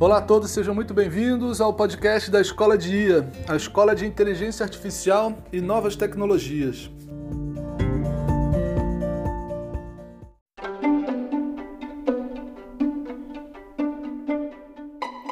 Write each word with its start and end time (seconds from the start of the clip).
Olá 0.00 0.18
a 0.18 0.20
todos, 0.20 0.50
sejam 0.50 0.74
muito 0.74 0.92
bem-vindos 0.92 1.60
ao 1.60 1.72
podcast 1.72 2.28
da 2.28 2.40
Escola 2.40 2.76
de 2.76 2.96
IA, 2.96 3.30
a 3.46 3.54
Escola 3.54 3.94
de 3.94 4.04
Inteligência 4.04 4.64
Artificial 4.64 5.38
e 5.52 5.60
Novas 5.60 5.94
Tecnologias. 5.94 6.90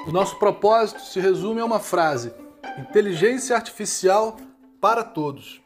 O 0.07 0.13
nosso 0.13 0.39
propósito 0.39 1.01
se 1.01 1.19
resume 1.19 1.61
a 1.61 1.65
uma 1.65 1.81
frase: 1.81 2.33
inteligência 2.79 3.57
artificial 3.57 4.37
para 4.81 5.03
todos. 5.03 5.62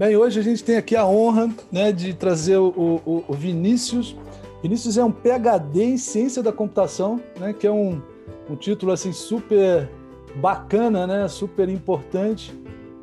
Bem, 0.00 0.16
hoje 0.16 0.40
a 0.40 0.42
gente 0.42 0.64
tem 0.64 0.78
aqui 0.78 0.96
a 0.96 1.04
honra 1.04 1.50
né, 1.70 1.92
de 1.92 2.14
trazer 2.14 2.56
o, 2.56 3.02
o, 3.04 3.24
o, 3.28 3.34
Vinícius. 3.34 4.16
Vinícius 4.62 4.96
é 4.96 5.04
um 5.04 5.12
PhD 5.12 5.82
em 5.82 5.98
Ciência 5.98 6.42
da 6.42 6.50
Computação, 6.50 7.20
né, 7.38 7.52
que 7.52 7.66
é 7.66 7.70
um, 7.70 8.00
um 8.48 8.56
título 8.56 8.92
assim 8.92 9.12
super 9.12 9.90
bacana, 10.36 11.06
né, 11.06 11.28
super 11.28 11.68
importante. 11.68 12.50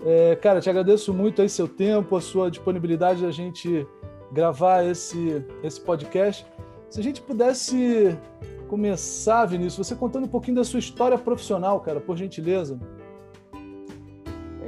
É, 0.03 0.35
cara, 0.37 0.59
te 0.59 0.71
agradeço 0.71 1.13
muito 1.13 1.39
aí 1.39 1.47
seu 1.47 1.67
tempo, 1.67 2.15
a 2.15 2.19
sua 2.19 2.49
disponibilidade 2.49 3.19
de 3.19 3.27
a 3.27 3.31
gente 3.31 3.85
gravar 4.31 4.83
esse, 4.83 5.45
esse 5.61 5.79
podcast. 5.79 6.47
Se 6.89 6.99
a 6.99 7.03
gente 7.03 7.21
pudesse 7.21 8.17
começar, 8.67 9.45
Vinícius, 9.45 9.87
você 9.87 9.95
contando 9.95 10.23
um 10.23 10.29
pouquinho 10.29 10.55
da 10.55 10.63
sua 10.63 10.79
história 10.79 11.15
profissional, 11.15 11.79
cara, 11.79 11.99
por 11.99 12.17
gentileza. 12.17 12.79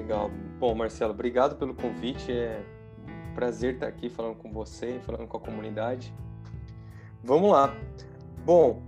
Legal. 0.09 0.31
Bom, 0.59 0.73
Marcelo, 0.73 1.13
obrigado 1.13 1.55
pelo 1.55 1.75
convite. 1.75 2.31
É 2.31 2.63
um 3.29 3.35
prazer 3.35 3.75
estar 3.75 3.85
aqui 3.85 4.09
falando 4.09 4.37
com 4.37 4.51
você, 4.51 4.99
falando 5.05 5.27
com 5.27 5.37
a 5.37 5.39
comunidade. 5.39 6.11
Vamos 7.23 7.51
lá. 7.51 7.75
Bom, 8.43 8.81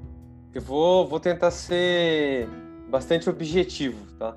eu 0.52 0.60
vou, 0.60 1.08
vou 1.08 1.20
tentar 1.20 1.52
ser 1.52 2.50
bastante 2.90 3.30
objetivo, 3.30 4.04
tá? 4.18 4.36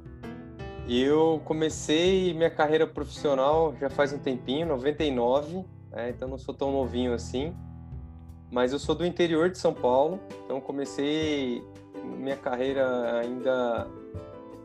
Eu 0.86 1.40
comecei 1.46 2.34
minha 2.34 2.50
carreira 2.50 2.86
profissional 2.86 3.74
já 3.80 3.88
faz 3.88 4.12
um 4.12 4.18
tempinho, 4.18 4.66
99, 4.66 5.64
né? 5.90 6.10
então 6.10 6.28
não 6.28 6.36
sou 6.36 6.52
tão 6.52 6.70
novinho 6.70 7.14
assim. 7.14 7.56
Mas 8.50 8.74
eu 8.74 8.78
sou 8.78 8.94
do 8.94 9.06
interior 9.06 9.48
de 9.48 9.56
São 9.56 9.72
Paulo, 9.72 10.20
então 10.44 10.60
comecei 10.60 11.64
minha 12.04 12.36
carreira 12.36 13.20
ainda 13.20 13.88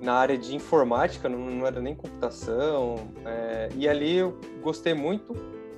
na 0.02 0.14
área 0.14 0.38
de 0.38 0.55
informática, 0.55 1.28
não, 1.28 1.39
não 1.39 1.67
era 1.67 1.81
nem 1.81 1.95
computação. 1.95 3.11
É, 3.25 3.69
e 3.75 3.88
ali 3.88 4.17
eu 4.17 4.39
gostei 4.61 4.94
muito, 4.94 5.36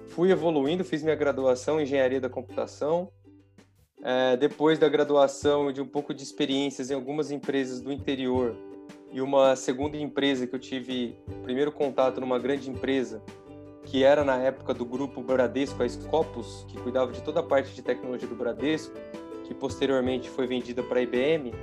fui 0.08 0.31
evoluindo, 0.31 0.83
fiz 0.83 1.02
minha 1.02 1.16
graduação 1.16 1.80
em 1.80 1.83
engenharia 1.83 2.22
da 2.22 2.30
computação. 2.30 3.11
É, 4.03 4.36
depois 4.36 4.80
da 4.80 4.89
graduação, 4.89 5.72
de 5.72 5.81
um 5.81 5.86
pouco 5.86 6.13
de 6.13 6.23
experiências 6.23 6.89
em 6.89 6.94
algumas 6.94 7.31
empresas 7.31 7.81
do 7.81 7.91
interior 7.91 8.55
e 9.11 9.22
uma 9.22 9.55
segunda 9.55 9.97
empresa 9.97 10.47
que 10.47 10.56
eu 10.56 10.59
tive 10.59 11.16
primeiro 11.44 11.72
contato 11.72 12.19
numa 12.19 12.39
grande 12.39 12.69
empresa, 12.69 13.22
que 13.83 14.03
era 14.03 14.23
na 14.23 14.38
época 14.38 14.73
do 14.73 14.85
grupo 14.85 15.22
Bradesco, 15.22 15.83
a 15.83 15.89
Scopus, 15.89 16.66
que 16.69 16.80
cuidava 16.80 17.11
de 17.11 17.22
toda 17.22 17.41
a 17.41 17.44
parte 17.44 17.75
de 17.75 17.81
tecnologia 17.81 18.28
do 18.28 18.35
Bradesco, 18.35 18.94
que 19.44 19.53
posteriormente 19.53 20.30
foi 20.30 20.47
vendida 20.47 20.81
para 20.81 21.00
a 21.00 21.03
IBM 21.03 21.53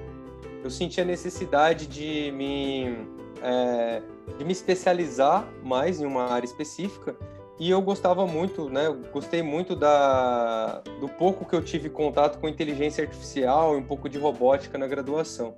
eu 0.63 0.71
senti 0.71 1.01
a 1.01 1.05
necessidade 1.05 1.87
de 1.87 2.33
me, 2.33 3.07
é, 3.43 4.03
de 4.37 4.45
me 4.45 4.53
especializar 4.53 5.49
mais 5.63 6.01
em 6.01 6.07
uma 6.07 6.25
área 6.31 6.47
específica 6.47 7.17
e 7.59 7.71
eu 7.71 7.83
gostava 7.83 8.25
muito, 8.25 8.71
né? 8.71 8.87
Eu 8.87 9.03
gostei 9.13 9.43
muito 9.43 9.75
da, 9.75 10.81
do 11.01 11.09
pouco 11.09 11.45
que 11.45 11.55
eu 11.55 11.63
tive 11.63 11.91
contato 11.91 12.39
com 12.39 12.49
inteligência 12.49 13.03
artificial 13.03 13.75
e 13.75 13.79
um 13.79 13.83
pouco 13.83 14.09
de 14.09 14.17
robótica 14.17 14.79
na 14.79 14.87
graduação. 14.87 15.57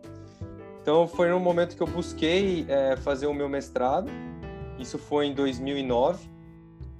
Então 0.81 1.07
foi 1.07 1.29
no 1.29 1.39
momento 1.39 1.77
que 1.77 1.83
eu 1.83 1.87
busquei 1.87 2.65
é, 2.69 2.97
fazer 2.97 3.27
o 3.27 3.35
meu 3.35 3.51
mestrado. 3.51 4.11
Isso 4.79 4.99
foi 4.99 5.27
em 5.27 5.35
2009. 5.35 6.31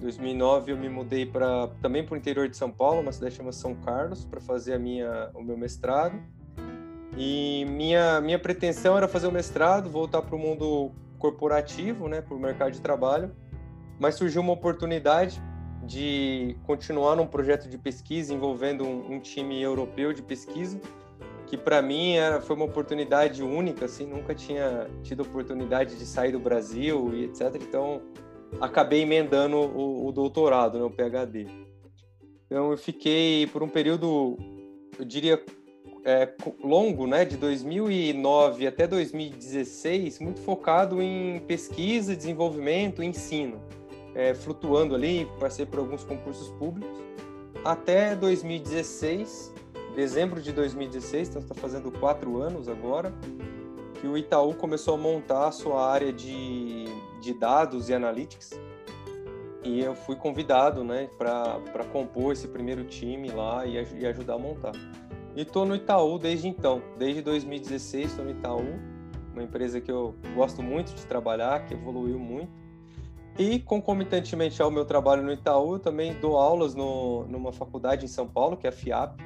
2009 0.01 0.73
eu 0.73 0.77
me 0.77 0.89
mudei 0.89 1.25
para 1.25 1.69
também 1.81 2.05
para 2.05 2.15
o 2.15 2.17
interior 2.17 2.49
de 2.49 2.57
São 2.57 2.71
Paulo, 2.71 3.01
uma 3.01 3.13
cidade 3.13 3.35
chamada 3.35 3.57
São 3.57 3.75
Carlos, 3.75 4.25
para 4.25 4.41
fazer 4.41 4.75
a 4.75 4.79
minha 4.79 5.31
o 5.35 5.43
meu 5.43 5.57
mestrado. 5.57 6.21
E 7.17 7.65
minha, 7.69 8.21
minha 8.21 8.39
pretensão 8.39 8.97
era 8.97 9.09
fazer 9.09 9.27
o 9.27 9.33
mestrado, 9.33 9.91
voltar 9.91 10.23
para 10.23 10.37
o 10.37 10.39
mundo 10.39 10.93
corporativo, 11.19 12.09
né, 12.09 12.21
para 12.21 12.35
o 12.35 12.39
mercado 12.39 12.73
de 12.73 12.81
trabalho, 12.81 13.31
mas 13.99 14.15
surgiu 14.15 14.41
uma 14.41 14.53
oportunidade 14.53 15.41
de 15.83 16.57
continuar 16.65 17.17
num 17.17 17.27
projeto 17.27 17.69
de 17.69 17.77
pesquisa 17.77 18.33
envolvendo 18.33 18.85
um, 18.85 19.15
um 19.15 19.21
time 19.21 19.61
europeu 19.61 20.13
de 20.13 20.23
pesquisa, 20.23 20.81
que 21.47 21.57
para 21.57 21.83
mim 21.83 22.15
era, 22.15 22.41
foi 22.41 22.55
uma 22.55 22.65
oportunidade 22.65 23.43
única, 23.43 23.87
assim, 23.87 24.07
nunca 24.07 24.35
tinha 24.35 24.89
tido 25.03 25.23
oportunidade 25.23 25.97
de 25.97 26.07
sair 26.07 26.33
do 26.33 26.39
Brasil 26.39 27.13
e 27.13 27.25
etc. 27.25 27.57
Então, 27.57 28.03
acabei 28.61 29.03
emendando 29.03 29.57
o, 29.57 30.07
o 30.07 30.13
doutorado, 30.13 30.79
né, 30.79 30.85
o 30.85 30.91
PhD. 30.91 31.47
Então, 32.47 32.71
eu 32.71 32.79
fiquei 32.79 33.47
por 33.49 33.63
um 33.63 33.69
período, 33.69 34.39
eu 34.99 35.05
diria, 35.05 35.43
é, 36.05 36.33
longo, 36.63 37.07
né, 37.07 37.25
de 37.25 37.37
2009 37.37 38.67
até 38.67 38.87
2016, 38.87 40.19
muito 40.19 40.41
focado 40.41 41.03
em 41.03 41.41
pesquisa, 41.41 42.17
desenvolvimento, 42.17 43.03
ensino, 43.03 43.61
é, 44.15 44.35
flutuando 44.35 44.95
ali, 44.95 45.29
passei 45.39 45.67
por 45.67 45.79
alguns 45.79 46.05
concursos 46.05 46.51
públicos, 46.53 46.99
até 47.65 48.17
2016, 48.17 49.53
dezembro 49.95 50.41
de 50.41 50.53
2016, 50.53 51.29
então 51.29 51.43
está 51.43 51.55
fazendo 51.55 51.91
quatro 51.91 52.41
anos 52.41 52.69
agora, 52.69 53.13
que 54.01 54.07
o 54.07 54.17
Itaú 54.17 54.55
começou 54.55 54.95
a 54.95 54.97
montar 54.97 55.49
a 55.49 55.53
sua 55.53 55.87
área 55.87 56.13
de, 56.13 56.87
de 57.21 57.35
dados 57.35 57.91
e 57.91 57.95
analytics, 57.95 58.59
e 59.63 59.81
eu 59.81 59.95
fui 59.95 60.17
convidado, 60.17 60.83
né, 60.83 61.11
para 61.19 61.85
compor 61.93 62.33
esse 62.33 62.49
primeiro 62.49 62.85
time 62.85 63.31
lá 63.31 63.67
e, 63.67 63.75
e 63.99 64.07
ajudar 64.07 64.35
a 64.35 64.39
montar. 64.39 64.73
E 65.37 65.43
estou 65.43 65.65
no 65.65 65.75
Itaú 65.75 66.19
desde 66.19 66.49
então, 66.49 66.83
desde 66.99 67.23
2016 67.23 68.11
estou 68.11 68.25
no 68.25 68.31
Itaú, 68.33 68.65
uma 69.33 69.43
empresa 69.43 69.81
que 69.81 69.91
eu 69.91 70.15
gosto 70.35 70.63
muito 70.63 70.95
de 70.95 71.07
trabalhar, 71.07 71.65
que 71.67 71.75
evoluiu 71.75 72.19
muito. 72.19 72.51
E 73.39 73.61
concomitantemente 73.61 74.61
ao 74.61 74.71
meu 74.71 74.85
trabalho 74.85 75.23
no 75.23 75.33
Itaú, 75.33 75.75
eu 75.75 75.79
também 75.79 76.15
dou 76.21 76.37
aulas 76.37 76.75
no, 76.75 77.25
numa 77.29 77.53
faculdade 77.53 78.05
em 78.05 78.09
São 78.09 78.27
Paulo, 78.27 78.57
que 78.57 78.67
é 78.67 78.71
a 78.71 78.73
FIAP. 78.73 79.19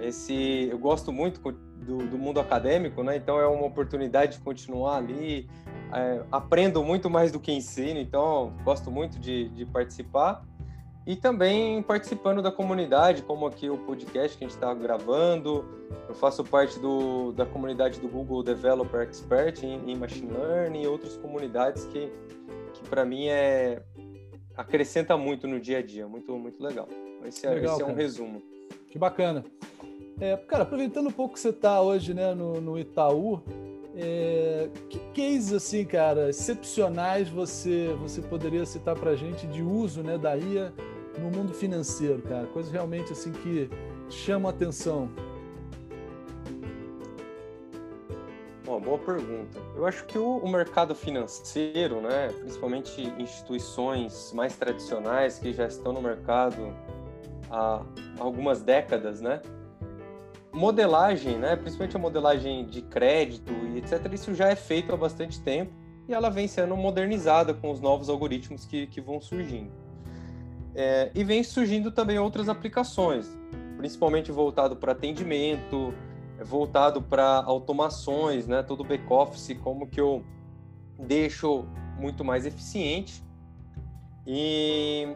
Esse, 0.00 0.68
eu 0.70 0.78
gosto 0.78 1.12
muito 1.12 1.40
do, 1.42 1.98
do 1.98 2.18
mundo 2.18 2.40
acadêmico, 2.40 3.02
né? 3.02 3.16
Então 3.16 3.38
é 3.38 3.46
uma 3.46 3.66
oportunidade 3.66 4.38
de 4.38 4.40
continuar 4.40 4.96
ali. 4.96 5.48
É, 5.92 6.24
aprendo 6.32 6.82
muito 6.82 7.08
mais 7.08 7.30
do 7.30 7.38
que 7.38 7.52
ensino, 7.52 8.00
então 8.00 8.52
gosto 8.64 8.90
muito 8.90 9.20
de, 9.20 9.48
de 9.50 9.64
participar 9.64 10.44
e 11.06 11.14
também 11.14 11.80
participando 11.82 12.42
da 12.42 12.50
comunidade, 12.50 13.22
como 13.22 13.46
aqui 13.46 13.70
o 13.70 13.78
podcast 13.78 14.36
que 14.36 14.44
a 14.44 14.48
gente 14.48 14.56
está 14.56 14.74
gravando. 14.74 15.64
Eu 16.08 16.14
faço 16.16 16.42
parte 16.42 16.80
do, 16.80 17.32
da 17.32 17.46
comunidade 17.46 18.00
do 18.00 18.08
Google 18.08 18.42
Developer 18.42 19.02
Expert 19.02 19.62
em, 19.62 19.92
em 19.92 19.96
Machine 19.96 20.32
Learning 20.32 20.82
e 20.82 20.86
outras 20.88 21.16
comunidades 21.16 21.84
que, 21.86 22.10
que 22.74 22.82
para 22.88 23.04
mim 23.04 23.28
é 23.28 23.82
acrescenta 24.56 25.16
muito 25.16 25.46
no 25.46 25.60
dia 25.60 25.78
a 25.78 25.82
dia, 25.82 26.08
muito 26.08 26.36
muito 26.36 26.60
legal. 26.60 26.88
Esse 27.24 27.46
é, 27.46 27.50
legal, 27.50 27.74
esse 27.74 27.82
é 27.82 27.86
um 27.86 27.94
resumo. 27.94 28.42
Que 28.90 28.98
bacana. 28.98 29.44
É, 30.18 30.36
cara, 30.36 30.64
aproveitando 30.64 31.08
um 31.08 31.12
pouco 31.12 31.34
que 31.34 31.40
você 31.40 31.50
está 31.50 31.80
hoje 31.80 32.14
né, 32.14 32.34
no, 32.34 32.60
no 32.60 32.78
Itaú, 32.78 33.42
é, 33.94 34.68
que 34.88 34.98
cases 35.14 35.52
assim, 35.52 35.84
cara, 35.84 36.30
excepcionais 36.30 37.28
você 37.28 37.94
você 38.00 38.20
poderia 38.22 38.66
citar 38.66 38.96
para 38.96 39.14
gente 39.14 39.46
de 39.46 39.62
uso 39.62 40.02
né, 40.02 40.18
da 40.18 40.36
IA 40.36 40.72
no 41.18 41.30
mundo 41.30 41.52
financeiro, 41.52 42.22
cara? 42.22 42.46
Coisas 42.46 42.70
realmente 42.72 43.12
assim 43.12 43.32
que 43.32 43.70
chamam 44.08 44.48
a 44.48 44.50
atenção. 44.50 45.08
Uma 48.66 48.80
boa 48.80 48.98
pergunta. 48.98 49.58
Eu 49.76 49.86
acho 49.86 50.04
que 50.06 50.18
o, 50.18 50.38
o, 50.38 50.48
mercado 50.48 50.94
financeiro, 50.94 52.00
né, 52.00 52.28
principalmente 52.40 53.00
instituições 53.16 54.32
mais 54.32 54.56
tradicionais 54.56 55.38
que 55.38 55.52
já 55.52 55.66
estão 55.66 55.92
no 55.92 56.02
mercado 56.02 56.74
há 57.48 57.82
algumas 58.18 58.62
décadas, 58.62 59.20
né, 59.20 59.40
modelagem, 60.52 61.38
né, 61.38 61.54
principalmente 61.54 61.96
a 61.96 61.98
modelagem 62.00 62.66
de 62.66 62.82
crédito 62.82 63.52
e 63.52 63.78
etc, 63.78 64.12
isso 64.12 64.34
já 64.34 64.48
é 64.48 64.56
feito 64.56 64.92
há 64.92 64.96
bastante 64.96 65.40
tempo 65.40 65.72
e 66.08 66.14
ela 66.14 66.28
vem 66.28 66.48
sendo 66.48 66.76
modernizada 66.76 67.54
com 67.54 67.70
os 67.70 67.80
novos 67.80 68.08
algoritmos 68.08 68.64
que, 68.64 68.86
que 68.88 69.00
vão 69.00 69.20
surgindo. 69.20 69.85
É, 70.78 71.10
e 71.14 71.24
vem 71.24 71.42
surgindo 71.42 71.90
também 71.90 72.18
outras 72.18 72.50
aplicações, 72.50 73.26
principalmente 73.78 74.30
voltado 74.30 74.76
para 74.76 74.92
atendimento, 74.92 75.94
voltado 76.44 77.00
para 77.00 77.42
automações, 77.46 78.46
né? 78.46 78.62
Todo 78.62 78.84
back-office, 78.84 79.56
como 79.64 79.86
que 79.86 79.98
eu 79.98 80.22
deixo 80.98 81.64
muito 81.98 82.22
mais 82.22 82.44
eficiente 82.44 83.24
e, 84.26 85.08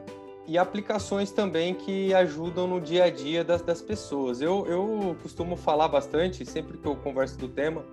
e 0.46 0.56
aplicações 0.56 1.30
também 1.30 1.74
que 1.74 2.14
ajudam 2.14 2.66
no 2.66 2.80
dia 2.80 3.04
a 3.04 3.10
dia 3.10 3.44
das, 3.44 3.60
das 3.60 3.82
pessoas. 3.82 4.40
Eu, 4.40 4.66
eu 4.66 5.14
costumo 5.22 5.56
falar 5.56 5.88
bastante, 5.88 6.46
sempre 6.46 6.78
que 6.78 6.86
eu 6.86 6.96
converso 6.96 7.36
do 7.36 7.48
tema, 7.48 7.84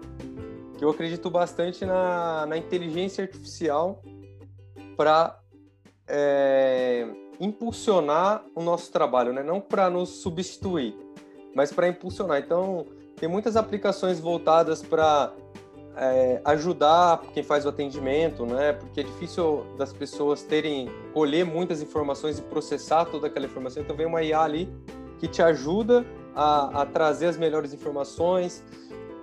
que 0.78 0.86
eu 0.86 0.90
acredito 0.90 1.30
bastante 1.30 1.86
na, 1.86 2.46
na 2.46 2.58
inteligência 2.58 3.26
artificial 3.26 4.02
para 4.96 5.38
é, 6.08 7.06
impulsionar 7.40 8.44
o 8.56 8.62
nosso 8.62 8.92
trabalho, 8.92 9.34
né? 9.34 9.44
não 9.44 9.60
para 9.62 9.90
nos 9.90 10.10
substituir, 10.10 10.96
mas 11.56 11.72
para 11.72 11.88
impulsionar. 11.88 12.40
Então, 12.40 12.86
tem 13.20 13.28
muitas 13.28 13.56
aplicações 13.56 14.20
voltadas 14.20 14.82
para 14.82 15.34
é, 15.98 16.40
ajudar 16.46 17.22
quem 17.34 17.42
faz 17.42 17.66
o 17.66 17.70
atendimento, 17.70 18.46
né? 18.46 18.74
Porque 18.74 19.00
é 19.00 19.04
difícil 19.04 19.66
das 19.76 19.92
pessoas 19.92 20.44
terem 20.44 20.90
colher 21.14 21.44
muitas 21.44 21.82
informações 21.82 22.38
e 22.38 22.42
processar 22.44 23.06
toda 23.06 23.28
aquela 23.28 23.48
informação. 23.48 23.82
Então 23.82 23.96
vem 23.96 24.06
uma 24.06 24.22
IA 24.22 24.42
ali 24.42 24.70
que 25.20 25.28
te 25.28 25.42
ajuda 25.42 26.06
a, 26.36 26.84
a 26.84 26.86
trazer 26.86 27.26
as 27.26 27.38
melhores 27.38 27.74
informações. 27.74 28.64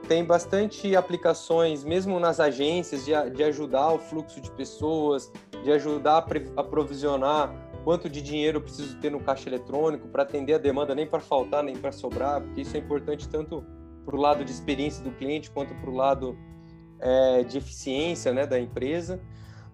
Tem 0.08 0.24
bastante 0.24 0.94
aplicações, 0.96 1.84
mesmo 1.84 2.18
nas 2.18 2.40
agências, 2.40 3.04
de, 3.04 3.12
de 3.30 3.44
ajudar 3.44 3.92
o 3.92 3.98
fluxo 3.98 4.40
de 4.40 4.50
pessoas, 4.50 5.32
de 5.62 5.70
ajudar 5.70 6.26
a 6.56 6.60
aprovisionar 6.60 7.54
quanto 7.84 8.08
de 8.08 8.22
dinheiro 8.22 8.58
eu 8.58 8.62
preciso 8.62 8.96
ter 8.96 9.10
no 9.10 9.20
caixa 9.20 9.48
eletrônico 9.48 10.08
para 10.08 10.22
atender 10.22 10.54
a 10.54 10.58
demanda, 10.58 10.94
nem 10.94 11.06
para 11.06 11.20
faltar, 11.20 11.62
nem 11.62 11.76
para 11.76 11.92
sobrar, 11.92 12.40
porque 12.40 12.62
isso 12.62 12.74
é 12.76 12.80
importante 12.80 13.28
tanto 13.28 13.62
para 14.04 14.16
o 14.16 14.18
lado 14.18 14.44
de 14.44 14.50
experiência 14.50 15.04
do 15.04 15.10
cliente 15.10 15.50
quanto 15.50 15.74
para 15.74 15.90
o 15.90 15.94
lado 15.94 16.36
é, 16.98 17.44
de 17.44 17.58
eficiência 17.58 18.32
né, 18.32 18.46
da 18.46 18.58
empresa. 18.58 19.20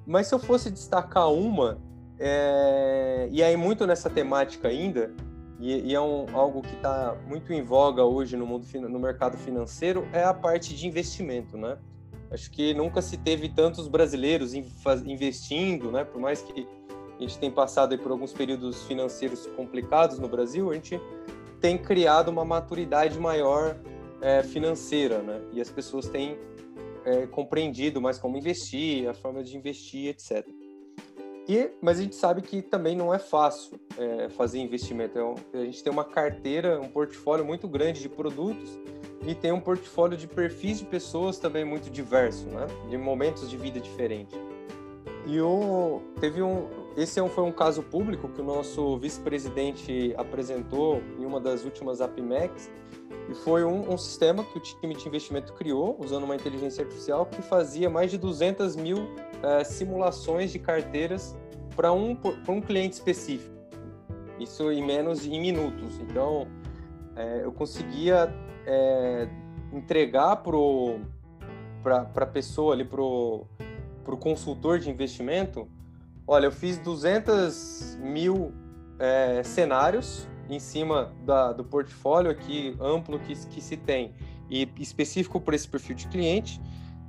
Mas 0.04 0.26
se 0.26 0.34
eu 0.34 0.40
fosse 0.40 0.70
destacar 0.70 1.32
uma, 1.32 1.80
é, 2.18 3.28
e 3.30 3.42
aí 3.42 3.56
muito 3.56 3.86
nessa 3.86 4.10
temática 4.10 4.68
ainda, 4.68 5.14
e, 5.60 5.90
e 5.90 5.94
é 5.94 6.00
um, 6.00 6.26
algo 6.34 6.62
que 6.62 6.74
está 6.74 7.16
muito 7.28 7.52
em 7.52 7.62
voga 7.62 8.02
hoje 8.02 8.36
no 8.36 8.46
mundo 8.46 8.66
no 8.88 8.98
mercado 8.98 9.36
financeiro, 9.36 10.08
é 10.12 10.24
a 10.24 10.34
parte 10.34 10.74
de 10.74 10.86
investimento, 10.86 11.56
né? 11.56 11.78
Acho 12.30 12.50
que 12.50 12.72
nunca 12.74 13.02
se 13.02 13.16
teve 13.16 13.48
tantos 13.48 13.88
brasileiros 13.88 14.54
investindo, 14.54 15.90
né? 15.90 16.04
Por 16.04 16.20
mais 16.20 16.40
que 16.42 16.66
a 17.20 17.28
gente 17.28 17.38
tenha 17.38 17.52
passado 17.52 17.96
por 17.98 18.10
alguns 18.10 18.32
períodos 18.32 18.82
financeiros 18.84 19.46
complicados 19.54 20.18
no 20.18 20.26
Brasil, 20.26 20.70
a 20.70 20.74
gente 20.74 20.98
tem 21.60 21.76
criado 21.76 22.28
uma 22.28 22.44
maturidade 22.44 23.18
maior 23.18 23.76
é, 24.22 24.42
financeira, 24.42 25.18
né? 25.18 25.40
E 25.52 25.60
as 25.60 25.70
pessoas 25.70 26.08
têm 26.08 26.38
é, 27.04 27.26
compreendido 27.26 28.00
mais 28.00 28.18
como 28.18 28.38
investir, 28.38 29.06
a 29.08 29.12
forma 29.12 29.44
de 29.44 29.54
investir, 29.54 30.08
etc. 30.08 30.48
E, 31.46 31.70
mas 31.82 31.98
a 31.98 32.02
gente 32.02 32.16
sabe 32.16 32.40
que 32.40 32.62
também 32.62 32.96
não 32.96 33.12
é 33.12 33.18
fácil 33.18 33.78
é, 33.98 34.30
fazer 34.30 34.58
investimento. 34.58 35.18
É 35.52 35.58
a 35.58 35.64
gente 35.64 35.82
tem 35.82 35.92
uma 35.92 36.04
carteira, 36.04 36.80
um 36.80 36.88
portfólio 36.88 37.44
muito 37.44 37.68
grande 37.68 38.00
de 38.00 38.08
produtos 38.08 38.78
e 39.26 39.34
tem 39.34 39.52
um 39.52 39.60
portfólio 39.60 40.16
de 40.16 40.26
perfis 40.26 40.78
de 40.78 40.86
pessoas 40.86 41.38
também 41.38 41.66
muito 41.66 41.90
diverso, 41.90 42.46
né? 42.46 42.66
De 42.88 42.96
momentos 42.96 43.50
de 43.50 43.58
vida 43.58 43.78
diferentes. 43.78 44.38
E 45.26 45.40
o, 45.40 46.00
teve 46.20 46.42
um, 46.42 46.79
esse 46.96 47.20
é 47.20 47.28
foi 47.28 47.44
um 47.44 47.52
caso 47.52 47.82
público 47.82 48.28
que 48.28 48.40
o 48.40 48.44
nosso 48.44 48.98
vice-presidente 48.98 50.14
apresentou 50.16 51.02
em 51.18 51.24
uma 51.24 51.40
das 51.40 51.64
últimas 51.64 52.00
APMEX, 52.00 52.70
e 53.28 53.34
foi 53.34 53.64
um, 53.64 53.92
um, 53.92 53.96
sistema 53.96 54.42
que 54.42 54.58
o 54.58 54.60
time 54.60 54.94
de 54.94 55.06
investimento 55.06 55.52
criou, 55.52 55.96
usando 56.00 56.24
uma 56.24 56.34
inteligência 56.34 56.82
artificial, 56.82 57.24
que 57.26 57.40
fazia 57.42 57.88
mais 57.88 58.10
de 58.10 58.18
200 58.18 58.74
mil 58.74 59.08
é, 59.42 59.62
simulações 59.62 60.50
de 60.50 60.58
carteiras 60.58 61.36
para 61.76 61.92
um, 61.92 62.16
um 62.48 62.60
cliente 62.60 62.94
específico. 62.94 63.54
Isso 64.38 64.72
em 64.72 64.84
menos 64.84 65.22
de 65.22 65.32
em 65.32 65.40
minutos. 65.40 66.00
Então, 66.00 66.48
é, 67.14 67.44
eu 67.44 67.52
conseguia 67.52 68.34
é, 68.66 69.28
entregar 69.72 70.36
para 71.82 72.00
a 72.16 72.26
pessoa 72.26 72.76
para 72.84 73.00
o 73.00 73.46
consultor 74.18 74.80
de 74.80 74.90
investimento, 74.90 75.68
olha, 76.30 76.46
eu 76.46 76.52
fiz 76.52 76.78
200 76.78 77.98
mil 78.00 78.52
é, 79.00 79.42
cenários 79.42 80.28
em 80.48 80.60
cima 80.60 81.12
da, 81.24 81.52
do 81.52 81.64
portfólio 81.64 82.30
aqui 82.30 82.76
amplo 82.80 83.18
que, 83.18 83.34
que 83.48 83.60
se 83.60 83.76
tem 83.76 84.14
e 84.48 84.68
específico 84.78 85.40
para 85.40 85.56
esse 85.56 85.66
perfil 85.66 85.96
de 85.96 86.06
cliente. 86.06 86.60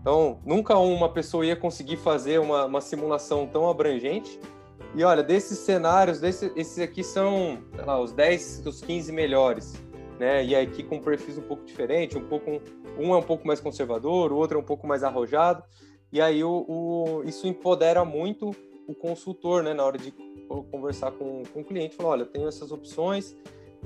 Então, 0.01 0.39
nunca 0.43 0.75
uma 0.79 1.07
pessoa 1.07 1.45
ia 1.45 1.55
conseguir 1.55 1.97
fazer 1.97 2.39
uma, 2.39 2.65
uma 2.65 2.81
simulação 2.81 3.45
tão 3.45 3.69
abrangente. 3.69 4.39
E 4.95 5.03
olha, 5.03 5.21
desses 5.21 5.59
cenários, 5.59 6.19
desse, 6.19 6.51
esses 6.55 6.79
aqui 6.79 7.03
são 7.03 7.59
lá, 7.85 8.01
os 8.01 8.11
10, 8.11 8.63
os 8.65 8.81
15 8.81 9.11
melhores. 9.11 9.79
Né? 10.19 10.43
E 10.43 10.55
aqui 10.55 10.81
com 10.81 10.99
perfis 10.99 11.37
um 11.37 11.43
pouco 11.43 11.63
diferente, 11.63 12.17
um 12.17 12.25
pouco 12.25 12.59
um 12.97 13.13
é 13.13 13.17
um 13.17 13.23
pouco 13.23 13.45
mais 13.45 13.59
conservador, 13.59 14.31
o 14.31 14.37
outro 14.37 14.57
é 14.57 14.59
um 14.59 14.65
pouco 14.65 14.87
mais 14.87 15.03
arrojado. 15.03 15.63
E 16.11 16.19
aí 16.19 16.43
o, 16.43 16.65
o 16.67 17.23
isso 17.23 17.45
empodera 17.45 18.03
muito 18.03 18.55
o 18.91 18.95
consultor, 18.95 19.63
né, 19.63 19.73
na 19.73 19.83
hora 19.83 19.97
de 19.97 20.13
conversar 20.69 21.11
com, 21.11 21.43
com 21.53 21.61
o 21.61 21.63
cliente, 21.63 21.95
falar, 21.95 22.09
olha, 22.09 22.25
tenho 22.25 22.47
essas 22.47 22.71
opções, 22.71 23.35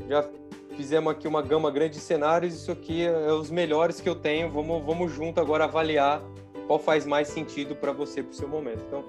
já 0.10 0.28
fizemos 0.76 1.12
aqui 1.12 1.28
uma 1.28 1.42
gama 1.42 1.72
grande 1.72 1.94
de 1.96 2.00
cenários, 2.00 2.54
isso 2.54 2.72
aqui 2.72 3.06
é 3.06 3.32
os 3.32 3.50
melhores 3.50 4.02
que 4.02 4.10
eu 4.10 4.16
tenho, 4.16 4.52
vamos, 4.52 4.84
vamos 4.84 5.12
junto 5.12 5.40
agora 5.40 5.66
avaliar 5.66 6.22
qual 6.68 6.80
faz 6.80 7.06
mais 7.06 7.28
sentido 7.28 7.76
para 7.76 7.92
você, 7.92 8.24
para 8.24 8.32
o 8.32 8.36
seu 8.36 8.48
momento. 8.48 8.84
Então, 8.88 9.06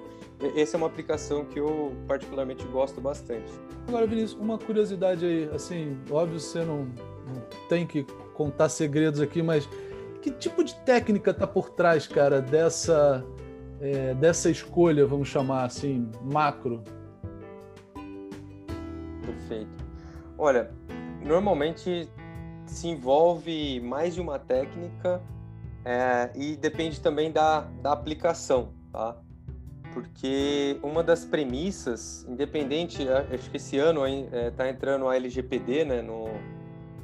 essa 0.55 0.75
é 0.75 0.77
uma 0.77 0.87
aplicação 0.87 1.45
que 1.45 1.59
eu 1.59 1.91
particularmente 2.07 2.63
gosto 2.67 3.01
bastante. 3.01 3.51
Agora, 3.87 4.05
Vinícius, 4.05 4.39
uma 4.39 4.57
curiosidade 4.57 5.25
aí, 5.25 5.49
assim, 5.53 5.97
óbvio 6.11 6.39
você 6.39 6.63
não, 6.63 6.83
não 6.83 7.41
tem 7.67 7.87
que 7.87 8.03
contar 8.33 8.69
segredos 8.69 9.19
aqui, 9.19 9.41
mas 9.41 9.67
que 10.21 10.31
tipo 10.31 10.63
de 10.63 10.75
técnica 10.81 11.31
está 11.31 11.47
por 11.47 11.69
trás, 11.71 12.05
cara, 12.07 12.41
dessa 12.41 13.25
é, 13.81 14.13
dessa 14.13 14.49
escolha, 14.49 15.05
vamos 15.05 15.27
chamar 15.27 15.65
assim, 15.65 16.09
macro? 16.23 16.83
Perfeito. 19.23 19.85
Olha, 20.37 20.71
normalmente 21.23 22.09
se 22.65 22.87
envolve 22.87 23.79
mais 23.81 24.15
de 24.15 24.21
uma 24.21 24.37
técnica 24.37 25.21
é, 25.85 26.29
e 26.35 26.55
depende 26.55 26.99
também 26.99 27.31
da, 27.31 27.61
da 27.81 27.91
aplicação, 27.93 28.73
tá? 28.91 29.15
Porque 29.93 30.77
uma 30.83 31.01
das 31.01 31.25
premissas, 31.25 32.25
independente, 32.29 33.07
acho 33.33 33.49
que 33.49 33.57
esse 33.57 33.79
ano 33.79 34.05
está 34.05 34.37
é, 34.37 34.51
tá 34.51 34.69
entrando 34.69 35.07
a 35.07 35.15
LGPD 35.15 35.85
né, 35.85 36.01
no, 36.01 36.27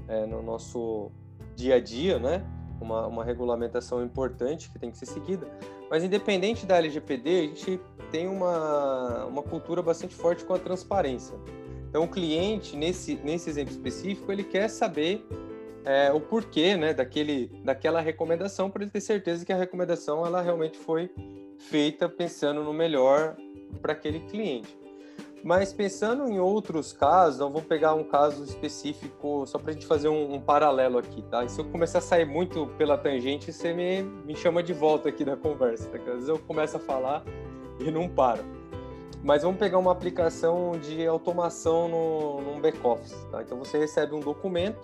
é, 0.07 0.25
no 0.27 0.43
nosso 0.43 1.11
dia 1.55 1.75
a 1.75 1.79
dia, 1.79 2.19
né? 2.19 2.45
Uma, 2.83 3.07
uma 3.07 3.23
regulamentação 3.23 4.03
importante 4.03 4.69
que 4.69 4.77
tem 4.77 4.91
que 4.91 4.97
ser 4.97 5.05
seguida. 5.05 5.47
Mas 5.89 6.03
independente 6.03 6.65
da 6.65 6.77
LGPD, 6.77 7.29
a 7.29 7.41
gente 7.43 7.81
tem 8.11 8.27
uma, 8.27 9.25
uma 9.25 9.41
cultura 9.41 9.81
bastante 9.81 10.13
forte 10.13 10.43
com 10.43 10.53
a 10.53 10.59
transparência. 10.59 11.33
Então, 11.89 12.03
o 12.03 12.07
cliente, 12.07 12.75
nesse, 12.75 13.15
nesse 13.23 13.49
exemplo 13.49 13.71
específico, 13.71 14.31
ele 14.31 14.43
quer 14.43 14.67
saber 14.67 15.25
é, 15.85 16.11
o 16.11 16.19
porquê 16.19 16.75
né, 16.75 16.93
daquele, 16.93 17.47
daquela 17.63 18.01
recomendação 18.01 18.69
para 18.69 18.83
ele 18.83 18.91
ter 18.91 19.01
certeza 19.01 19.45
que 19.45 19.53
a 19.53 19.55
recomendação 19.55 20.25
ela 20.25 20.41
realmente 20.41 20.77
foi 20.77 21.09
feita 21.57 22.09
pensando 22.09 22.63
no 22.63 22.73
melhor 22.73 23.37
para 23.81 23.93
aquele 23.93 24.19
cliente. 24.21 24.82
Mas 25.43 25.73
pensando 25.73 26.29
em 26.29 26.39
outros 26.39 26.93
casos, 26.93 27.35
então 27.35 27.51
vamos 27.51 27.67
pegar 27.67 27.93
um 27.93 28.03
caso 28.05 28.45
específico 28.45 29.45
só 29.45 29.59
para 29.59 29.71
a 29.71 29.73
gente 29.73 29.85
fazer 29.85 30.07
um, 30.07 30.35
um, 30.35 30.39
paralelo 30.39 30.97
aqui, 30.97 31.21
tá? 31.23 31.43
E 31.43 31.49
se 31.49 31.59
eu 31.59 31.65
começar 31.65 31.97
a 31.97 32.01
sair 32.01 32.25
muito 32.25 32.67
pela 32.77 32.97
tangente, 32.97 33.51
você 33.51 33.73
me, 33.73 34.03
me 34.25 34.37
chama 34.37 34.63
de 34.63 34.71
volta 34.71 35.09
aqui 35.09 35.25
na 35.25 35.35
conversa, 35.35 35.89
tá? 35.89 35.97
Às 35.97 36.05
vezes 36.05 36.29
eu 36.29 36.39
começo 36.39 36.77
a 36.77 36.79
falar 36.79 37.25
e 37.77 37.91
não 37.91 38.07
paro. 38.07 38.41
Mas 39.21 39.43
vamos 39.43 39.59
pegar 39.59 39.79
uma 39.79 39.91
aplicação 39.91 40.79
de 40.79 41.05
automação 41.05 41.89
no, 41.89 42.41
num 42.41 42.61
back-office, 42.61 43.13
tá? 43.29 43.41
Então 43.41 43.57
você 43.57 43.77
recebe 43.77 44.15
um 44.15 44.21
documento 44.21 44.79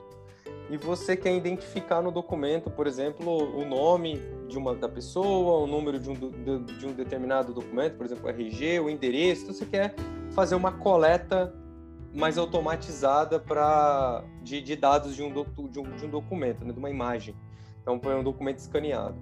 e 0.69 0.75
você 0.75 1.15
quer 1.15 1.33
identificar 1.33 2.01
no 2.01 2.11
documento, 2.11 2.69
por 2.69 2.85
exemplo, 2.85 3.57
o 3.57 3.65
nome 3.65 4.21
de 4.49 4.57
uma 4.57 4.75
da 4.75 4.89
pessoa, 4.89 5.63
o 5.63 5.67
número 5.67 5.97
de 5.97 6.09
um, 6.09 6.13
de, 6.13 6.59
de 6.77 6.85
um 6.85 6.91
determinado 6.91 7.53
documento, 7.53 7.95
por 7.95 8.05
exemplo, 8.05 8.29
RG, 8.29 8.81
o 8.81 8.89
endereço, 8.89 9.43
então 9.43 9.55
você 9.55 9.65
quer 9.65 9.95
fazer 10.31 10.55
uma 10.55 10.71
coleta 10.71 11.53
mais 12.13 12.37
automatizada 12.37 13.39
para 13.39 14.23
de, 14.41 14.61
de, 14.61 14.75
dados 14.75 15.15
de 15.15 15.21
um, 15.21 15.31
do, 15.31 15.43
de 15.43 15.79
um, 15.79 15.95
de 15.95 16.05
um 16.05 16.09
documento, 16.09 16.65
né, 16.65 16.73
de 16.73 16.79
uma 16.79 16.89
imagem. 16.89 17.35
Então, 17.81 17.99
põe 17.99 18.15
um 18.15 18.23
documento 18.23 18.59
escaneado. 18.59 19.15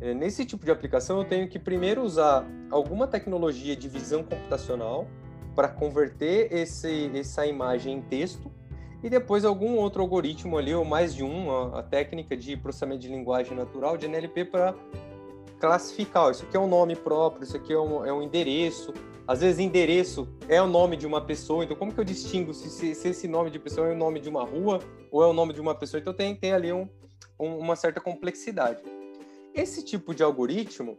É, 0.00 0.12
nesse 0.12 0.44
tipo 0.44 0.64
de 0.64 0.70
aplicação, 0.70 1.18
eu 1.18 1.24
tenho 1.24 1.48
que 1.48 1.58
primeiro 1.58 2.02
usar 2.02 2.46
alguma 2.70 3.06
tecnologia 3.06 3.74
de 3.74 3.88
visão 3.88 4.22
computacional 4.22 5.06
para 5.54 5.68
converter 5.68 6.52
esse, 6.52 7.10
essa 7.14 7.46
imagem 7.46 7.94
em 7.94 8.02
texto 8.02 8.50
e 9.02 9.08
depois 9.08 9.44
algum 9.44 9.76
outro 9.76 10.02
algoritmo 10.02 10.58
ali, 10.58 10.74
ou 10.74 10.84
mais 10.84 11.14
de 11.14 11.22
um, 11.22 11.50
a, 11.50 11.80
a 11.80 11.82
técnica 11.82 12.36
de 12.36 12.56
processamento 12.56 13.00
de 13.00 13.08
linguagem 13.08 13.56
natural, 13.56 13.96
de 13.96 14.06
NLP, 14.06 14.44
para 14.46 14.74
classificar, 15.58 16.30
isso 16.30 16.44
aqui 16.44 16.56
é 16.56 16.60
um 16.60 16.68
nome 16.68 16.94
próprio, 16.94 17.44
isso 17.44 17.56
aqui 17.56 17.72
é 17.72 17.78
um, 17.78 18.04
é 18.04 18.12
um 18.12 18.22
endereço. 18.22 18.92
Às 19.26 19.40
vezes 19.40 19.58
endereço 19.58 20.28
é 20.48 20.62
o 20.62 20.68
nome 20.68 20.96
de 20.96 21.06
uma 21.06 21.20
pessoa, 21.20 21.64
então 21.64 21.76
como 21.76 21.92
que 21.92 21.98
eu 21.98 22.04
distingo 22.04 22.54
se, 22.54 22.70
se, 22.70 22.94
se 22.94 23.08
esse 23.08 23.26
nome 23.26 23.50
de 23.50 23.58
pessoa 23.58 23.88
é 23.88 23.92
o 23.92 23.96
nome 23.96 24.20
de 24.20 24.28
uma 24.28 24.44
rua 24.44 24.78
ou 25.10 25.22
é 25.22 25.26
o 25.26 25.32
nome 25.32 25.52
de 25.52 25.60
uma 25.60 25.74
pessoa? 25.74 26.00
Então 26.00 26.14
tem, 26.14 26.34
tem 26.36 26.52
ali 26.52 26.72
um, 26.72 26.88
um, 27.38 27.58
uma 27.58 27.74
certa 27.74 28.00
complexidade. 28.00 28.82
Esse 29.52 29.84
tipo 29.84 30.14
de 30.14 30.22
algoritmo, 30.22 30.96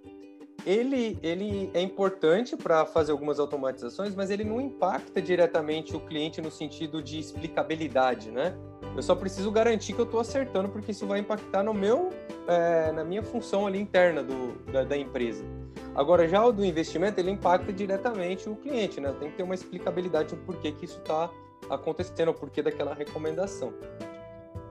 ele, 0.66 1.18
ele 1.24 1.70
é 1.74 1.80
importante 1.80 2.58
para 2.58 2.86
fazer 2.86 3.14
algumas 3.14 3.40
automatizações, 3.40 4.14
mas 4.14 4.30
ele 4.30 4.44
não 4.44 4.60
impacta 4.60 5.22
diretamente 5.22 5.96
o 5.96 6.00
cliente 6.02 6.42
no 6.42 6.52
sentido 6.52 7.02
de 7.02 7.20
explicabilidade, 7.20 8.30
né? 8.30 8.54
Eu 8.96 9.04
só 9.04 9.16
preciso 9.16 9.52
garantir 9.52 9.94
que 9.94 10.00
eu 10.00 10.06
estou 10.06 10.20
acertando, 10.20 10.70
porque 10.70 10.92
isso 10.92 11.06
vai 11.06 11.20
impactar 11.20 11.64
no 11.64 11.74
meu, 11.74 12.10
é, 12.48 12.92
na 12.92 13.04
minha 13.04 13.22
função 13.22 13.68
ali 13.68 13.80
interna 13.80 14.24
do, 14.24 14.54
da, 14.72 14.84
da, 14.84 14.98
empresa. 14.98 15.46
Agora, 15.94 16.28
já 16.28 16.44
o 16.44 16.52
do 16.52 16.66
investimento, 16.66 17.20
ele 17.20 17.32
impacta 17.32 17.72
diretamente 17.72 18.50
o 18.50 18.56
cliente, 18.56 19.00
né? 19.00 19.14
Tem 19.20 19.30
que 19.30 19.38
ter 19.38 19.44
uma 19.44 19.56
explicabilidade 19.56 20.30
do 20.30 20.38
porquê 20.38 20.72
que 20.72 20.86
isso 20.86 21.00
está 21.00 21.30
acontecendo, 21.70 22.30
o 22.30 22.34
porquê 22.34 22.62
daquela 22.62 22.94
recomendação. 22.94 23.74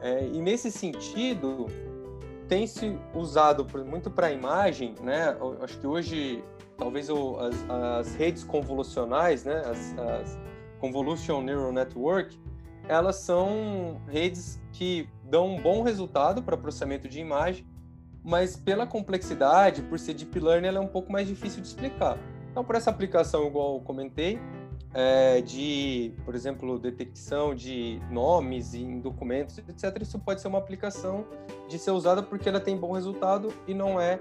É, 0.01 0.27
e 0.27 0.41
nesse 0.41 0.71
sentido, 0.71 1.67
tem 2.49 2.67
se 2.67 2.97
usado 3.15 3.67
muito 3.85 4.11
para 4.11 4.29
a 4.29 4.33
imagem, 4.33 4.95
né? 5.03 5.37
Eu 5.39 5.59
acho 5.63 5.79
que 5.79 5.87
hoje, 5.87 6.43
talvez 6.77 7.09
as, 7.11 7.71
as, 7.71 8.15
redes 8.15 8.45
convolucionais, 8.45 9.45
né? 9.45 9.63
As, 9.67 9.99
as 9.99 10.39
Convolution 10.81 11.41
Neural 11.41 11.73
Network, 11.73 12.39
elas 12.89 13.17
são 13.17 14.01
redes 14.09 14.61
que 14.73 15.09
dão 15.25 15.57
um 15.57 15.61
bom 15.61 15.83
resultado 15.83 16.43
para 16.43 16.57
processamento 16.57 17.09
de 17.09 17.21
imagem, 17.21 17.67
mas 18.23 18.57
pela 18.57 18.87
complexidade, 18.87 19.83
por 19.83 19.99
ser 19.99 20.15
deep 20.15 20.39
learning, 20.39 20.69
ela 20.69 20.79
é 20.79 20.81
um 20.81 20.89
pouco 20.89 21.13
mais 21.13 21.29
difícil 21.29 21.61
de 21.61 21.69
explicar. 21.69 22.19
Então, 22.51 22.65
por 22.65 22.75
essa 22.75 22.91
aplicação, 22.91 23.47
igual 23.47 23.75
eu 23.75 23.81
comentei, 23.81 24.39
é, 24.95 25.41
de, 25.43 26.13
por 26.25 26.35
exemplo, 26.35 26.79
detecção 26.79 27.55
de 27.55 28.01
nomes 28.11 28.75
em 28.75 28.99
documentos, 28.99 29.59
etc. 29.59 30.01
Isso 30.01 30.19
pode 30.19 30.41
ser 30.41 30.49
uma 30.49 30.59
aplicação 30.59 31.27
de 31.69 31.79
ser 31.79 31.91
usada 31.91 32.23
porque 32.23 32.49
ela 32.49 32.61
tem 32.61 32.77
bom 32.77 32.93
resultado 32.93 33.53
e 33.69 33.75
não 33.75 34.01
é, 34.01 34.19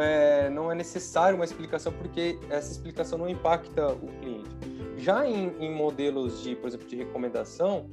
é 0.00 0.50
não 0.50 0.70
é 0.70 0.74
necessário 0.74 1.36
uma 1.36 1.44
explicação 1.44 1.92
porque 1.92 2.38
essa 2.50 2.72
explicação 2.72 3.18
não 3.18 3.28
impacta 3.28 3.88
o 3.92 4.08
cliente. 4.20 4.50
Já 4.96 5.26
em, 5.26 5.54
em 5.58 5.74
modelos 5.74 6.42
de, 6.42 6.54
por 6.56 6.68
exemplo, 6.68 6.86
de 6.86 6.96
recomendação, 6.96 7.90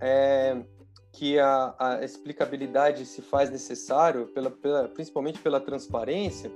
é, 0.00 0.56
que 1.12 1.38
a, 1.38 1.74
a, 1.78 2.04
explicabilidade 2.04 3.06
se 3.06 3.22
faz 3.22 3.50
necessário, 3.50 4.26
pela, 4.28 4.50
pela, 4.50 4.88
principalmente 4.88 5.38
pela 5.38 5.58
transparência, 5.60 6.50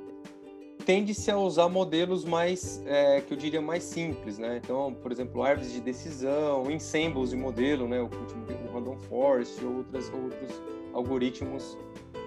tende-se 0.85 1.31
a 1.31 1.38
usar 1.38 1.69
modelos 1.69 2.25
mais, 2.25 2.83
é, 2.87 3.21
que 3.21 3.33
eu 3.33 3.38
diria, 3.38 3.61
mais 3.61 3.85
simples, 3.85 4.38
né? 4.38 4.61
Então, 4.62 4.93
por 4.95 5.12
exemplo, 5.12 5.43
árvores 5.43 5.73
de 5.73 5.81
decisão, 5.81 6.71
ensembles 6.71 7.31
de 7.31 7.37
modelo, 7.37 7.88
né? 7.88 8.00
O, 8.00 8.07
o 8.07 8.73
Random 8.73 8.99
Forest, 8.99 9.64
outras, 9.64 10.12
outros 10.12 10.50
algoritmos 10.93 11.79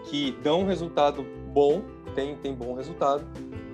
que 0.09 0.31
dão 0.43 0.65
resultado 0.65 1.25
bom, 1.53 1.83
tem, 2.15 2.35
tem 2.37 2.53
bom 2.53 2.73
resultado, 2.73 3.23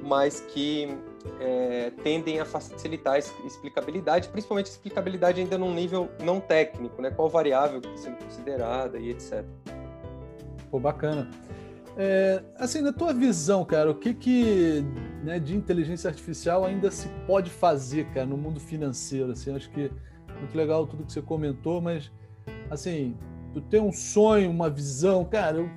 mas 0.03 0.39
que 0.39 0.98
é, 1.39 1.91
tendem 2.03 2.39
a 2.39 2.45
facilitar 2.45 3.15
a 3.15 3.19
explicabilidade, 3.19 4.29
principalmente 4.29 4.67
a 4.67 4.69
explicabilidade 4.71 5.41
ainda 5.41 5.57
num 5.57 5.74
nível 5.74 6.09
não 6.24 6.39
técnico, 6.39 7.01
né? 7.01 7.12
Qual 7.12 7.29
variável 7.29 7.81
que 7.81 7.88
está 7.88 8.09
sendo 8.09 8.24
considerada 8.24 8.98
e 8.98 9.12
etc. 9.12 9.43
Pô, 10.69 10.79
bacana. 10.79 11.29
É, 11.98 12.41
assim, 12.57 12.81
na 12.81 12.93
tua 12.93 13.13
visão, 13.13 13.65
cara, 13.65 13.91
o 13.91 13.95
que 13.95 14.13
que 14.13 14.86
né, 15.24 15.39
de 15.39 15.55
inteligência 15.55 16.09
artificial 16.09 16.63
ainda 16.63 16.89
se 16.91 17.09
pode 17.27 17.50
fazer, 17.50 18.05
cara, 18.13 18.25
no 18.25 18.38
mundo 18.38 18.59
financeiro? 18.59 19.31
Assim, 19.31 19.53
acho 19.53 19.69
que 19.71 19.91
muito 20.39 20.55
legal 20.55 20.88
tudo 20.88 21.03
que 21.03 21.12
você 21.12 21.21
comentou, 21.21 21.81
mas 21.81 22.09
assim, 22.69 23.17
tu 23.53 23.59
tem 23.59 23.81
um 23.81 23.91
sonho, 23.91 24.50
uma 24.50 24.69
visão, 24.69 25.25
cara, 25.25 25.57
eu, 25.57 25.69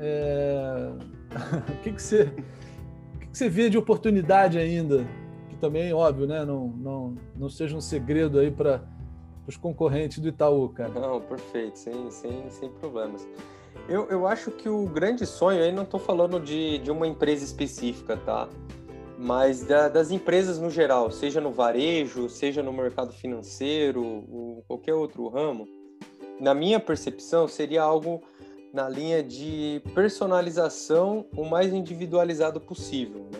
é... 0.00 0.92
o 1.68 1.80
que 1.82 1.92
que 1.92 2.02
você 2.02 2.22
o 3.14 3.18
que, 3.18 3.26
que 3.26 3.38
você 3.38 3.48
vê 3.48 3.68
de 3.68 3.78
oportunidade 3.78 4.58
ainda? 4.58 5.06
Que 5.48 5.56
também, 5.56 5.92
óbvio, 5.92 6.26
né, 6.26 6.44
não, 6.44 6.68
não, 6.68 7.14
não 7.36 7.48
seja 7.48 7.76
um 7.76 7.80
segredo 7.80 8.38
aí 8.38 8.50
para 8.50 8.82
os 9.46 9.56
concorrentes 9.56 10.18
do 10.18 10.28
Itaú, 10.28 10.68
cara. 10.68 10.90
Não, 10.90 11.20
perfeito, 11.20 11.78
sem, 11.78 12.10
sem, 12.10 12.48
sem 12.50 12.70
problemas. 12.70 13.26
Eu, 13.88 14.06
eu 14.08 14.26
acho 14.26 14.50
que 14.50 14.68
o 14.68 14.86
grande 14.86 15.24
sonho, 15.24 15.62
aí 15.62 15.72
não 15.72 15.82
estou 15.82 15.98
falando 15.98 16.38
de, 16.38 16.78
de 16.78 16.90
uma 16.90 17.06
empresa 17.06 17.44
específica, 17.44 18.16
tá? 18.16 18.48
Mas 19.18 19.64
da, 19.64 19.88
das 19.88 20.10
empresas 20.10 20.58
no 20.58 20.70
geral, 20.70 21.10
seja 21.10 21.40
no 21.40 21.50
varejo, 21.50 22.28
seja 22.28 22.62
no 22.62 22.72
mercado 22.72 23.12
financeiro, 23.12 24.04
ou 24.04 24.62
qualquer 24.68 24.94
outro 24.94 25.26
ramo, 25.28 25.66
na 26.38 26.54
minha 26.54 26.78
percepção, 26.78 27.48
seria 27.48 27.82
algo 27.82 28.22
na 28.72 28.88
linha 28.88 29.22
de 29.22 29.82
personalização 29.94 31.26
o 31.36 31.44
mais 31.44 31.72
individualizado 31.72 32.60
possível. 32.60 33.26
Né? 33.32 33.38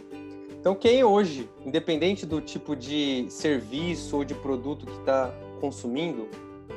Então, 0.61 0.75
quem 0.75 1.05
hoje, 1.05 1.49
independente 1.65 2.27
do 2.27 2.41
tipo 2.41 2.75
de 2.75 3.27
serviço 3.29 4.17
ou 4.17 4.25
de 4.25 4.35
produto 4.35 4.87
que 4.87 4.99
está 4.99 5.33
consumindo, 5.61 6.29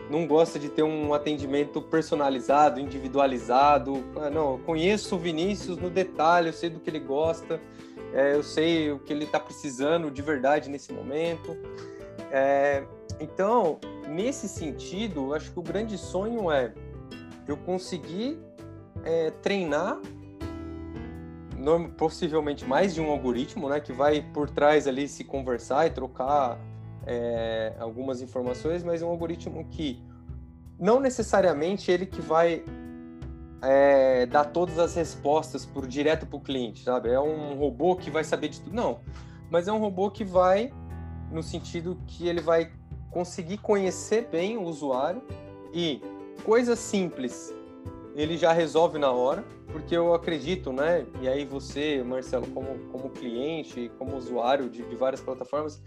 não 0.09 0.27
gosta 0.27 0.59
de 0.59 0.69
ter 0.69 0.83
um 0.83 1.13
atendimento 1.13 1.81
personalizado, 1.81 2.79
individualizado. 2.79 4.03
Ah, 4.17 4.29
não, 4.29 4.53
eu 4.53 4.59
conheço 4.59 5.15
o 5.15 5.19
Vinícius 5.19 5.77
no 5.77 5.89
detalhe, 5.89 6.49
eu 6.49 6.53
sei 6.53 6.69
do 6.69 6.79
que 6.79 6.89
ele 6.89 6.99
gosta, 6.99 7.59
é, 8.13 8.35
eu 8.35 8.43
sei 8.43 8.91
o 8.91 8.99
que 8.99 9.13
ele 9.13 9.23
está 9.23 9.39
precisando 9.39 10.11
de 10.11 10.21
verdade 10.21 10.69
nesse 10.69 10.91
momento. 10.91 11.57
É, 12.29 12.83
então, 13.19 13.79
nesse 14.07 14.49
sentido, 14.49 15.33
acho 15.33 15.51
que 15.51 15.59
o 15.59 15.63
grande 15.63 15.97
sonho 15.97 16.51
é 16.51 16.73
eu 17.51 17.57
conseguir 17.57 18.39
é, 19.03 19.31
treinar 19.31 19.99
possivelmente 21.95 22.65
mais 22.65 22.93
de 22.93 23.01
um 23.01 23.11
algoritmo, 23.11 23.69
né, 23.69 23.79
que 23.79 23.93
vai 23.93 24.21
por 24.33 24.49
trás 24.49 24.87
ali 24.87 25.07
se 25.07 25.23
conversar 25.23 25.85
e 25.85 25.91
trocar 25.91 26.57
é, 27.05 27.73
algumas 27.79 28.21
informações, 28.21 28.83
mas 28.83 29.01
um 29.01 29.07
algoritmo 29.07 29.63
que 29.65 30.01
não 30.79 30.99
necessariamente 30.99 31.91
ele 31.91 32.07
que 32.07 32.19
vai 32.19 32.63
é, 33.61 34.25
dar 34.25 34.45
todas 34.45 34.79
as 34.79 34.95
respostas 34.95 35.65
por 35.65 35.85
direto 35.85 36.25
para 36.25 36.37
o 36.37 36.39
cliente, 36.39 36.83
sabe? 36.83 37.09
É 37.09 37.19
um 37.19 37.55
robô 37.55 37.95
que 37.95 38.09
vai 38.09 38.23
saber 38.23 38.49
de 38.49 38.59
tudo, 38.59 38.75
não. 38.75 38.99
Mas 39.49 39.67
é 39.67 39.71
um 39.71 39.77
robô 39.77 40.09
que 40.09 40.23
vai 40.23 40.73
no 41.29 41.43
sentido 41.43 41.97
que 42.07 42.27
ele 42.27 42.41
vai 42.41 42.71
conseguir 43.11 43.57
conhecer 43.59 44.27
bem 44.31 44.57
o 44.57 44.63
usuário 44.63 45.21
e 45.73 46.01
coisas 46.43 46.79
simples 46.79 47.53
ele 48.15 48.37
já 48.37 48.51
resolve 48.51 48.99
na 48.99 49.11
hora, 49.11 49.43
porque 49.71 49.95
eu 49.95 50.13
acredito, 50.13 50.73
né? 50.73 51.05
E 51.21 51.27
aí 51.27 51.45
você, 51.45 52.03
Marcelo, 52.03 52.45
como, 52.47 52.77
como 52.91 53.09
cliente, 53.09 53.89
como 53.97 54.17
usuário 54.17 54.69
de, 54.69 54.83
de 54.83 54.95
várias 54.95 55.21
plataformas, 55.21 55.81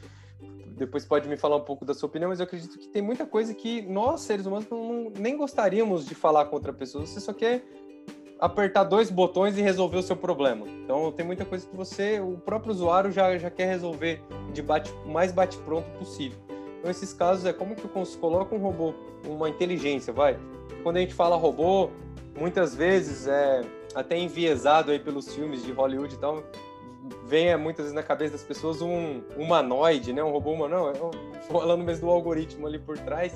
depois 0.77 1.05
pode 1.05 1.29
me 1.29 1.37
falar 1.37 1.57
um 1.57 1.65
pouco 1.65 1.85
da 1.85 1.95
sua 1.95 2.09
opinião, 2.09 2.31
mas 2.31 2.41
eu 2.41 2.45
acredito 2.45 2.79
que 2.79 2.89
tem 2.89 3.03
muita 3.03 3.27
coisa 3.27 3.55
que 3.55 3.83
nós, 3.83 4.23
seres 4.23 4.47
humanos, 4.47 4.67
não, 4.71 5.13
nem 5.19 5.37
gostaríamos 5.37 6.07
de 6.07 6.15
falar 6.15 6.47
com 6.47 6.57
outra 6.57 6.73
pessoa. 6.73 7.07
Você 7.07 7.21
só 7.21 7.33
quer 7.33 7.65
apertar 8.41 8.85
dois 8.85 9.11
botões 9.11 9.57
e 9.57 9.63
resolver 9.63 9.99
o 9.99 10.03
seu 10.03 10.17
problema. 10.17 10.67
Então, 10.67 11.13
tem 11.13 11.25
muita 11.25 11.45
coisa 11.45 11.67
que 11.67 11.77
você, 11.77 12.21
o 12.21 12.39
próprio 12.39 12.73
usuário, 12.73 13.13
já, 13.13 13.37
já 13.39 13.51
quer 13.51 13.67
resolver 13.67 14.21
de 14.53 14.63
bate, 14.63 14.93
mais 15.07 15.31
bate-pronto 15.31 15.89
possível. 15.99 16.39
Então, 16.85 16.91
esses 16.91 17.15
casos 17.15 17.47
é 17.47 17.53
como 17.55 17.75
que 17.75 17.83
eu 17.83 18.05
coloco 18.21 18.55
um 18.55 18.59
robô, 18.59 18.93
uma 19.27 19.49
inteligência, 19.49 20.13
vai. 20.13 20.39
Quando 20.83 20.99
a 20.99 21.01
gente 21.01 21.15
fala 21.15 21.35
robô, 21.35 21.89
muitas 22.39 22.75
vezes 22.75 23.27
é 23.27 23.63
até 23.95 24.19
enviesado 24.19 24.91
aí 24.91 24.99
pelos 24.99 25.35
filmes 25.35 25.65
de 25.65 25.73
Hollywood 25.73 26.15
e 26.15 26.19
tal, 26.19 26.45
vem 27.25 27.57
muitas 27.57 27.87
vezes 27.87 27.95
na 27.95 28.03
cabeça 28.03 28.33
das 28.33 28.43
pessoas 28.43 28.83
um 28.83 29.23
humanoide, 29.35 30.13
né? 30.13 30.23
Um 30.23 30.31
robô 30.31 30.53
humanoide, 30.53 31.01
falando 31.49 31.83
mesmo 31.83 32.07
do 32.07 32.13
algoritmo 32.13 32.67
ali 32.67 32.79
por 32.79 32.99
trás. 32.99 33.33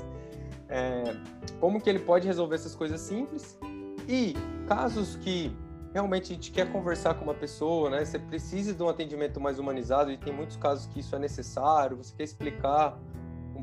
É, 0.69 1.17
como 1.59 1.81
que 1.81 1.89
ele 1.89 2.01
pode 2.01 2.27
resolver 2.27 2.57
essas 2.57 2.75
coisas 2.75 3.01
simples 3.01 3.59
e 4.07 4.35
casos 4.67 5.17
que 5.17 5.51
realmente 5.95 6.33
a 6.33 6.35
gente 6.35 6.53
quer 6.53 6.71
conversar 6.71 7.15
com 7.15 7.25
uma 7.25 7.33
pessoa, 7.33 7.89
né? 7.89 8.05
Você 8.05 8.19
precisa 8.19 8.75
de 8.75 8.83
um 8.83 8.91
atendimento 8.91 9.41
mais 9.41 9.59
humanizado 9.59 10.13
e 10.13 10.19
tem 10.19 10.35
muitos 10.35 10.59
casos 10.59 10.85
que 10.89 11.01
isso 11.01 11.17
é 11.17 11.19
necessário. 11.19 11.97
Você 11.97 12.13
quer 12.15 12.25
explicar 12.25 13.01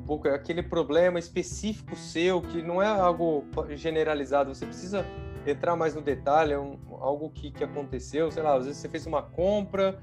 pouco 0.05 0.27
aquele 0.27 0.61
problema 0.61 1.19
específico 1.19 1.95
seu 1.95 2.41
que 2.41 2.61
não 2.61 2.81
é 2.81 2.87
algo 2.87 3.45
generalizado. 3.71 4.53
Você 4.53 4.65
precisa 4.65 5.05
entrar 5.45 5.75
mais 5.75 5.95
no 5.95 6.01
detalhe, 6.01 6.53
é 6.53 6.59
um, 6.59 6.77
algo 6.99 7.29
que, 7.29 7.51
que 7.51 7.63
aconteceu, 7.63 8.31
sei 8.31 8.43
lá, 8.43 8.55
às 8.55 8.65
vezes 8.65 8.81
você 8.81 8.89
fez 8.89 9.05
uma 9.05 9.21
compra 9.21 9.99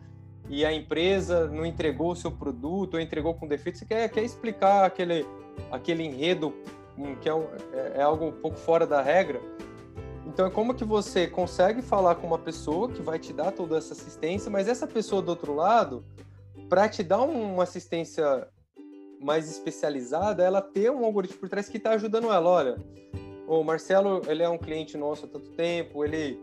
e 0.49 0.64
a 0.64 0.73
empresa 0.73 1.49
não 1.49 1.64
entregou 1.64 2.12
o 2.12 2.16
seu 2.16 2.30
produto 2.30 2.94
ou 2.94 3.00
entregou 3.00 3.35
com 3.35 3.47
defeito, 3.47 3.78
você 3.78 3.85
quer, 3.85 4.09
quer 4.09 4.23
explicar 4.23 4.85
aquele, 4.85 5.26
aquele 5.71 6.02
enredo 6.04 6.54
hum, 6.97 7.16
que 7.16 7.28
é, 7.28 7.32
é, 7.32 7.92
é 7.97 8.02
algo 8.02 8.26
um 8.26 8.32
pouco 8.32 8.56
fora 8.56 8.87
da 8.87 9.00
regra. 9.00 9.40
Então 10.26 10.47
é 10.47 10.50
como 10.50 10.75
que 10.75 10.85
você 10.85 11.26
consegue 11.26 11.82
falar 11.82 12.14
com 12.16 12.26
uma 12.26 12.38
pessoa 12.38 12.88
que 12.88 13.02
vai 13.02 13.18
te 13.18 13.32
dar 13.32 13.50
toda 13.52 13.76
essa 13.76 13.92
assistência, 13.92 14.50
mas 14.50 14.68
essa 14.68 14.87
pessoa 14.87 15.21
do 15.21 15.28
outro 15.28 15.54
lado, 15.54 16.04
para 16.68 16.88
te 16.88 17.02
dar 17.02 17.23
uma 17.23 17.64
assistência 17.64 18.49
mais 19.22 19.50
especializada, 19.50 20.42
ela 20.42 20.60
ter 20.60 20.90
um 20.90 21.04
algoritmo 21.04 21.38
por 21.38 21.48
trás 21.48 21.68
que 21.68 21.76
está 21.76 21.92
ajudando 21.92 22.32
ela. 22.32 22.48
Olha, 22.48 22.76
o 23.46 23.62
Marcelo, 23.62 24.22
ele 24.26 24.42
é 24.42 24.48
um 24.48 24.58
cliente 24.58 24.96
nosso 24.96 25.26
há 25.26 25.28
tanto 25.28 25.50
tempo, 25.50 26.04
ele, 26.04 26.40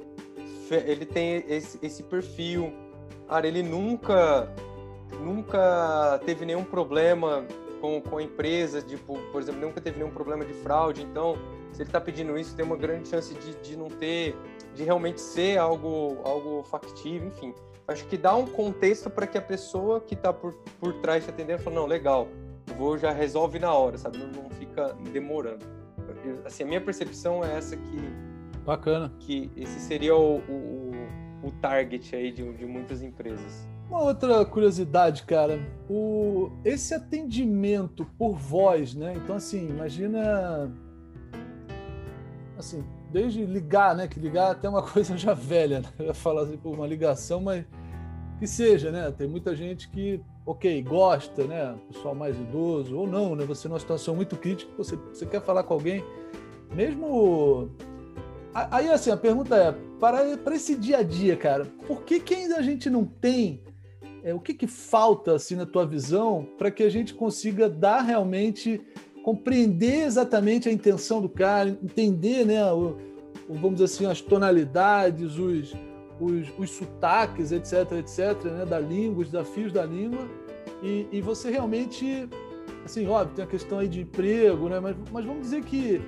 ele 0.71 1.05
tem 1.05 1.43
esse, 1.47 1.79
esse 1.81 2.03
perfil, 2.03 2.73
cara, 3.27 3.47
ele 3.47 3.63
nunca 3.63 4.47
nunca 5.19 6.19
teve 6.25 6.45
nenhum 6.45 6.63
problema 6.63 7.45
com, 7.81 8.01
com 8.01 8.17
a 8.17 8.23
empresa, 8.23 8.81
tipo, 8.81 9.17
por 9.31 9.41
exemplo, 9.41 9.61
nunca 9.61 9.81
teve 9.81 9.97
nenhum 9.97 10.11
problema 10.11 10.45
de 10.45 10.53
fraude, 10.53 11.01
então 11.01 11.35
se 11.71 11.81
ele 11.81 11.89
está 11.89 11.99
pedindo 12.01 12.37
isso, 12.37 12.55
tem 12.55 12.65
uma 12.65 12.75
grande 12.75 13.07
chance 13.07 13.33
de, 13.33 13.55
de 13.55 13.77
não 13.77 13.87
ter, 13.87 14.35
de 14.75 14.83
realmente 14.83 15.21
ser 15.21 15.57
algo, 15.57 16.17
algo 16.23 16.63
factível, 16.63 17.27
enfim. 17.27 17.53
Acho 17.87 18.05
que 18.05 18.17
dá 18.17 18.35
um 18.35 18.45
contexto 18.45 19.09
para 19.09 19.25
que 19.25 19.37
a 19.37 19.41
pessoa 19.41 19.99
que 19.99 20.13
está 20.13 20.31
por, 20.31 20.53
por 20.79 20.93
trás 21.01 21.23
te 21.23 21.29
atendendo 21.29 21.63
fale, 21.63 21.75
não, 21.75 21.85
legal, 21.85 22.27
vou 22.77 22.97
já 22.97 23.11
resolve 23.11 23.59
na 23.59 23.73
hora, 23.73 23.97
sabe? 23.97 24.17
Não, 24.17 24.43
não 24.43 24.49
fica 24.51 24.95
demorando. 25.11 25.65
Assim, 26.45 26.63
a 26.63 26.65
minha 26.65 26.81
percepção 26.81 27.43
é 27.43 27.57
essa 27.57 27.75
que... 27.75 27.97
Bacana. 28.65 29.11
Que 29.19 29.51
esse 29.55 29.79
seria 29.79 30.15
o, 30.15 30.37
o, 30.37 30.91
o 31.43 31.51
target 31.61 32.15
aí 32.15 32.31
de, 32.31 32.51
de 32.53 32.65
muitas 32.65 33.01
empresas. 33.01 33.67
Uma 33.89 34.03
outra 34.03 34.45
curiosidade, 34.45 35.23
cara, 35.23 35.59
o, 35.89 36.51
esse 36.63 36.93
atendimento 36.93 38.05
por 38.17 38.35
voz, 38.35 38.93
né? 38.93 39.13
Então, 39.15 39.35
assim, 39.35 39.67
imagina 39.67 40.71
assim, 42.55 42.83
desde 43.11 43.45
ligar, 43.45 43.95
né? 43.95 44.07
Que 44.07 44.19
ligar 44.19 44.49
é 44.49 44.51
até 44.51 44.69
uma 44.69 44.83
coisa 44.87 45.17
já 45.17 45.33
velha, 45.33 45.79
né? 45.81 45.89
Eu 45.97 46.07
ia 46.07 46.13
falar 46.13 46.43
assim, 46.43 46.57
por 46.57 46.73
uma 46.75 46.85
ligação, 46.85 47.41
mas 47.41 47.65
que 48.37 48.45
seja, 48.45 48.91
né? 48.91 49.11
Tem 49.11 49.27
muita 49.27 49.55
gente 49.55 49.89
que, 49.89 50.21
ok, 50.49 50.81
gosta, 50.81 51.45
né? 51.45 51.75
Pessoal 51.91 52.15
mais 52.15 52.35
idoso, 52.35 52.97
ou 52.97 53.05
não, 53.05 53.35
né? 53.35 53.45
Você 53.45 53.67
numa 53.67 53.79
situação 53.79 54.15
muito 54.15 54.35
crítica, 54.35 54.71
você, 54.75 54.95
você 54.95 55.23
quer 55.23 55.41
falar 55.41 55.61
com 55.61 55.75
alguém, 55.75 56.03
mesmo. 56.73 57.69
Aí, 58.51 58.89
assim, 58.89 59.11
a 59.11 59.17
pergunta 59.17 59.55
é: 59.55 59.71
para, 59.99 60.37
para 60.37 60.55
esse 60.55 60.75
dia 60.75 60.97
a 60.97 61.03
dia, 61.03 61.37
cara, 61.37 61.65
por 61.85 62.01
que, 62.01 62.19
que 62.19 62.33
ainda 62.33 62.57
a 62.57 62.63
gente 62.63 62.89
não 62.89 63.05
tem. 63.05 63.61
É, 64.23 64.33
o 64.33 64.39
que, 64.39 64.53
que 64.53 64.67
falta, 64.67 65.35
assim, 65.35 65.55
na 65.55 65.65
tua 65.65 65.85
visão, 65.85 66.45
para 66.57 66.69
que 66.69 66.83
a 66.83 66.89
gente 66.89 67.13
consiga 67.13 67.69
dar 67.69 68.01
realmente 68.01 68.81
compreender 69.23 70.03
exatamente 70.05 70.67
a 70.67 70.71
intenção 70.71 71.21
do 71.21 71.29
cara, 71.29 71.69
entender, 71.81 72.45
né, 72.45 72.69
o, 72.73 72.97
o, 73.47 73.53
vamos 73.53 73.73
dizer 73.73 73.85
assim, 73.85 74.05
as 74.05 74.19
tonalidades, 74.19 75.37
os, 75.37 75.73
os, 76.19 76.47
os 76.57 76.69
sotaques, 76.71 77.51
etc, 77.51 77.91
etc, 77.93 78.43
né, 78.45 78.65
da 78.65 78.79
língua, 78.79 79.21
os 79.21 79.29
desafios 79.29 79.71
da 79.71 79.85
língua, 79.85 80.27
e, 80.81 81.07
e, 81.11 81.21
você 81.21 81.49
realmente, 81.49 82.27
assim, 82.85 83.07
óbvio, 83.07 83.35
tem 83.35 83.45
a 83.45 83.47
questão 83.47 83.79
aí 83.79 83.87
de 83.87 84.01
emprego, 84.01 84.69
né, 84.69 84.79
mas, 84.79 84.95
mas 85.11 85.25
vamos 85.25 85.41
dizer 85.41 85.63
que 85.63 86.01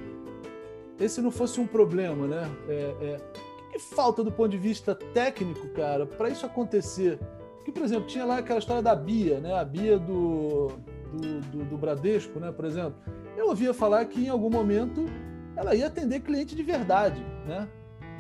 esse 1.00 1.22
não 1.22 1.32
fosse 1.32 1.60
um 1.60 1.68
problema, 1.68 2.28
né, 2.28 2.50
é, 2.68 2.96
é, 3.02 3.18
que, 3.34 3.74
que 3.74 3.80
falta 3.80 4.24
do 4.24 4.32
ponto 4.32 4.50
de 4.50 4.58
vista 4.58 4.96
técnico, 4.96 5.68
cara, 5.70 6.06
para 6.06 6.30
isso 6.30 6.46
acontecer? 6.46 7.20
Porque, 7.58 7.72
por 7.72 7.84
exemplo, 7.84 8.08
tinha 8.08 8.26
lá 8.26 8.38
aquela 8.38 8.60
história 8.60 8.82
da 8.82 8.96
Bia, 8.96 9.40
né, 9.40 9.54
a 9.54 9.64
Bia 9.64 10.00
do 10.00 10.70
do, 11.12 11.42
do, 11.42 11.66
do 11.66 11.78
Bradesco, 11.78 12.40
né, 12.40 12.52
por 12.52 12.66
exemplo, 12.66 12.96
eu 13.36 13.48
ouvia 13.48 13.74
falar 13.74 14.06
que 14.06 14.26
em 14.26 14.30
algum 14.30 14.50
momento 14.50 15.06
ela 15.56 15.76
ia 15.76 15.88
atender 15.88 16.22
cliente 16.22 16.56
de 16.56 16.64
verdade, 16.64 17.22
né? 17.46 17.68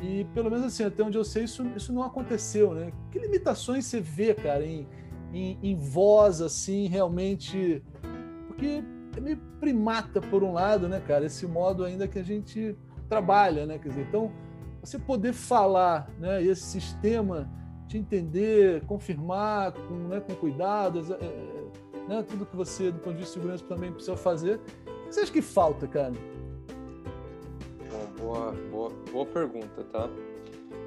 E 0.01 0.25
pelo 0.33 0.49
menos 0.49 0.65
assim, 0.65 0.83
até 0.83 1.03
onde 1.03 1.17
eu 1.17 1.23
sei, 1.23 1.43
isso, 1.43 1.63
isso 1.75 1.93
não 1.93 2.01
aconteceu, 2.01 2.73
né? 2.73 2.91
Que 3.11 3.19
limitações 3.19 3.85
você 3.85 4.01
vê, 4.01 4.33
cara, 4.33 4.65
em, 4.65 4.87
em, 5.31 5.59
em 5.61 5.75
voz, 5.75 6.41
assim, 6.41 6.87
realmente. 6.87 7.83
Porque 8.47 8.83
é 9.15 9.19
meio 9.19 9.37
primata, 9.59 10.19
por 10.19 10.43
um 10.43 10.53
lado, 10.53 10.89
né, 10.89 10.99
cara? 10.99 11.25
Esse 11.25 11.45
modo 11.45 11.83
ainda 11.83 12.07
que 12.07 12.17
a 12.17 12.23
gente 12.23 12.75
trabalha, 13.07 13.65
né? 13.65 13.77
Quer 13.77 13.89
dizer, 13.89 14.07
então, 14.07 14.31
você 14.81 14.97
poder 14.97 15.33
falar, 15.33 16.09
né? 16.19 16.43
Esse 16.43 16.63
sistema 16.63 17.47
te 17.87 17.97
entender, 17.97 18.83
confirmar 18.85 19.73
com, 19.73 19.93
né, 20.07 20.21
com 20.21 20.33
cuidado, 20.33 20.99
é, 21.13 22.07
né? 22.07 22.23
Tudo 22.27 22.45
que 22.45 22.55
você, 22.55 22.91
do 22.91 22.99
ponto 22.99 23.13
de 23.13 23.19
vista 23.19 23.33
de 23.33 23.41
segurança, 23.41 23.65
também 23.65 23.91
precisa 23.91 24.17
fazer. 24.17 24.55
O 24.55 25.07
que 25.07 25.13
você 25.13 25.19
acha 25.19 25.31
que 25.31 25.41
falta, 25.41 25.87
cara? 25.87 26.13
Boa, 28.31 28.51
boa, 28.71 28.89
boa 29.11 29.25
pergunta, 29.25 29.83
tá? 29.91 30.09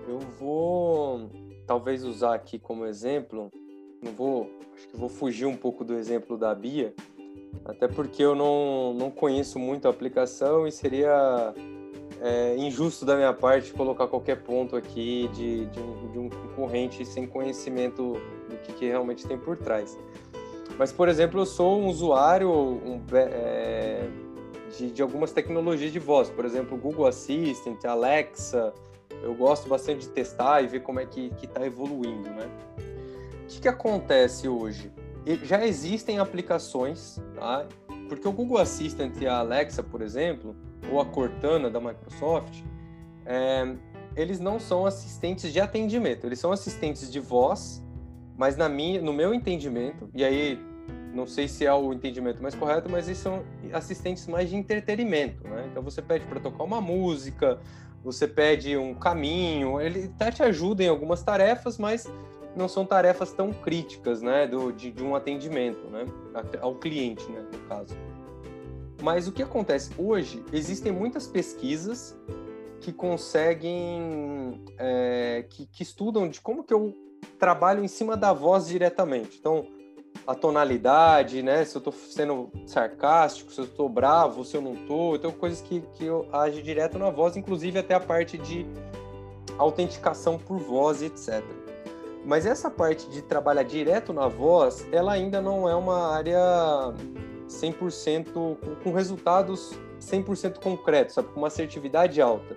Eu 0.08 0.18
vou 0.18 1.28
talvez 1.66 2.02
usar 2.02 2.34
aqui 2.34 2.58
como 2.58 2.86
exemplo, 2.86 3.50
não 4.02 4.12
vou, 4.12 4.50
acho 4.74 4.88
que 4.88 4.96
vou 4.96 5.10
fugir 5.10 5.44
um 5.44 5.54
pouco 5.54 5.84
do 5.84 5.92
exemplo 5.92 6.38
da 6.38 6.54
Bia, 6.54 6.94
até 7.66 7.86
porque 7.86 8.22
eu 8.22 8.34
não, 8.34 8.94
não 8.94 9.10
conheço 9.10 9.58
muito 9.58 9.86
a 9.86 9.90
aplicação 9.90 10.66
e 10.66 10.72
seria 10.72 11.52
é, 12.22 12.56
injusto 12.56 13.04
da 13.04 13.14
minha 13.14 13.34
parte 13.34 13.74
colocar 13.74 14.06
qualquer 14.06 14.42
ponto 14.42 14.74
aqui 14.74 15.28
de, 15.34 15.66
de, 15.66 15.80
um, 15.80 16.12
de 16.12 16.18
um 16.18 16.30
concorrente 16.30 17.04
sem 17.04 17.26
conhecimento 17.26 18.14
do 18.48 18.56
que, 18.62 18.72
que 18.72 18.86
realmente 18.86 19.26
tem 19.26 19.36
por 19.36 19.58
trás. 19.58 19.98
Mas, 20.78 20.92
por 20.92 21.10
exemplo, 21.10 21.40
eu 21.40 21.46
sou 21.46 21.78
um 21.78 21.88
usuário 21.88 22.50
um, 22.50 23.02
é, 23.12 24.08
de, 24.78 24.90
de, 24.90 25.02
algumas 25.02 25.32
tecnologias 25.32 25.92
de 25.92 25.98
voz, 25.98 26.30
por 26.30 26.44
exemplo, 26.44 26.76
Google 26.76 27.06
Assistant, 27.06 27.84
Alexa. 27.84 28.72
Eu 29.22 29.34
gosto 29.34 29.68
bastante 29.68 30.00
de 30.00 30.08
testar 30.08 30.62
e 30.62 30.66
ver 30.66 30.80
como 30.80 31.00
é 31.00 31.06
que 31.06 31.32
está 31.42 31.64
evoluindo, 31.64 32.28
né? 32.30 32.48
O 33.42 33.46
que, 33.46 33.60
que 33.60 33.68
acontece 33.68 34.48
hoje? 34.48 34.92
Já 35.42 35.64
existem 35.66 36.18
aplicações, 36.18 37.20
tá? 37.34 37.66
Porque 38.08 38.26
o 38.28 38.32
Google 38.32 38.58
Assistant 38.58 39.14
e 39.20 39.26
a 39.26 39.38
Alexa, 39.38 39.82
por 39.82 40.02
exemplo, 40.02 40.54
ou 40.90 41.00
a 41.00 41.06
Cortana 41.06 41.70
da 41.70 41.80
Microsoft, 41.80 42.62
é, 43.24 43.74
eles 44.14 44.38
não 44.40 44.60
são 44.60 44.84
assistentes 44.84 45.52
de 45.52 45.60
atendimento, 45.60 46.26
eles 46.26 46.38
são 46.38 46.52
assistentes 46.52 47.10
de 47.10 47.20
voz 47.20 47.84
mas 48.36 48.56
na 48.56 48.68
minha, 48.68 49.00
no 49.00 49.12
meu 49.12 49.32
entendimento, 49.32 50.08
e 50.14 50.24
aí 50.24 50.60
não 51.14 51.26
sei 51.26 51.46
se 51.48 51.64
é 51.64 51.72
o 51.72 51.92
entendimento 51.92 52.42
mais 52.42 52.54
correto, 52.54 52.90
mas 52.90 53.06
eles 53.06 53.18
são 53.18 53.42
assistentes 53.72 54.26
mais 54.26 54.50
de 54.50 54.56
entretenimento, 54.56 55.46
né? 55.46 55.66
Então 55.70 55.82
você 55.82 56.02
pede 56.02 56.26
para 56.26 56.40
tocar 56.40 56.64
uma 56.64 56.80
música, 56.80 57.60
você 58.02 58.26
pede 58.26 58.76
um 58.76 58.94
caminho, 58.94 59.80
ele 59.80 60.10
até 60.14 60.30
te 60.30 60.42
ajuda 60.42 60.82
em 60.82 60.88
algumas 60.88 61.22
tarefas, 61.22 61.78
mas 61.78 62.06
não 62.54 62.68
são 62.68 62.84
tarefas 62.84 63.32
tão 63.32 63.52
críticas, 63.52 64.22
né, 64.22 64.46
do, 64.46 64.72
de, 64.72 64.90
de 64.92 65.02
um 65.02 65.14
atendimento, 65.14 65.88
né, 65.88 66.04
ao 66.60 66.74
cliente, 66.76 67.24
né, 67.30 67.44
no 67.52 67.58
caso. 67.68 67.96
Mas 69.02 69.26
o 69.26 69.32
que 69.32 69.42
acontece 69.42 69.90
hoje? 69.98 70.44
Existem 70.52 70.92
muitas 70.92 71.26
pesquisas 71.26 72.16
que 72.80 72.92
conseguem, 72.92 74.62
é, 74.78 75.46
que, 75.50 75.66
que 75.66 75.82
estudam 75.82 76.28
de 76.28 76.40
como 76.40 76.62
que 76.62 76.72
eu 76.72 76.94
trabalho 77.38 77.82
em 77.82 77.88
cima 77.88 78.16
da 78.16 78.32
voz 78.32 78.66
diretamente. 78.66 79.38
Então, 79.38 79.66
a 80.26 80.34
tonalidade, 80.34 81.42
né? 81.42 81.64
Se 81.64 81.76
eu 81.76 81.78
estou 81.78 81.92
sendo 81.92 82.50
sarcástico, 82.66 83.52
se 83.52 83.60
eu 83.60 83.64
estou 83.64 83.88
bravo, 83.88 84.44
se 84.44 84.56
eu 84.56 84.62
não 84.62 84.74
estou. 84.74 85.16
Então, 85.16 85.30
coisas 85.30 85.60
que, 85.60 85.80
que 85.94 86.04
eu 86.04 86.26
age 86.32 86.62
direto 86.62 86.98
na 86.98 87.10
voz, 87.10 87.36
inclusive 87.36 87.78
até 87.78 87.94
a 87.94 88.00
parte 88.00 88.38
de 88.38 88.66
autenticação 89.58 90.38
por 90.38 90.58
voz, 90.58 91.02
etc. 91.02 91.42
Mas 92.24 92.46
essa 92.46 92.70
parte 92.70 93.08
de 93.10 93.20
trabalhar 93.20 93.64
direto 93.64 94.12
na 94.12 94.26
voz, 94.26 94.86
ela 94.90 95.12
ainda 95.12 95.42
não 95.42 95.68
é 95.68 95.74
uma 95.74 96.14
área 96.14 96.40
100% 97.48 98.32
com, 98.32 98.56
com 98.82 98.92
resultados 98.92 99.72
100% 100.00 100.58
concretos, 100.58 101.14
sabe? 101.14 101.28
Com 101.28 101.40
uma 101.40 101.48
assertividade 101.48 102.20
alta. 102.20 102.56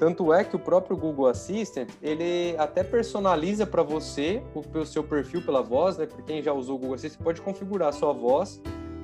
Tanto 0.00 0.32
é 0.32 0.42
que 0.42 0.56
o 0.56 0.58
próprio 0.58 0.96
Google 0.96 1.26
Assistant, 1.26 1.90
ele 2.00 2.56
até 2.56 2.82
personaliza 2.82 3.66
para 3.66 3.82
você 3.82 4.42
o, 4.54 4.86
seu 4.86 5.04
perfil 5.04 5.42
pela 5.44 5.60
voz, 5.60 5.98
né? 5.98 6.06
Para 6.06 6.22
quem 6.22 6.42
já 6.42 6.54
usou 6.54 6.76
o 6.76 6.78
Google 6.78 6.94
Assistant, 6.94 7.22
pode 7.22 7.42
configurar 7.42 7.90
a 7.90 7.92
sua 7.92 8.10
voz 8.10 8.62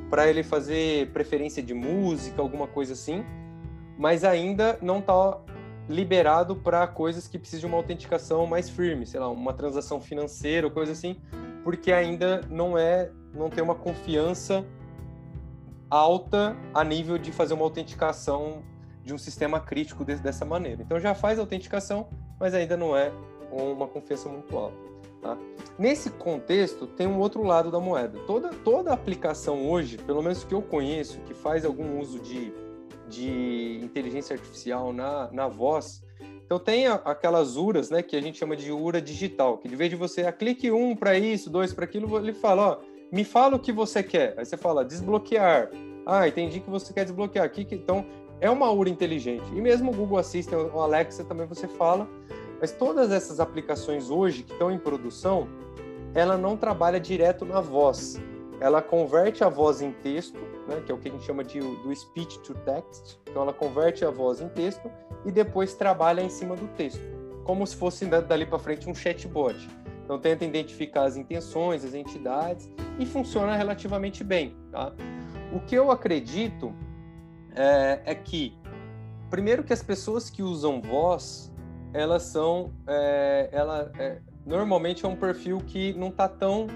para 0.08 0.26
ele 0.26 0.42
fazer 0.42 1.10
preferência 1.12 1.62
de 1.62 1.74
música, 1.74 2.40
alguma 2.40 2.66
coisa 2.66 2.94
assim, 2.94 3.22
mas 3.98 4.24
ainda 4.24 4.78
não 4.80 5.00
está 5.00 5.38
liberado 5.86 6.56
para 6.56 6.86
coisas 6.86 7.28
que 7.28 7.38
precisam 7.38 7.68
de 7.68 7.74
uma 7.74 7.76
autenticação 7.76 8.46
mais 8.46 8.70
firme, 8.70 9.04
sei 9.04 9.20
lá, 9.20 9.28
uma 9.28 9.52
transação 9.52 10.00
financeira 10.00 10.66
ou 10.66 10.72
coisa 10.72 10.92
assim, 10.92 11.20
porque 11.62 11.92
ainda 11.92 12.40
não 12.48 12.78
é, 12.78 13.10
não 13.34 13.50
tem 13.50 13.62
uma 13.62 13.74
confiança 13.74 14.64
alta 15.90 16.56
a 16.72 16.82
nível 16.82 17.18
de 17.18 17.30
fazer 17.32 17.52
uma 17.52 17.64
autenticação 17.64 18.62
de 19.06 19.14
um 19.14 19.18
sistema 19.18 19.60
crítico 19.60 20.04
de, 20.04 20.16
dessa 20.16 20.44
maneira. 20.44 20.82
Então 20.82 20.98
já 20.98 21.14
faz 21.14 21.38
autenticação, 21.38 22.08
mas 22.40 22.52
ainda 22.54 22.76
não 22.76 22.96
é 22.96 23.12
uma 23.52 23.86
confiança 23.86 24.28
muito 24.28 24.54
alta. 24.56 24.76
Tá? 25.22 25.38
Nesse 25.78 26.10
contexto, 26.10 26.88
tem 26.88 27.06
um 27.06 27.20
outro 27.20 27.44
lado 27.44 27.70
da 27.70 27.78
moeda. 27.78 28.18
Toda, 28.26 28.50
toda 28.50 28.92
aplicação 28.92 29.70
hoje, 29.70 29.96
pelo 29.96 30.20
menos 30.20 30.42
que 30.42 30.52
eu 30.52 30.60
conheço, 30.60 31.20
que 31.20 31.34
faz 31.34 31.64
algum 31.64 32.00
uso 32.00 32.18
de, 32.18 32.52
de 33.08 33.80
inteligência 33.80 34.34
artificial 34.34 34.92
na, 34.92 35.30
na 35.30 35.46
voz, 35.46 36.02
Então 36.44 36.58
tem 36.58 36.88
aquelas 36.88 37.56
URAs, 37.56 37.90
né, 37.90 38.02
que 38.02 38.16
a 38.16 38.20
gente 38.20 38.38
chama 38.38 38.56
de 38.56 38.72
URA 38.72 39.00
digital, 39.00 39.58
que 39.58 39.68
de 39.68 39.76
vez 39.76 39.88
de 39.88 39.96
você 39.96 40.22
ah, 40.22 40.32
clique 40.32 40.68
um 40.72 40.96
para 40.96 41.16
isso, 41.16 41.48
dois 41.48 41.72
para 41.72 41.84
aquilo, 41.84 42.18
ele 42.18 42.32
fala, 42.32 42.72
ó, 42.72 42.78
me 43.12 43.22
fala 43.22 43.54
o 43.54 43.60
que 43.60 43.70
você 43.70 44.02
quer. 44.02 44.34
Aí 44.36 44.44
você 44.44 44.56
fala 44.56 44.84
desbloquear. 44.84 45.70
Ah, 46.04 46.26
entendi 46.26 46.58
que 46.58 46.70
você 46.70 46.92
quer 46.92 47.04
desbloquear 47.04 47.44
aqui, 47.44 47.66
então 47.70 48.04
é 48.40 48.50
uma 48.50 48.70
URA 48.70 48.88
inteligente. 48.88 49.46
E 49.54 49.60
mesmo 49.60 49.90
o 49.90 49.94
Google 49.94 50.18
Assistant, 50.18 50.70
o 50.72 50.80
Alexa 50.80 51.24
também 51.24 51.46
você 51.46 51.66
fala, 51.66 52.08
mas 52.60 52.72
todas 52.72 53.10
essas 53.10 53.40
aplicações 53.40 54.10
hoje 54.10 54.42
que 54.42 54.52
estão 54.52 54.70
em 54.70 54.78
produção, 54.78 55.48
ela 56.14 56.36
não 56.36 56.56
trabalha 56.56 56.98
direto 56.98 57.44
na 57.44 57.60
voz. 57.60 58.20
Ela 58.60 58.80
converte 58.80 59.44
a 59.44 59.48
voz 59.48 59.82
em 59.82 59.92
texto, 59.92 60.38
né, 60.66 60.82
que 60.84 60.90
é 60.90 60.94
o 60.94 60.98
que 60.98 61.08
a 61.08 61.10
gente 61.12 61.24
chama 61.24 61.44
de 61.44 61.60
do 61.60 61.94
speech 61.94 62.38
to 62.40 62.54
text. 62.54 63.18
Então 63.28 63.42
ela 63.42 63.52
converte 63.52 64.04
a 64.04 64.10
voz 64.10 64.40
em 64.40 64.48
texto 64.48 64.90
e 65.24 65.30
depois 65.30 65.74
trabalha 65.74 66.22
em 66.22 66.30
cima 66.30 66.56
do 66.56 66.66
texto, 66.68 67.02
como 67.44 67.66
se 67.66 67.76
fosse 67.76 68.06
dali 68.06 68.46
para 68.46 68.58
frente 68.58 68.88
um 68.88 68.94
chatbot. 68.94 69.68
Então 70.04 70.18
tenta 70.18 70.44
identificar 70.44 71.02
as 71.02 71.16
intenções, 71.16 71.84
as 71.84 71.92
entidades 71.92 72.70
e 72.98 73.04
funciona 73.04 73.54
relativamente 73.56 74.24
bem. 74.24 74.56
Tá? 74.70 74.94
O 75.52 75.60
que 75.60 75.74
eu 75.74 75.90
acredito 75.90 76.72
é, 77.56 78.00
é 78.04 78.14
que, 78.14 78.56
primeiro 79.30 79.64
que 79.64 79.72
as 79.72 79.82
pessoas 79.82 80.30
que 80.30 80.42
usam 80.42 80.80
voz, 80.80 81.52
elas 81.92 82.24
são, 82.24 82.70
é, 82.86 83.48
ela, 83.50 83.90
é, 83.98 84.18
normalmente 84.44 85.04
é 85.04 85.08
um 85.08 85.16
perfil 85.16 85.58
que 85.66 85.92
não 85.94 86.08
está 86.08 86.28
tão 86.28 86.66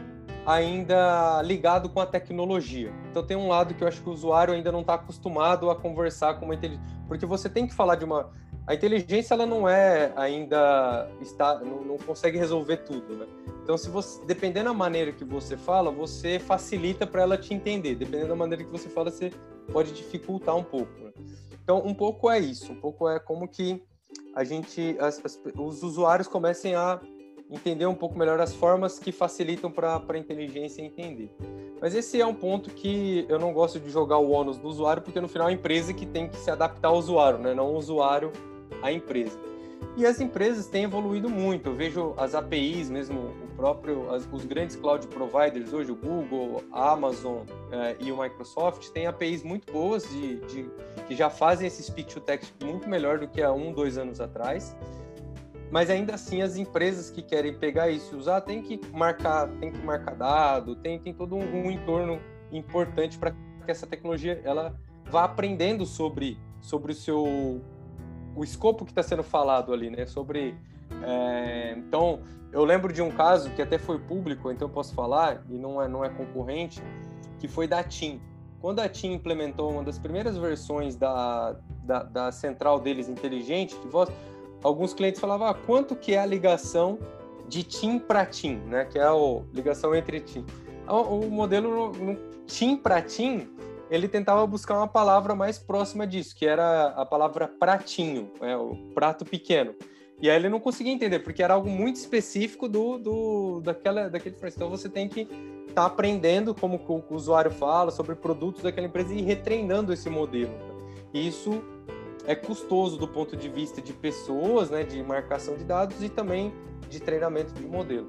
ainda 0.47 1.43
ligado 1.43 1.89
com 1.89 2.01
a 2.01 2.07
tecnologia. 2.07 2.93
Então 3.11 3.25
tem 3.25 3.37
um 3.37 3.49
lado 3.49 3.75
que 3.75 3.85
eu 3.85 3.89
acho 3.89 4.01
que 4.03 4.09
o 4.09 4.13
usuário 4.13 4.55
ainda 4.55 4.73
não 4.73 4.81
está 4.81 4.95
acostumado 4.95 5.71
a 5.71 5.77
conversar 5.77 6.35
com 6.35 6.47
uma 6.47 6.55
inteligência, 6.55 6.85
porque 7.07 7.27
você 7.27 7.49
tem 7.49 7.67
que 7.67 7.75
falar 7.75 7.97
de 7.97 8.05
uma 8.05 8.31
a 8.67 8.75
inteligência 8.75 9.35
ela 9.35 9.47
não 9.47 9.69
é 9.69 10.13
ainda 10.17 11.09
está 11.21 11.59
não, 11.59 11.83
não, 11.83 11.99
consegue 11.99 12.39
resolver 12.39 12.79
tudo, 12.79 13.17
né? 13.17 13.27
Então 13.71 13.79
se 13.79 13.89
você 13.89 14.21
dependendo 14.25 14.69
da 14.69 14.75
maneira 14.75 15.13
que 15.13 15.25
você 15.25 15.57
fala, 15.57 15.93
você 15.93 16.41
facilita 16.41 17.07
para 17.07 17.23
ela 17.23 17.39
te 17.39 17.55
entender. 17.55 17.95
Dependendo 17.95 18.31
da 18.31 18.35
maneira 18.35 18.65
que 18.65 18.71
você 18.71 18.89
fala, 18.89 19.13
você 19.13 19.31
pode 19.73 19.93
dificultar 19.93 20.57
um 20.57 20.65
pouco. 20.65 20.93
Né? 21.01 21.13
Então 21.63 21.81
um 21.87 21.95
pouco 21.95 22.29
é 22.29 22.41
isso, 22.41 22.73
um 22.73 22.81
pouco 22.81 23.09
é 23.09 23.21
como 23.21 23.47
que 23.47 23.81
a 24.35 24.43
gente 24.43 24.97
as, 24.99 25.25
as, 25.25 25.41
os 25.57 25.85
usuários 25.85 26.27
comecem 26.27 26.75
a 26.75 27.01
entender 27.49 27.87
um 27.87 27.95
pouco 27.95 28.19
melhor 28.19 28.41
as 28.41 28.53
formas 28.53 28.99
que 28.99 29.13
facilitam 29.13 29.71
para 29.71 30.03
a 30.05 30.19
inteligência 30.19 30.83
entender. 30.83 31.33
Mas 31.81 31.95
esse 31.95 32.21
é 32.21 32.27
um 32.27 32.35
ponto 32.35 32.71
que 32.71 33.25
eu 33.29 33.39
não 33.39 33.53
gosto 33.53 33.79
de 33.79 33.89
jogar 33.89 34.19
o 34.19 34.33
ônus 34.33 34.59
do 34.59 34.67
usuário, 34.67 35.01
porque 35.01 35.21
no 35.21 35.29
final 35.29 35.47
é 35.47 35.53
a 35.53 35.55
empresa 35.55 35.95
que 35.95 36.07
tem 36.07 36.29
que 36.29 36.37
se 36.39 36.51
adaptar 36.51 36.89
ao 36.89 36.97
usuário, 36.97 37.39
né? 37.39 37.55
não 37.55 37.73
o 37.73 37.77
usuário 37.77 38.33
à 38.83 38.91
empresa. 38.91 39.39
E 39.97 40.07
as 40.07 40.21
empresas 40.21 40.67
têm 40.67 40.85
evoluído 40.85 41.29
muito. 41.29 41.69
Eu 41.69 41.75
vejo 41.75 42.15
as 42.17 42.35
APIs, 42.35 42.91
mesmo 42.91 43.35
próprio, 43.61 44.11
as, 44.11 44.27
os 44.33 44.47
grandes 44.47 44.75
cloud 44.75 45.07
providers 45.09 45.75
hoje, 45.75 45.93
o 45.93 45.95
Google, 45.95 46.65
a 46.73 46.93
Amazon 46.93 47.43
eh, 47.71 47.97
e 48.01 48.11
o 48.11 48.19
Microsoft, 48.19 48.89
têm 48.89 49.07
APIs 49.07 49.43
muito 49.43 49.71
boas 49.71 50.09
de, 50.09 50.37
de, 50.47 50.71
que 51.07 51.15
já 51.15 51.29
fazem 51.29 51.67
esse 51.67 51.83
speech 51.83 52.15
to 52.15 52.21
text 52.21 52.55
muito 52.65 52.89
melhor 52.89 53.19
do 53.19 53.29
que 53.29 53.43
há 53.43 53.53
um, 53.53 53.71
dois 53.71 53.99
anos 53.99 54.19
atrás 54.19 54.75
mas 55.71 55.89
ainda 55.89 56.15
assim 56.15 56.43
as 56.43 56.57
empresas 56.57 57.11
que 57.11 57.23
querem 57.23 57.55
pegar 57.55 57.91
isso 57.91 58.15
e 58.15 58.19
usar 58.19 58.41
tem 58.41 58.61
que 58.61 58.81
marcar, 58.93 59.47
tem 59.61 59.71
que 59.71 59.79
marcar 59.79 60.17
dado, 60.17 60.75
tem, 60.75 60.99
tem 60.99 61.15
todo 61.15 61.37
um, 61.37 61.67
um 61.67 61.71
entorno 61.71 62.19
importante 62.51 63.17
para 63.19 63.31
que 63.31 63.71
essa 63.71 63.87
tecnologia 63.87 64.41
ela 64.43 64.75
vá 65.05 65.25
aprendendo 65.25 65.87
sobre, 65.87 66.41
sobre 66.61 66.91
o 66.91 66.95
seu 66.95 67.63
o 68.35 68.43
escopo 68.43 68.85
que 68.85 68.91
está 68.91 69.03
sendo 69.03 69.23
falado 69.23 69.73
ali, 69.73 69.91
né? 69.91 70.07
Sobre 70.07 70.57
é, 71.03 71.75
então 71.77 72.21
eu 72.53 72.65
lembro 72.65 72.93
de 72.93 73.01
um 73.01 73.11
caso 73.11 73.51
que 73.51 73.63
até 73.63 73.79
foi 73.79 73.99
público, 73.99 74.51
então 74.51 74.69
eu 74.69 74.73
posso 74.73 74.95
falar 74.95 75.43
e 75.49 75.55
não 75.55 75.81
é 75.81 75.89
não 75.89 76.05
é 76.05 76.09
concorrente, 76.09 76.83
que 77.39 77.47
foi 77.49 77.67
da 77.67 77.83
TIM. 77.83 78.21
Quando 78.61 78.81
a 78.81 78.89
TIM 78.89 79.15
implementou 79.15 79.71
uma 79.71 79.83
das 79.83 79.99
primeiras 79.99 80.37
versões 80.37 80.95
da, 80.95 81.57
da, 81.83 82.03
da 82.03 82.33
central 82.33 82.79
deles 82.79 83.09
inteligente 83.09 83.75
de 83.79 83.89
voz, 83.89 84.11
alguns 84.63 84.93
clientes 84.93 85.21
falavam 85.21 85.47
ah, 85.47 85.55
quanto 85.55 85.97
que 85.97 86.15
é 86.15 86.19
a 86.19 86.27
ligação 86.27 86.99
de 87.49 87.63
TIM 87.63 87.99
para 87.99 88.27
TIM, 88.27 88.57
né? 88.67 88.85
Que 88.85 88.99
é 88.99 89.03
a 89.03 89.15
ligação 89.53 89.95
entre 89.95 90.21
TIM. 90.21 90.45
O 90.87 91.27
modelo 91.31 91.93
TIM 92.47 92.77
para 92.77 93.01
TIM, 93.01 93.49
ele 93.91 94.09
tentava 94.09 94.47
buscar 94.47 94.77
uma 94.77 94.89
palavra 94.89 95.35
mais 95.35 95.59
próxima 95.59 96.07
disso, 96.07 96.35
que 96.35 96.47
era 96.47 96.89
a 96.89 97.07
palavra 97.07 97.49
pratinho, 97.49 98.31
é, 98.41 98.57
o 98.57 98.77
prato 98.95 99.25
pequeno. 99.25 99.75
E 100.21 100.29
aí 100.29 100.37
ele 100.37 100.49
não 100.49 100.61
conseguia 100.61 100.93
entender, 100.93 101.21
porque 101.21 101.43
era 101.43 101.55
algo 101.55 101.69
muito 101.69 101.97
específico 101.97 102.69
do, 102.69 102.99
do 102.99 103.61
daquela, 103.63 104.09
daquele 104.09 104.37
Então 104.45 104.69
você 104.69 104.89
tem 104.89 105.09
que 105.09 105.23
estar 105.23 105.75
tá 105.75 105.87
aprendendo 105.87 106.55
como 106.55 106.77
o 106.77 107.15
usuário 107.15 107.51
fala 107.51 107.91
sobre 107.91 108.15
produtos 108.15 108.63
daquela 108.63 108.87
empresa 108.87 109.15
e 109.15 109.23
retreinando 109.23 109.93
esse 109.93 110.11
modelo. 110.11 110.53
E 111.15 111.27
isso 111.27 111.63
é 112.27 112.35
custoso 112.35 112.99
do 112.99 113.09
ponto 113.09 113.37
de 113.37 113.49
vista 113.49 113.81
de 113.81 113.93
pessoas, 113.93 114.71
né, 114.71 114.85
de 114.85 115.03
marcação 115.03 115.57
de 115.57 115.65
dados 115.65 116.03
e 116.03 116.09
também 116.09 116.53
de 116.89 117.01
treinamento 117.01 117.55
de 117.55 117.65
modelo. 117.65 118.09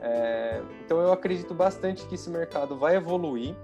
É, 0.00 0.60
então 0.84 1.00
eu 1.00 1.12
acredito 1.12 1.54
bastante 1.54 2.06
que 2.06 2.14
esse 2.14 2.30
mercado 2.30 2.76
vai 2.76 2.96
evoluir. 2.96 3.54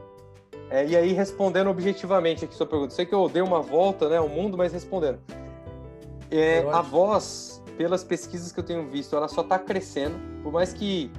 É, 0.71 0.87
e 0.87 0.95
aí 0.95 1.13
respondendo 1.13 1.71
objetivamente 1.71 2.45
aqui 2.45 2.55
sua 2.55 2.67
pergunta, 2.67 2.93
sei 2.93 3.07
que 3.07 3.15
eu 3.15 3.29
dei 3.29 3.41
uma 3.41 3.61
volta, 3.63 4.09
né, 4.09 4.19
ao 4.19 4.29
mundo, 4.29 4.59
mas 4.59 4.73
respondendo, 4.73 5.19
é, 6.31 6.61
a 6.71 6.83
voz, 6.83 7.58
pelas 7.79 8.05
pesquisas 8.05 8.53
que 8.53 8.61
eu 8.61 8.65
tenho 8.65 8.91
visto, 8.91 9.17
ela 9.17 9.29
só 9.29 9.41
está 9.41 9.59
crescendo. 9.59 10.19
Por 10.43 10.53
mais 10.53 10.75
que 10.75 11.11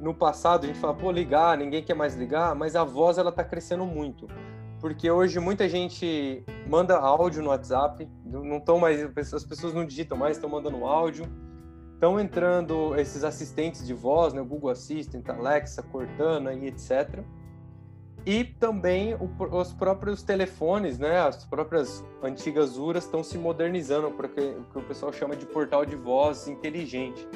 no 0.00 0.12
passado 0.12 0.64
a 0.64 0.66
gente 0.66 0.80
fala, 0.80 0.94
pô, 0.94 1.12
ligar, 1.12 1.56
ninguém 1.56 1.84
quer 1.84 1.94
mais 1.94 2.16
ligar, 2.16 2.56
mas 2.56 2.74
a 2.74 2.82
voz 2.82 3.18
ela 3.18 3.30
está 3.30 3.44
crescendo 3.44 3.86
muito 3.86 4.26
porque 4.80 5.10
hoje 5.10 5.40
muita 5.40 5.68
gente 5.68 6.44
manda 6.66 6.96
áudio 6.96 7.42
no 7.42 7.48
WhatsApp, 7.48 8.08
não 8.24 8.58
estão 8.58 8.78
mais, 8.78 9.02
as 9.34 9.44
pessoas 9.44 9.74
não 9.74 9.84
digitam 9.84 10.16
mais, 10.16 10.36
estão 10.36 10.50
mandando 10.50 10.84
áudio. 10.84 11.26
Estão 11.94 12.20
entrando 12.20 12.94
esses 12.94 13.24
assistentes 13.24 13.86
de 13.86 13.94
voz, 13.94 14.34
né, 14.34 14.42
Google 14.42 14.68
Assistant, 14.68 15.26
Alexa, 15.30 15.82
Cortana 15.82 16.52
e 16.52 16.66
etc. 16.66 17.24
E 18.26 18.42
também 18.42 19.14
o, 19.14 19.30
os 19.56 19.72
próprios 19.72 20.22
telefones, 20.22 20.98
né, 20.98 21.20
as 21.20 21.44
próprias 21.44 22.04
antigas 22.20 22.76
URAs 22.76 23.04
estão 23.04 23.22
se 23.22 23.38
modernizando 23.38 24.10
para 24.10 24.26
o 24.26 24.28
que 24.28 24.78
o 24.78 24.82
pessoal 24.82 25.12
chama 25.12 25.36
de 25.36 25.46
portal 25.46 25.86
de 25.86 25.94
voz 25.94 26.48
inteligente. 26.48 27.26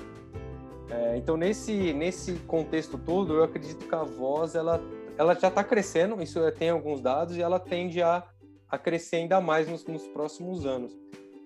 É, 0.90 1.16
então, 1.16 1.36
nesse, 1.36 1.92
nesse 1.92 2.32
contexto 2.40 2.98
todo, 2.98 3.34
eu 3.34 3.44
acredito 3.44 3.86
que 3.86 3.94
a 3.94 4.02
voz 4.02 4.56
ela 4.56 4.82
ela 5.20 5.34
já 5.34 5.48
está 5.48 5.62
crescendo, 5.62 6.22
isso 6.22 6.40
tem 6.52 6.70
alguns 6.70 6.98
dados, 7.02 7.36
e 7.36 7.42
ela 7.42 7.60
tende 7.60 8.00
a, 8.00 8.24
a 8.66 8.78
crescer 8.78 9.16
ainda 9.16 9.38
mais 9.38 9.68
nos, 9.68 9.84
nos 9.84 10.06
próximos 10.08 10.64
anos. 10.64 10.98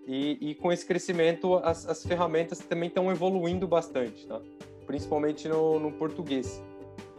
E, 0.07 0.51
e, 0.51 0.55
com 0.55 0.71
esse 0.71 0.87
crescimento, 0.87 1.57
as, 1.57 1.85
as 1.89 2.07
ferramentas 2.07 2.61
também 2.61 2.89
estão 2.89 3.11
evoluindo 3.11 3.67
bastante, 3.67 4.29
tá? 4.29 4.41
principalmente 4.87 5.49
no, 5.49 5.81
no 5.81 5.91
português. 5.91 6.63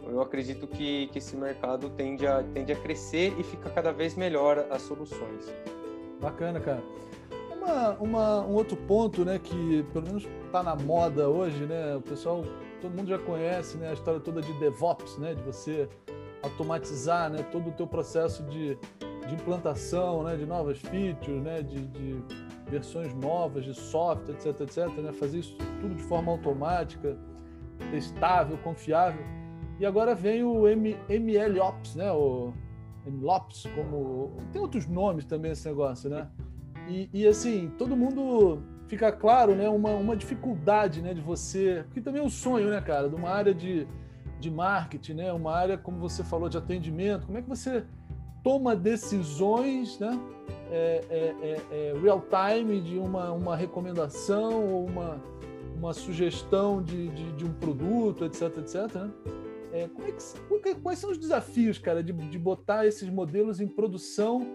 Eu 0.08 0.20
acredito 0.20 0.66
que, 0.66 1.08
que 1.08 1.18
esse 1.18 1.36
mercado 1.36 1.90
tende 1.90 2.26
a, 2.26 2.42
tende 2.42 2.72
a 2.72 2.76
crescer 2.76 3.34
e 3.38 3.42
fica 3.42 3.68
cada 3.70 3.92
vez 3.92 4.14
melhor 4.14 4.66
as 4.70 4.82
soluções. 4.82 5.52
Bacana, 6.20 6.60
cara. 6.60 6.82
Uma, 7.50 7.90
uma, 7.98 8.46
um 8.46 8.54
outro 8.54 8.76
ponto, 8.76 9.24
né, 9.24 9.38
que 9.38 9.84
pelo 9.92 10.06
menos 10.06 10.26
está 10.44 10.62
na 10.62 10.76
moda 10.76 11.28
hoje, 11.28 11.66
né, 11.66 11.96
o 11.96 12.00
pessoal, 12.00 12.44
todo 12.80 12.94
mundo 12.94 13.08
já 13.08 13.18
conhece, 13.18 13.76
né, 13.76 13.90
a 13.90 13.92
história 13.92 14.20
toda 14.20 14.40
de 14.40 14.52
DevOps, 14.54 15.18
né, 15.18 15.34
de 15.34 15.42
você 15.42 15.88
automatizar 16.42 17.28
né, 17.28 17.42
todo 17.50 17.70
o 17.70 17.72
teu 17.72 17.86
processo 17.86 18.44
de, 18.44 18.78
de 19.26 19.34
implantação 19.34 20.22
né, 20.22 20.36
de 20.36 20.46
novas 20.46 20.78
features, 20.78 21.42
né, 21.42 21.62
de, 21.62 21.86
de 21.88 22.22
versões 22.68 23.12
novas 23.14 23.64
de 23.64 23.74
software, 23.74 24.34
etc, 24.34 24.60
etc, 24.60 24.86
né, 24.98 25.12
fazer 25.12 25.38
isso 25.40 25.56
tudo 25.80 25.94
de 25.94 26.02
forma 26.04 26.30
automática, 26.30 27.16
testável, 27.90 28.56
confiável. 28.58 29.24
E 29.78 29.86
agora 29.86 30.14
vem 30.14 30.42
o 30.42 30.66
M, 30.66 30.96
MLOps, 31.08 31.94
né, 31.94 32.10
o 32.12 32.52
MLOps, 33.06 33.66
como 33.74 34.32
tem 34.52 34.60
outros 34.60 34.86
nomes 34.86 35.24
também 35.24 35.52
esse 35.52 35.68
negócio, 35.68 36.08
né? 36.08 36.28
E, 36.88 37.10
e 37.12 37.26
assim, 37.26 37.70
todo 37.76 37.96
mundo 37.96 38.62
fica 38.88 39.10
claro, 39.12 39.54
né, 39.54 39.68
uma, 39.68 39.90
uma 39.90 40.16
dificuldade, 40.16 41.02
né, 41.02 41.12
de 41.12 41.20
você, 41.20 41.84
que 41.92 42.00
também 42.00 42.22
é 42.22 42.24
um 42.24 42.30
sonho, 42.30 42.70
né, 42.70 42.80
cara, 42.80 43.08
de 43.08 43.14
uma 43.14 43.28
área 43.28 43.52
de 43.52 43.86
de 44.38 44.50
marketing, 44.50 45.14
né? 45.14 45.32
uma 45.32 45.52
área, 45.52 45.78
como 45.78 45.98
você 45.98 46.22
falou, 46.22 46.48
de 46.48 46.58
atendimento. 46.58 47.26
Como 47.26 47.38
é 47.38 47.42
que 47.42 47.48
você 47.48 47.84
toma 48.42 48.76
decisões 48.76 49.98
né? 49.98 50.18
É, 50.70 51.04
é, 51.10 51.34
é, 51.42 51.62
é, 51.70 52.00
real 52.00 52.22
time 52.22 52.80
de 52.80 52.98
uma, 52.98 53.30
uma 53.32 53.56
recomendação 53.56 54.64
ou 54.64 54.86
uma, 54.86 55.20
uma 55.76 55.92
sugestão 55.92 56.82
de, 56.82 57.08
de, 57.08 57.32
de 57.32 57.44
um 57.44 57.52
produto, 57.52 58.24
etc, 58.24 58.58
etc. 58.58 58.94
Né? 58.94 59.10
É, 59.72 59.88
como 59.88 60.06
é 60.06 60.12
que, 60.12 60.74
quais 60.80 60.98
são 60.98 61.10
os 61.10 61.18
desafios, 61.18 61.78
cara, 61.78 62.02
de, 62.02 62.12
de 62.12 62.38
botar 62.38 62.86
esses 62.86 63.08
modelos 63.08 63.60
em 63.60 63.66
produção 63.66 64.46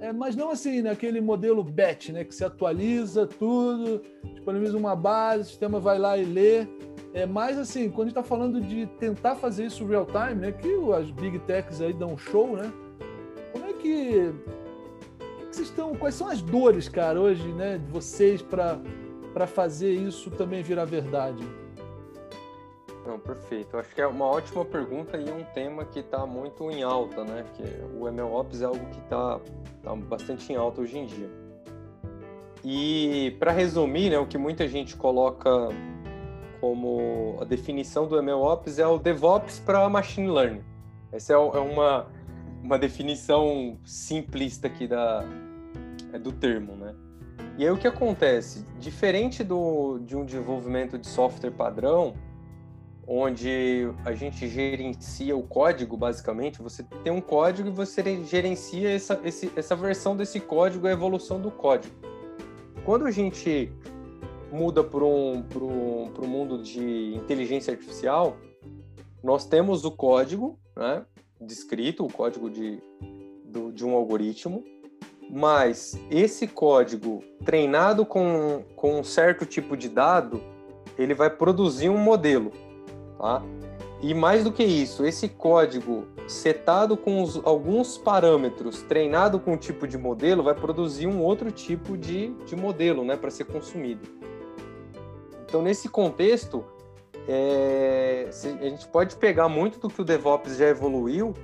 é, 0.00 0.12
mas 0.12 0.36
não 0.36 0.50
assim, 0.50 0.82
naquele 0.82 1.20
modelo 1.20 1.62
batch, 1.62 2.10
né, 2.10 2.24
que 2.24 2.34
se 2.34 2.44
atualiza 2.44 3.26
tudo, 3.26 4.00
disponibiliza 4.32 4.76
uma 4.76 4.94
base, 4.94 5.42
o 5.42 5.46
sistema 5.46 5.80
vai 5.80 5.98
lá 5.98 6.16
e 6.16 6.24
lê. 6.24 6.66
É 7.12 7.26
mais 7.26 7.58
assim, 7.58 7.88
quando 7.88 8.02
a 8.02 8.10
gente 8.10 8.18
está 8.18 8.22
falando 8.22 8.60
de 8.60 8.86
tentar 8.98 9.34
fazer 9.34 9.66
isso 9.66 9.84
real 9.86 10.06
time, 10.06 10.40
né, 10.40 10.52
que 10.52 10.68
as 10.92 11.10
big 11.10 11.38
techs 11.40 11.80
aí 11.80 11.92
dão 11.92 12.16
show, 12.16 12.56
né? 12.56 12.72
Como 13.52 13.64
é 13.64 13.72
que, 13.72 14.32
que 15.38 15.46
vocês 15.50 15.68
estão? 15.68 15.94
Quais 15.94 16.14
são 16.14 16.28
as 16.28 16.42
dores, 16.42 16.88
cara, 16.88 17.20
hoje, 17.20 17.48
né, 17.52 17.78
de 17.78 17.90
vocês 17.90 18.42
para 18.42 18.78
para 19.32 19.46
fazer 19.46 19.92
isso 19.92 20.30
também 20.30 20.62
virar 20.62 20.84
verdade? 20.84 21.44
Não, 23.08 23.18
perfeito. 23.18 23.78
Acho 23.78 23.94
que 23.94 24.02
é 24.02 24.06
uma 24.06 24.26
ótima 24.26 24.66
pergunta 24.66 25.16
e 25.16 25.30
um 25.30 25.42
tema 25.54 25.82
que 25.82 26.00
está 26.00 26.26
muito 26.26 26.70
em 26.70 26.82
alta, 26.82 27.24
né? 27.24 27.42
Que 27.54 27.62
o 27.98 28.06
MLOps 28.06 28.60
é 28.60 28.66
algo 28.66 28.84
que 28.90 28.98
está 28.98 29.40
tá 29.82 29.96
bastante 29.96 30.52
em 30.52 30.56
alta 30.56 30.82
hoje 30.82 30.98
em 30.98 31.06
dia. 31.06 31.30
E 32.62 33.34
para 33.38 33.50
resumir, 33.50 34.10
né, 34.10 34.18
o 34.18 34.26
que 34.26 34.36
muita 34.36 34.68
gente 34.68 34.94
coloca 34.94 35.50
como 36.60 37.38
a 37.40 37.44
definição 37.44 38.06
do 38.06 38.22
MLOps 38.22 38.78
é 38.78 38.86
o 38.86 38.98
DevOps 38.98 39.58
para 39.58 39.88
Machine 39.88 40.28
Learning. 40.28 40.64
Essa 41.10 41.32
é, 41.32 41.36
é 41.36 41.38
uma, 41.38 42.08
uma 42.62 42.78
definição 42.78 43.78
simplista 43.86 44.66
aqui 44.66 44.86
da, 44.86 45.24
é 46.12 46.18
do 46.18 46.30
termo, 46.30 46.76
né? 46.76 46.94
E 47.56 47.64
aí 47.64 47.70
o 47.70 47.78
que 47.78 47.88
acontece? 47.88 48.66
Diferente 48.78 49.42
do, 49.42 49.98
de 50.00 50.14
um 50.14 50.26
desenvolvimento 50.26 50.98
de 50.98 51.06
software 51.06 51.52
padrão, 51.52 52.14
onde 53.10 53.88
a 54.04 54.12
gente 54.12 54.46
gerencia 54.46 55.34
o 55.34 55.42
código, 55.42 55.96
basicamente. 55.96 56.60
Você 56.60 56.84
tem 57.02 57.10
um 57.10 57.22
código 57.22 57.70
e 57.70 57.72
você 57.72 58.22
gerencia 58.24 58.90
essa, 58.90 59.18
esse, 59.24 59.50
essa 59.56 59.74
versão 59.74 60.14
desse 60.14 60.38
código, 60.38 60.86
a 60.86 60.92
evolução 60.92 61.40
do 61.40 61.50
código. 61.50 61.94
Quando 62.84 63.06
a 63.06 63.10
gente 63.10 63.72
muda 64.52 64.84
para 64.84 65.04
um, 65.04 65.42
um, 65.56 66.12
um 66.22 66.26
mundo 66.26 66.62
de 66.62 67.14
inteligência 67.14 67.72
artificial, 67.72 68.36
nós 69.24 69.46
temos 69.46 69.86
o 69.86 69.90
código 69.90 70.58
né, 70.76 71.04
descrito, 71.40 72.04
o 72.04 72.12
código 72.12 72.50
de, 72.50 72.78
do, 73.42 73.72
de 73.72 73.86
um 73.86 73.94
algoritmo, 73.94 74.62
mas 75.30 75.98
esse 76.10 76.46
código 76.46 77.22
treinado 77.42 78.04
com, 78.04 78.62
com 78.76 79.00
um 79.00 79.04
certo 79.04 79.46
tipo 79.46 79.78
de 79.78 79.88
dado, 79.88 80.42
ele 80.98 81.14
vai 81.14 81.30
produzir 81.30 81.88
um 81.88 81.98
modelo 81.98 82.52
tá? 83.18 83.42
E 84.00 84.14
mais 84.14 84.44
do 84.44 84.52
que 84.52 84.62
isso, 84.62 85.04
esse 85.04 85.28
código 85.28 86.06
setado 86.28 86.96
com 86.96 87.22
os, 87.22 87.40
alguns 87.44 87.98
parâmetros, 87.98 88.82
treinado 88.82 89.40
com 89.40 89.54
um 89.54 89.56
tipo 89.56 89.88
de 89.88 89.98
modelo, 89.98 90.42
vai 90.42 90.54
produzir 90.54 91.08
um 91.08 91.20
outro 91.20 91.50
tipo 91.50 91.96
de, 91.96 92.28
de 92.44 92.54
modelo 92.54 93.04
né, 93.04 93.16
para 93.16 93.30
ser 93.30 93.44
consumido. 93.44 94.08
Então, 95.44 95.62
nesse 95.62 95.88
contexto, 95.88 96.64
é, 97.26 98.28
a 98.30 98.64
gente 98.68 98.86
pode 98.86 99.16
pegar 99.16 99.48
muito 99.48 99.80
do 99.80 99.88
que 99.88 100.00
o 100.00 100.04
DevOps 100.04 100.56
já 100.56 100.68
evoluiu, 100.68 101.34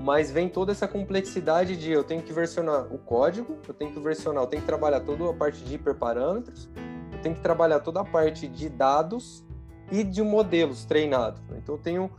mas 0.00 0.30
vem 0.30 0.48
toda 0.48 0.72
essa 0.72 0.86
complexidade 0.86 1.76
de 1.76 1.90
eu 1.90 2.04
tenho 2.04 2.22
que 2.22 2.32
versionar 2.32 2.92
o 2.92 2.98
código, 2.98 3.56
eu 3.66 3.72
tenho 3.72 3.92
que 3.92 4.00
versionar, 4.00 4.42
eu 4.42 4.46
tenho 4.46 4.60
que 4.62 4.66
trabalhar 4.66 5.00
toda 5.00 5.30
a 5.30 5.32
parte 5.32 5.64
de 5.64 5.74
hiperparâmetros, 5.74 6.68
eu 7.12 7.20
tenho 7.22 7.34
que 7.34 7.40
trabalhar 7.40 7.80
toda 7.80 8.00
a 8.00 8.04
parte 8.04 8.46
de 8.46 8.68
dados 8.68 9.44
e 9.90 10.02
de 10.04 10.22
modelos 10.22 10.84
treinados. 10.84 11.40
Né? 11.48 11.58
Então 11.62 11.74
eu 11.74 11.80
tenho 11.80 12.10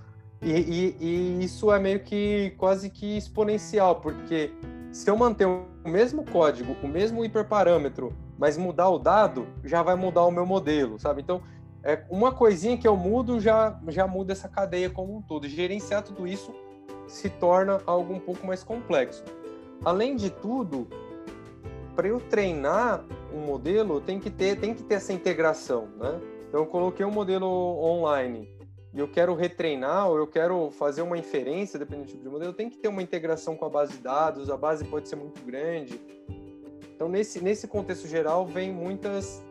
e, 0.42 0.52
e, 0.52 0.98
e, 1.02 1.44
isso 1.44 1.72
é 1.72 1.80
meio 1.80 2.00
que 2.00 2.54
quase 2.58 2.90
que 2.90 3.18
exponencial, 3.18 3.98
porque 3.98 4.52
se 4.92 5.10
eu 5.10 5.18
manter 5.18 5.46
o 5.46 5.66
mesmo 5.84 6.24
código, 6.24 6.76
o 6.82 6.88
mesmo 6.88 7.26
hiperparâmetro, 7.26 8.14
mas 8.38 8.58
mudar 8.58 8.90
o 8.90 8.98
dado, 8.98 9.48
já 9.66 9.84
vai 9.84 9.96
mudar 9.96 10.24
o 10.24 10.32
meu 10.32 10.46
modelo, 10.46 10.98
sabe? 10.98 11.22
Então, 11.22 11.42
é 11.84 12.04
uma 12.10 12.32
coisinha 12.32 12.78
que 12.78 12.88
eu 12.88 12.96
mudo 12.96 13.40
já 13.40 13.78
já 13.88 14.08
muda 14.08 14.32
essa 14.32 14.48
cadeia 14.48 14.90
como 14.90 15.18
um 15.18 15.22
todo. 15.22 15.48
Gerenciar 15.48 16.04
tudo 16.04 16.26
isso 16.26 16.54
se 17.08 17.30
torna 17.30 17.82
algo 17.86 18.14
um 18.14 18.20
pouco 18.20 18.46
mais 18.48 18.64
complexo. 18.64 19.24
Além 19.84 20.16
de 20.16 20.30
tudo, 20.30 20.88
para 21.96 22.08
eu 22.08 22.20
treinar 22.20 23.04
um 23.34 23.40
modelo, 23.40 24.00
tem 24.00 24.20
que 24.20 24.30
ter 24.30 24.58
tem 24.58 24.74
que 24.74 24.84
ter 24.84 24.96
essa 24.96 25.12
integração, 25.12 25.88
né? 25.98 26.20
Então, 26.50 26.62
eu 26.62 26.66
coloquei 26.66 27.06
um 27.06 27.12
modelo 27.12 27.48
online 27.48 28.50
e 28.92 29.00
eu 29.00 29.08
quero 29.08 29.36
retreinar 29.36 30.10
ou 30.10 30.18
eu 30.18 30.26
quero 30.26 30.72
fazer 30.72 31.04
uma 31.04 31.16
inferência, 31.16 31.78
dependendo 31.78 32.08
do 32.08 32.12
tipo 32.12 32.24
de 32.24 32.30
modelo, 32.30 32.52
tem 32.52 32.70
que 32.70 32.78
ter 32.78 32.88
uma 32.88 33.04
integração 33.04 33.56
com 33.56 33.66
a 33.66 33.70
base 33.70 33.94
de 33.94 34.00
dados, 34.00 34.50
a 34.50 34.58
base 34.58 34.84
pode 34.84 35.08
ser 35.08 35.16
muito 35.16 35.42
grande. 35.46 36.02
Então, 36.96 37.08
nesse, 37.08 37.40
nesse 37.40 37.68
contexto 37.68 38.08
geral, 38.08 38.48
vem 38.48 38.74
muitas. 38.74 39.44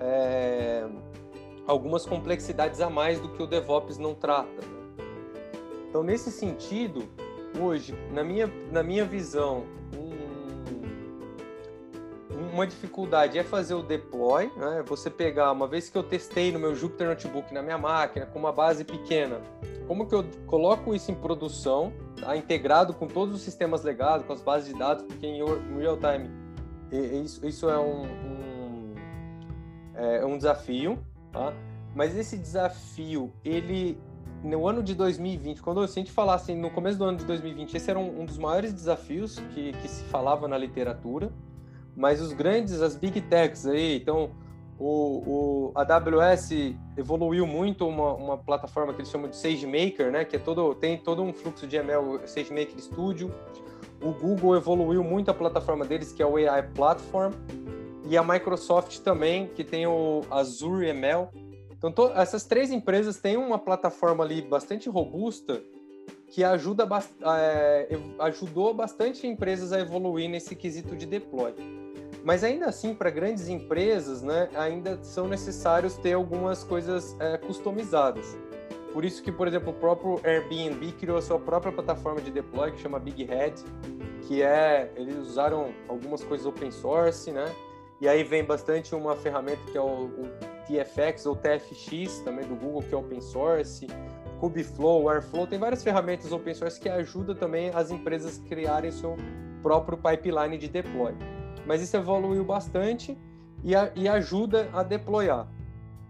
É, 0.00 0.84
algumas 1.64 2.04
complexidades 2.04 2.80
a 2.80 2.90
mais 2.90 3.20
do 3.20 3.28
que 3.28 3.40
o 3.40 3.46
DevOps 3.46 3.96
não 3.98 4.14
trata. 4.14 4.66
Né? 4.66 5.04
Então, 5.88 6.02
nesse 6.02 6.32
sentido, 6.32 7.08
hoje, 7.60 7.94
na 8.12 8.24
minha, 8.24 8.50
na 8.72 8.82
minha 8.82 9.04
visão, 9.04 9.64
uma 12.52 12.66
dificuldade 12.66 13.38
é 13.38 13.42
fazer 13.42 13.74
o 13.74 13.82
deploy, 13.82 14.50
né? 14.56 14.84
Você 14.86 15.08
pegar, 15.08 15.50
uma 15.52 15.66
vez 15.66 15.88
que 15.88 15.96
eu 15.96 16.02
testei 16.02 16.52
no 16.52 16.58
meu 16.58 16.74
Jupyter 16.74 17.08
Notebook, 17.08 17.52
na 17.52 17.62
minha 17.62 17.78
máquina, 17.78 18.26
com 18.26 18.38
uma 18.38 18.52
base 18.52 18.84
pequena, 18.84 19.40
como 19.88 20.06
que 20.06 20.14
eu 20.14 20.24
coloco 20.46 20.94
isso 20.94 21.10
em 21.10 21.14
produção, 21.14 21.92
tá? 22.20 22.36
integrado 22.36 22.92
com 22.92 23.06
todos 23.06 23.34
os 23.34 23.40
sistemas 23.40 23.82
legados, 23.82 24.26
com 24.26 24.32
as 24.32 24.42
bases 24.42 24.72
de 24.72 24.78
dados, 24.78 25.04
porque 25.04 25.26
em 25.26 25.42
real 25.78 25.96
time 25.96 26.30
isso, 27.24 27.46
isso 27.46 27.70
é 27.70 27.78
um, 27.78 28.02
um, 28.04 28.94
é 29.94 30.24
um 30.26 30.36
desafio, 30.36 30.98
tá? 31.32 31.54
Mas 31.94 32.16
esse 32.16 32.36
desafio, 32.36 33.32
ele 33.44 33.98
no 34.44 34.66
ano 34.66 34.82
de 34.82 34.94
2020, 34.94 35.62
quando 35.62 35.80
a 35.80 35.86
gente 35.86 36.10
falasse 36.10 36.54
no 36.54 36.70
começo 36.70 36.98
do 36.98 37.04
ano 37.04 37.16
de 37.16 37.24
2020, 37.24 37.76
esse 37.76 37.88
era 37.88 37.98
um, 37.98 38.22
um 38.22 38.24
dos 38.26 38.38
maiores 38.38 38.72
desafios 38.72 39.38
que, 39.54 39.72
que 39.72 39.88
se 39.88 40.04
falava 40.04 40.48
na 40.48 40.58
literatura, 40.58 41.30
mas 41.96 42.20
os 42.20 42.32
grandes, 42.32 42.80
as 42.80 42.96
big 42.96 43.20
techs 43.22 43.66
aí, 43.66 43.96
então 43.96 44.30
o, 44.78 45.70
o 45.70 45.72
a 45.74 45.82
AWS 45.82 46.50
evoluiu 46.96 47.46
muito 47.46 47.86
uma, 47.86 48.14
uma 48.14 48.38
plataforma 48.38 48.92
que 48.92 49.00
eles 49.00 49.10
chamam 49.10 49.28
de 49.28 49.36
SageMaker, 49.36 50.10
né, 50.10 50.24
que 50.24 50.36
é 50.36 50.38
todo 50.38 50.74
tem 50.74 50.98
todo 50.98 51.22
um 51.22 51.32
fluxo 51.32 51.66
de 51.66 51.76
ML 51.76 52.20
SageMaker 52.26 52.78
Studio. 52.78 53.32
O 54.02 54.12
Google 54.12 54.56
evoluiu 54.56 55.04
muito 55.04 55.30
a 55.30 55.34
plataforma 55.34 55.84
deles, 55.84 56.12
que 56.12 56.22
é 56.22 56.26
o 56.26 56.36
AI 56.36 56.62
Platform, 56.74 57.32
e 58.08 58.16
a 58.16 58.22
Microsoft 58.22 58.98
também, 58.98 59.46
que 59.46 59.62
tem 59.62 59.86
o 59.86 60.22
Azure 60.28 60.88
ML. 60.88 61.28
Então, 61.70 61.92
to, 61.92 62.10
essas 62.14 62.44
três 62.44 62.72
empresas 62.72 63.18
têm 63.18 63.36
uma 63.36 63.58
plataforma 63.58 64.24
ali 64.24 64.42
bastante 64.42 64.88
robusta 64.88 65.62
que 66.28 66.42
ajuda, 66.42 66.88
é, 67.38 67.88
ajudou 68.20 68.74
bastante 68.74 69.26
empresas 69.26 69.72
a 69.72 69.78
evoluir 69.78 70.28
nesse 70.28 70.56
quesito 70.56 70.96
de 70.96 71.06
deploy. 71.06 71.52
Mas 72.24 72.44
ainda 72.44 72.66
assim, 72.66 72.94
para 72.94 73.10
grandes 73.10 73.48
empresas, 73.48 74.22
né, 74.22 74.48
ainda 74.54 74.98
são 75.02 75.26
necessários 75.26 75.96
ter 75.96 76.12
algumas 76.12 76.62
coisas 76.62 77.16
é, 77.18 77.36
customizadas. 77.36 78.38
Por 78.92 79.04
isso 79.04 79.22
que, 79.22 79.32
por 79.32 79.48
exemplo, 79.48 79.70
o 79.70 79.74
próprio 79.74 80.20
Airbnb 80.22 80.92
criou 80.92 81.16
a 81.16 81.22
sua 81.22 81.38
própria 81.38 81.72
plataforma 81.72 82.20
de 82.20 82.30
deploy 82.30 82.70
que 82.70 82.80
chama 82.80 82.98
Big 82.98 83.24
Head, 83.24 83.54
que 84.22 84.42
é 84.42 84.92
eles 84.96 85.16
usaram 85.16 85.72
algumas 85.88 86.22
coisas 86.22 86.46
open 86.46 86.70
source, 86.70 87.32
né? 87.32 87.46
E 88.00 88.06
aí 88.06 88.22
vem 88.22 88.44
bastante 88.44 88.94
uma 88.94 89.16
ferramenta 89.16 89.62
que 89.70 89.78
é 89.78 89.80
o, 89.80 90.04
o 90.04 90.30
TFX 90.66 91.26
ou 91.26 91.34
TFX 91.34 92.20
também 92.20 92.46
do 92.46 92.54
Google 92.54 92.82
que 92.82 92.94
é 92.94 92.98
open 92.98 93.20
source, 93.20 93.86
Kubeflow, 94.38 95.08
Airflow, 95.08 95.46
tem 95.46 95.58
várias 95.58 95.82
ferramentas 95.82 96.30
open 96.30 96.52
source 96.52 96.78
que 96.78 96.88
ajudam 96.88 97.34
também 97.34 97.70
as 97.70 97.90
empresas 97.90 98.40
a 98.44 98.48
criarem 98.48 98.90
seu 98.90 99.16
próprio 99.62 99.96
pipeline 99.96 100.58
de 100.58 100.68
deploy 100.68 101.14
mas 101.66 101.82
isso 101.82 101.96
evoluiu 101.96 102.44
bastante 102.44 103.16
e, 103.62 103.74
a, 103.74 103.90
e 103.94 104.08
ajuda 104.08 104.68
a 104.72 104.82
deployar. 104.82 105.48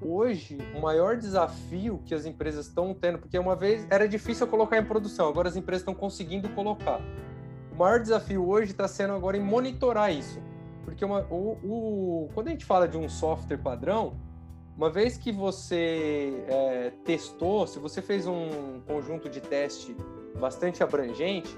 Hoje, 0.01 0.59
o 0.75 0.81
maior 0.81 1.17
desafio 1.17 2.03
que 2.05 2.15
as 2.15 2.27
empresas 2.27 2.67
estão 2.67 2.93
tendo, 2.93 3.19
porque 3.19 3.39
uma 3.39 3.55
vez 3.55 3.87
era 3.89 4.09
difícil 4.09 4.47
colocar 4.49 4.79
em 4.79 4.85
produção, 4.85 5.29
agora 5.29 5.49
as 5.49 5.57
empresas 5.57 5.83
estão 5.83 5.95
conseguindo 5.95 6.49
colocar. 6.51 7.01
O 7.73 7.77
maior 7.77 8.01
desafio 8.01 8.47
hoje 8.49 8.73
está 8.73 8.89
sendo 8.89 9.13
agora 9.13 9.37
em 9.37 9.43
monitorar 9.43 10.13
isso. 10.13 10.41
Porque 10.85 11.05
uma, 11.05 11.21
o, 11.31 11.59
o, 11.63 12.29
quando 12.35 12.49
a 12.49 12.51
gente 12.51 12.65
fala 12.65 12.89
de 12.89 12.99
um 12.99 13.09
software 13.09 13.59
padrão, 13.59 14.15
uma 14.77 14.91
vez 14.91 15.17
que 15.17 15.31
você 15.31 16.45
é, 16.49 16.93
testou, 17.05 17.67
se 17.67 17.79
você 17.79 18.03
fez 18.03 18.27
um 18.27 18.81
conjunto 18.87 19.29
de 19.29 19.41
teste 19.41 19.97
bastante 20.41 20.83
abrangente, 20.83 21.57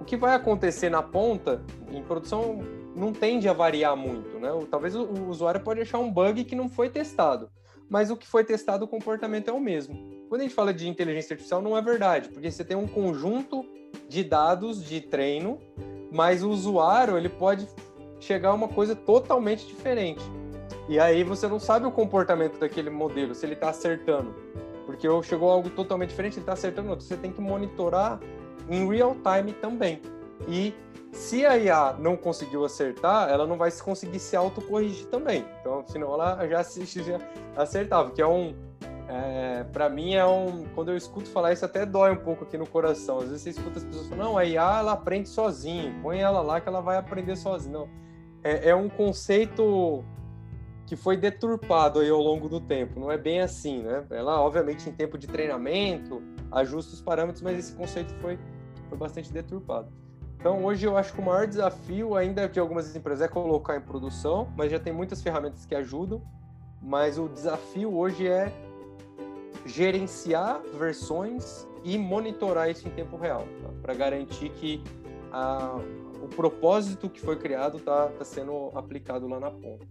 o 0.00 0.04
que 0.04 0.16
vai 0.16 0.34
acontecer 0.34 0.90
na 0.90 1.02
ponta, 1.02 1.62
em 1.90 2.02
produção, 2.02 2.60
não 2.94 3.12
tende 3.12 3.48
a 3.48 3.52
variar 3.52 3.96
muito, 3.96 4.38
né? 4.38 4.48
Talvez 4.70 4.94
o, 4.94 5.04
usuário 5.28 5.60
pode 5.60 5.80
achar 5.80 5.98
um 5.98 6.10
bug 6.10 6.44
que 6.44 6.56
não 6.56 6.68
foi 6.68 6.88
testado, 6.88 7.50
mas 7.88 8.10
o 8.10 8.16
que 8.16 8.26
foi 8.26 8.44
testado, 8.44 8.84
o 8.84 8.88
comportamento 8.88 9.48
é 9.48 9.52
o 9.52 9.60
mesmo. 9.60 9.96
Quando 10.28 10.42
a 10.42 10.44
gente 10.44 10.54
fala 10.54 10.74
de 10.74 10.88
inteligência 10.88 11.34
artificial, 11.34 11.62
não 11.62 11.76
é 11.76 11.82
verdade, 11.82 12.28
porque 12.28 12.50
você 12.50 12.64
tem 12.64 12.76
um 12.76 12.86
conjunto 12.86 13.64
de 14.08 14.22
dados 14.22 14.84
de 14.84 15.00
treino 15.00 15.58
mas 16.10 16.42
o 16.42 16.50
usuário 16.50 17.16
ele 17.16 17.28
pode 17.28 17.68
chegar 18.20 18.50
a 18.50 18.54
uma 18.54 18.68
coisa 18.68 18.94
totalmente 18.94 19.66
diferente. 19.66 20.22
E 20.88 20.98
aí 20.98 21.22
você 21.22 21.46
não 21.46 21.60
sabe 21.60 21.86
o 21.86 21.92
comportamento 21.92 22.58
daquele 22.58 22.90
modelo, 22.90 23.34
se 23.34 23.44
ele 23.44 23.54
está 23.54 23.70
acertando. 23.70 24.34
Porque 24.86 25.06
chegou 25.22 25.50
algo 25.50 25.68
totalmente 25.68 26.10
diferente, 26.10 26.34
ele 26.34 26.42
está 26.42 26.54
acertando 26.54 26.90
outro. 26.90 27.04
Você 27.04 27.16
tem 27.16 27.30
que 27.30 27.40
monitorar 27.40 28.18
em 28.68 28.88
real 28.88 29.14
time 29.16 29.52
também. 29.52 30.00
E 30.48 30.72
se 31.12 31.44
a 31.44 31.56
IA 31.56 31.94
não 31.98 32.16
conseguiu 32.16 32.64
acertar, 32.64 33.28
ela 33.30 33.46
não 33.46 33.56
vai 33.56 33.70
conseguir 33.72 34.18
se 34.18 34.36
autocorrigir 34.36 35.06
também. 35.06 35.44
Então, 35.60 35.84
senão 35.86 36.12
ela 36.12 36.46
já 36.46 36.62
se 36.62 36.84
já 37.02 37.18
acertava, 37.56 38.10
que 38.10 38.20
é 38.20 38.26
um. 38.26 38.54
É, 39.08 39.64
para 39.72 39.88
mim 39.88 40.14
é 40.14 40.26
um. 40.26 40.66
Quando 40.74 40.90
eu 40.90 40.96
escuto 40.96 41.28
falar 41.30 41.52
isso, 41.52 41.64
até 41.64 41.86
dói 41.86 42.12
um 42.12 42.16
pouco 42.16 42.44
aqui 42.44 42.58
no 42.58 42.66
coração. 42.66 43.18
Às 43.18 43.30
vezes 43.30 43.42
você 43.42 43.50
escuta 43.50 43.78
as 43.78 43.84
pessoas 43.84 44.06
falando, 44.08 44.24
não, 44.26 44.38
a 44.38 44.44
IA 44.44 44.78
ela 44.80 44.92
aprende 44.92 45.28
sozinha, 45.28 45.94
põe 46.02 46.18
ela 46.20 46.42
lá 46.42 46.60
que 46.60 46.68
ela 46.68 46.80
vai 46.80 46.98
aprender 46.98 47.36
sozinha. 47.36 47.78
Não. 47.78 47.88
É, 48.42 48.68
é 48.70 48.74
um 48.74 48.88
conceito 48.88 50.04
que 50.86 50.96
foi 50.96 51.16
deturpado 51.16 52.00
aí 52.00 52.08
ao 52.08 52.20
longo 52.20 52.48
do 52.48 52.60
tempo. 52.60 53.00
Não 53.00 53.10
é 53.10 53.18
bem 53.18 53.40
assim, 53.40 53.82
né? 53.82 54.06
Ela, 54.10 54.40
obviamente, 54.40 54.88
em 54.88 54.92
tempo 54.92 55.18
de 55.18 55.26
treinamento, 55.26 56.22
ajusta 56.50 56.94
os 56.94 57.02
parâmetros, 57.02 57.42
mas 57.42 57.58
esse 57.58 57.74
conceito 57.74 58.14
foi, 58.14 58.38
foi 58.88 58.96
bastante 58.96 59.32
deturpado. 59.32 59.90
Então, 60.38 60.64
hoje 60.64 60.86
eu 60.86 60.96
acho 60.96 61.12
que 61.12 61.20
o 61.20 61.24
maior 61.24 61.48
desafio, 61.48 62.14
ainda 62.14 62.48
de 62.48 62.60
algumas 62.60 62.94
empresas, 62.94 63.22
é 63.22 63.28
colocar 63.28 63.76
em 63.76 63.80
produção, 63.80 64.48
mas 64.56 64.70
já 64.70 64.78
tem 64.78 64.92
muitas 64.92 65.20
ferramentas 65.20 65.66
que 65.66 65.74
ajudam. 65.74 66.22
Mas 66.80 67.18
o 67.18 67.28
desafio 67.28 67.96
hoje 67.96 68.28
é 68.28 68.52
gerenciar 69.66 70.62
versões 70.78 71.66
e 71.82 71.98
monitorar 71.98 72.70
isso 72.70 72.86
em 72.86 72.90
tempo 72.92 73.16
real, 73.16 73.44
tá? 73.62 73.68
para 73.82 73.94
garantir 73.94 74.50
que 74.50 74.82
a, 75.32 75.76
o 76.22 76.28
propósito 76.28 77.10
que 77.10 77.20
foi 77.20 77.36
criado 77.36 77.78
está 77.78 78.06
tá 78.06 78.24
sendo 78.24 78.70
aplicado 78.74 79.26
lá 79.26 79.40
na 79.40 79.50
ponta. 79.50 79.86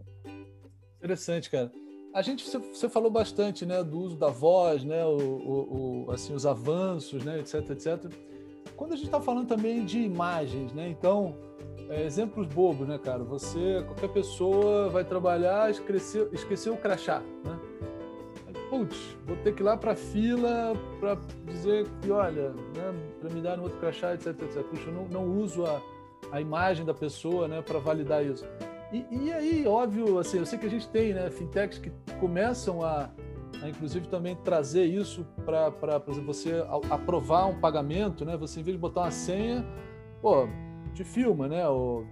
Interessante, 0.98 1.50
cara. 1.50 1.72
A 2.14 2.22
gente 2.22 2.50
você 2.50 2.90
falou 2.90 3.12
bastante, 3.12 3.66
né, 3.66 3.84
do 3.84 4.00
uso 4.00 4.16
da 4.16 4.30
voz, 4.30 4.84
né, 4.84 5.06
o, 5.06 5.18
o, 5.18 6.06
o 6.06 6.12
assim 6.12 6.34
os 6.34 6.46
avanços, 6.46 7.24
né, 7.24 7.40
etc, 7.40 7.70
etc. 7.70 8.12
Quando 8.76 8.94
a 8.94 8.96
gente 8.96 9.06
está 9.06 9.20
falando 9.20 9.48
também 9.48 9.86
de 9.86 10.00
imagens, 10.00 10.74
né? 10.74 10.88
Então, 10.90 11.36
é, 11.90 12.06
exemplos 12.06 12.48
bobos, 12.48 12.88
né, 12.88 12.98
cara? 12.98 13.24
Você, 13.24 13.84
qualquer 13.86 14.10
pessoa 14.10 14.90
vai 14.90 15.04
trabalhar, 15.04 15.70
esqueceu, 15.72 16.30
esqueceu 16.34 16.74
o 16.74 16.78
crachá, 16.78 17.22
né? 17.46 17.60
Putz, 18.70 19.18
vou 19.26 19.38
ter 19.38 19.56
que 19.56 19.62
ir 19.62 19.64
lá 19.64 19.78
para 19.78 19.96
fila 19.96 20.74
para 21.00 21.18
dizer 21.46 21.88
que, 22.02 22.12
olha, 22.12 22.50
né, 22.50 22.94
para 23.22 23.30
me 23.30 23.42
dar 23.42 23.58
um 23.58 23.64
outro 23.64 23.80
crachá, 23.80 24.14
etc, 24.14 24.28
etc. 24.28 24.62
Puxa, 24.64 24.90
eu 24.90 24.94
não, 24.94 25.06
não 25.06 25.38
uso 25.38 25.66
a, 25.66 25.82
a 26.34 26.42
imagem 26.42 26.86
da 26.86 26.94
pessoa, 26.94 27.48
né, 27.48 27.62
para 27.62 27.80
validar 27.80 28.26
isso. 28.26 28.46
E, 28.92 29.06
e, 29.10 29.32
aí, 29.32 29.66
óbvio, 29.66 30.20
assim, 30.20 30.40
eu 30.40 30.46
sei 30.46 30.60
que 30.60 30.66
a 30.66 30.70
gente 30.70 30.88
tem, 30.90 31.14
né, 31.14 31.30
fintechs 31.30 31.80
que 31.80 31.90
começam 32.20 32.84
a, 32.84 33.10
a 33.62 33.70
inclusive 33.70 34.08
também 34.08 34.36
trazer 34.36 34.86
isso 34.86 35.26
para, 35.46 35.72
por 35.72 36.12
exemplo, 36.12 36.34
você 36.34 36.64
aprovar 36.90 37.48
um 37.48 37.60
pagamento, 37.60 38.24
né? 38.26 38.38
Você 38.38 38.60
em 38.60 38.64
vez 38.64 38.76
de 38.76 38.82
botar 38.82 39.02
uma 39.02 39.12
senha, 39.12 39.66
pô, 40.22 40.48
te 40.94 41.04
filma, 41.04 41.48
né? 41.48 41.68
Ou 41.68 42.06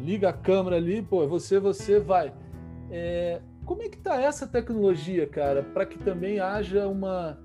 liga 0.00 0.28
a 0.28 0.32
câmera 0.32 0.76
ali, 0.76 1.02
pô, 1.02 1.26
você, 1.26 1.58
você 1.58 1.98
vai. 1.98 2.32
É, 2.90 3.40
como 3.64 3.82
é 3.82 3.88
que 3.88 3.98
tá 3.98 4.20
essa 4.20 4.46
tecnologia, 4.46 5.26
cara, 5.26 5.62
para 5.62 5.84
que 5.84 5.98
também 5.98 6.40
haja 6.40 6.86
uma, 6.86 7.38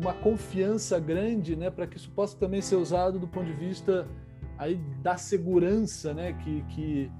uma 0.00 0.12
confiança 0.12 0.98
grande, 0.98 1.54
né? 1.54 1.70
Para 1.70 1.86
que 1.86 1.96
isso 1.96 2.10
possa 2.10 2.36
também 2.36 2.60
ser 2.60 2.76
usado 2.76 3.18
do 3.18 3.28
ponto 3.28 3.46
de 3.46 3.52
vista 3.52 4.08
aí 4.58 4.76
da 5.00 5.16
segurança, 5.16 6.12
né? 6.12 6.32
Que, 6.32 6.62
que 6.62 7.10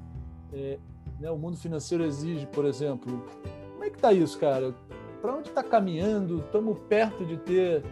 é, 0.53 0.79
né, 1.21 1.31
o 1.31 1.39
mundo 1.39 1.57
financeiro 1.57 2.05
exige, 2.05 2.47
por 2.47 2.65
exemplo. 2.65 3.25
Como 3.73 3.85
é 3.85 3.91
que 3.91 3.99
tá 3.99 4.13
isso, 4.13 4.39
cara? 4.39 4.75
Para 5.21 5.35
onde 5.35 5.49
está 5.49 5.63
caminhando, 5.63 6.39
estamos 6.41 6.79
perto 6.89 7.25
de 7.25 7.37
ter. 7.39 7.83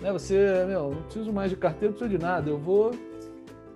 Né, 0.00 0.12
você, 0.12 0.64
meu, 0.66 0.90
não 0.90 1.02
preciso 1.02 1.32
mais 1.32 1.50
de 1.50 1.56
carteira, 1.56 1.88
não 1.88 1.98
preciso 1.98 2.18
de 2.18 2.24
nada. 2.24 2.50
Eu 2.50 2.58
vou. 2.58 2.90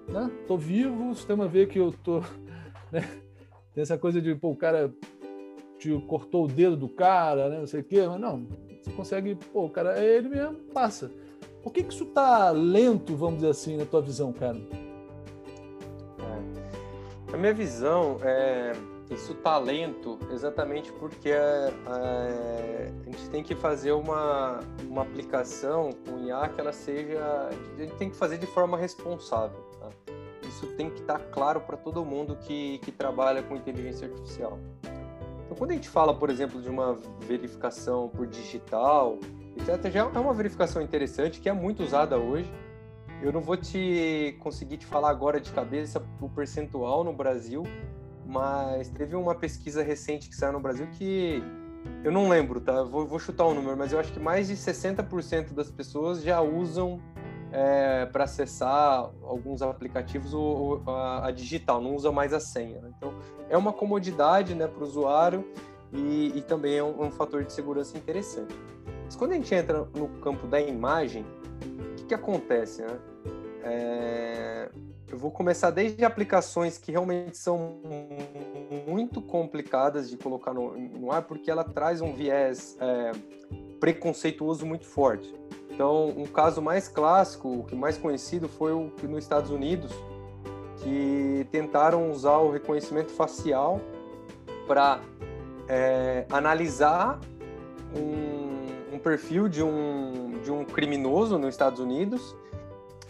Né, 0.08 0.30
tô 0.46 0.56
vivo, 0.56 1.10
o 1.10 1.14
sistema 1.14 1.46
vê 1.46 1.66
que 1.66 1.78
eu 1.78 1.92
tô. 1.92 2.22
Né, 2.92 3.00
tem 3.74 3.82
essa 3.82 3.98
coisa 3.98 4.22
de, 4.22 4.32
pô, 4.36 4.50
o 4.50 4.56
cara 4.56 4.94
te 5.76 5.90
cortou 6.06 6.44
o 6.44 6.48
dedo 6.48 6.76
do 6.76 6.88
cara, 6.88 7.48
né, 7.48 7.58
não 7.58 7.66
sei 7.66 7.80
o 7.80 7.84
quê, 7.84 8.06
mas 8.06 8.20
não, 8.20 8.46
você 8.80 8.92
consegue, 8.92 9.34
pô, 9.52 9.64
o 9.64 9.70
cara 9.70 9.98
é 9.98 10.16
ele 10.18 10.28
mesmo, 10.28 10.54
passa. 10.72 11.10
Por 11.64 11.72
que, 11.72 11.82
que 11.82 11.92
isso 11.92 12.06
tá 12.06 12.50
lento, 12.50 13.16
vamos 13.16 13.38
dizer 13.38 13.50
assim, 13.50 13.76
na 13.76 13.84
tua 13.84 14.00
visão, 14.00 14.32
cara? 14.32 14.56
É. 16.20 17.34
A 17.34 17.36
minha 17.36 17.52
visão 17.52 18.18
é 18.22 18.72
isso 19.10 19.34
talento 19.34 20.18
exatamente 20.32 20.92
porque 20.92 21.30
a, 21.30 21.72
a, 21.86 21.96
a, 23.00 23.04
gente 23.04 23.30
tem 23.30 23.42
que 23.42 23.54
fazer 23.54 23.92
uma, 23.92 24.60
uma 24.88 25.02
aplicação 25.02 25.90
com 26.06 26.24
IA 26.24 26.48
que 26.48 26.60
ela 26.60 26.72
seja 26.72 27.20
a 27.20 27.80
gente 27.80 27.94
tem 27.94 28.10
que 28.10 28.16
fazer 28.16 28.38
de 28.38 28.46
forma 28.46 28.76
responsável 28.76 29.58
tá? 29.78 29.88
isso 30.48 30.66
tem 30.76 30.90
que 30.90 31.00
estar 31.00 31.18
claro 31.30 31.60
para 31.60 31.76
todo 31.76 32.04
mundo 32.04 32.36
que, 32.36 32.78
que 32.78 32.90
trabalha 32.90 33.42
com 33.42 33.54
inteligência 33.54 34.08
artificial 34.08 34.58
então 35.44 35.56
quando 35.56 35.70
a 35.70 35.74
gente 35.74 35.88
fala 35.88 36.12
por 36.12 36.28
exemplo 36.28 36.60
de 36.60 36.68
uma 36.68 36.98
verificação 37.20 38.08
por 38.08 38.26
digital 38.26 39.18
etc 39.56 39.90
já 39.92 40.00
é 40.00 40.18
uma 40.18 40.34
verificação 40.34 40.82
interessante 40.82 41.40
que 41.40 41.48
é 41.48 41.52
muito 41.52 41.82
usada 41.82 42.18
hoje 42.18 42.52
eu 43.22 43.32
não 43.32 43.40
vou 43.40 43.56
te 43.56 44.36
conseguir 44.40 44.76
te 44.76 44.86
falar 44.86 45.10
agora 45.10 45.40
de 45.40 45.50
cabeça 45.52 46.04
o 46.20 46.28
percentual 46.28 47.04
no 47.04 47.12
Brasil 47.12 47.62
mas 48.26 48.88
teve 48.90 49.14
uma 49.14 49.34
pesquisa 49.34 49.82
recente 49.82 50.28
que 50.28 50.34
saiu 50.34 50.52
no 50.52 50.60
Brasil 50.60 50.86
que 50.92 51.42
eu 52.04 52.12
não 52.12 52.28
lembro, 52.28 52.60
tá? 52.60 52.82
Vou, 52.82 53.06
vou 53.06 53.18
chutar 53.18 53.44
o 53.44 53.50
um 53.50 53.54
número, 53.54 53.76
mas 53.76 53.92
eu 53.92 53.98
acho 53.98 54.12
que 54.12 54.20
mais 54.20 54.48
de 54.48 54.54
60% 54.54 55.52
das 55.52 55.70
pessoas 55.70 56.22
já 56.22 56.40
usam 56.40 57.00
é, 57.52 58.06
para 58.06 58.24
acessar 58.24 59.10
alguns 59.22 59.62
aplicativos 59.62 60.32
a, 60.86 61.28
a, 61.28 61.30
digital, 61.30 61.80
não 61.80 61.94
usa 61.94 62.12
mais 62.12 62.32
a 62.32 62.40
senha. 62.40 62.80
Né? 62.80 62.90
Então, 62.96 63.14
é 63.48 63.56
uma 63.56 63.72
comodidade 63.72 64.54
né, 64.54 64.66
para 64.66 64.82
o 64.82 64.86
usuário 64.86 65.44
e, 65.92 66.32
e, 66.36 66.42
também 66.42 66.76
é 66.76 66.82
um, 66.82 67.06
um, 67.06 67.10
fator 67.10 67.44
de 67.44 67.52
segurança 67.52 67.96
interessante. 67.96 68.54
Mas 69.04 69.16
quando 69.16 69.32
a 69.32 69.34
gente 69.34 69.54
entra 69.54 69.88
no 69.94 70.08
campo 70.20 70.46
da 70.46 70.60
imagem, 70.60 71.24
o 71.64 71.94
que, 71.94 72.04
que 72.06 72.14
acontece? 72.14 72.82
Né? 72.82 72.98
É, 73.62 74.70
eu 75.08 75.16
vou 75.16 75.30
começar 75.30 75.70
desde 75.70 76.04
aplicações 76.04 76.78
que 76.78 76.90
realmente 76.90 77.36
são 77.38 77.80
muito 78.86 79.22
complicadas 79.22 80.10
de 80.10 80.16
colocar 80.16 80.52
no, 80.52 80.76
no 80.76 81.12
ar, 81.12 81.22
porque 81.22 81.50
ela 81.50 81.62
traz 81.62 82.00
um 82.00 82.12
viés 82.12 82.76
é, 82.80 83.12
preconceituoso 83.78 84.66
muito 84.66 84.84
forte. 84.84 85.32
Então, 85.70 86.08
um 86.08 86.26
caso 86.26 86.60
mais 86.60 86.88
clássico, 86.88 87.60
o 87.60 87.64
que 87.64 87.76
mais 87.76 87.96
conhecido, 87.96 88.48
foi 88.48 88.72
o 88.72 88.90
que 88.96 89.06
nos 89.06 89.22
Estados 89.22 89.50
Unidos, 89.50 89.92
que 90.82 91.46
tentaram 91.52 92.10
usar 92.10 92.38
o 92.38 92.50
reconhecimento 92.50 93.12
facial 93.12 93.80
para 94.66 95.00
é, 95.68 96.26
analisar 96.30 97.20
um, 97.94 98.94
um 98.96 98.98
perfil 98.98 99.48
de 99.48 99.62
um, 99.62 100.40
de 100.42 100.50
um 100.50 100.64
criminoso 100.64 101.38
nos 101.38 101.50
Estados 101.50 101.78
Unidos 101.78 102.34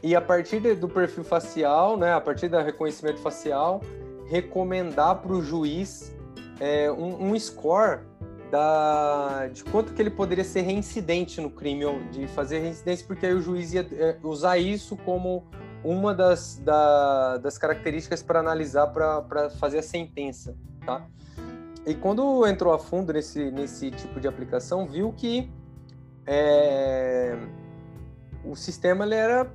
e 0.03 0.15
a 0.15 0.21
partir 0.21 0.61
do 0.75 0.89
perfil 0.89 1.25
facial, 1.25 1.97
né, 1.97 2.13
a 2.13 2.21
partir 2.21 2.49
do 2.49 2.59
reconhecimento 2.59 3.19
facial, 3.19 3.81
recomendar 4.27 5.17
para 5.17 5.33
o 5.33 5.43
juiz 5.43 6.15
é, 6.61 6.91
um, 6.91 7.31
um, 7.31 7.39
score 7.39 8.01
da, 8.51 9.49
de 9.49 9.65
quanto 9.65 9.93
que 9.93 10.03
ele 10.03 10.11
poderia 10.11 10.45
ser 10.45 10.63
reincidente 10.63 11.41
no 11.41 11.51
crime, 11.51 11.85
de 12.11 12.27
fazer 12.29 12.61
reincidência, 12.61 13.07
porque 13.07 13.27
aí 13.27 13.35
o 13.35 13.41
juiz 13.41 13.73
ia 13.73 13.87
é, 13.93 14.17
usar 14.23 14.59
isso 14.59 14.97
como 14.99 15.45
uma 15.85 16.15
das, 16.15 16.61
da, 16.65 17.39
das 17.39 17.59
características 17.59 18.23
para 18.23 18.41
analisar, 18.41 18.89
para 18.89 19.51
fazer 19.51 19.79
a 19.79 19.83
sentença, 19.83 20.57
tá? 20.85 21.07
E 21.87 21.95
quando 21.95 22.45
entrou 22.47 22.73
a 22.73 22.79
fundo 22.79 23.13
nesse, 23.13 23.51
nesse 23.53 23.93
tipo 23.93 24.19
de 24.19 24.27
aplicação, 24.27 24.89
viu 24.89 25.13
que 25.13 25.49
é, 26.27 27.39
o 28.45 28.57
sistema 28.57 29.05
ele 29.05 29.15
era 29.15 29.49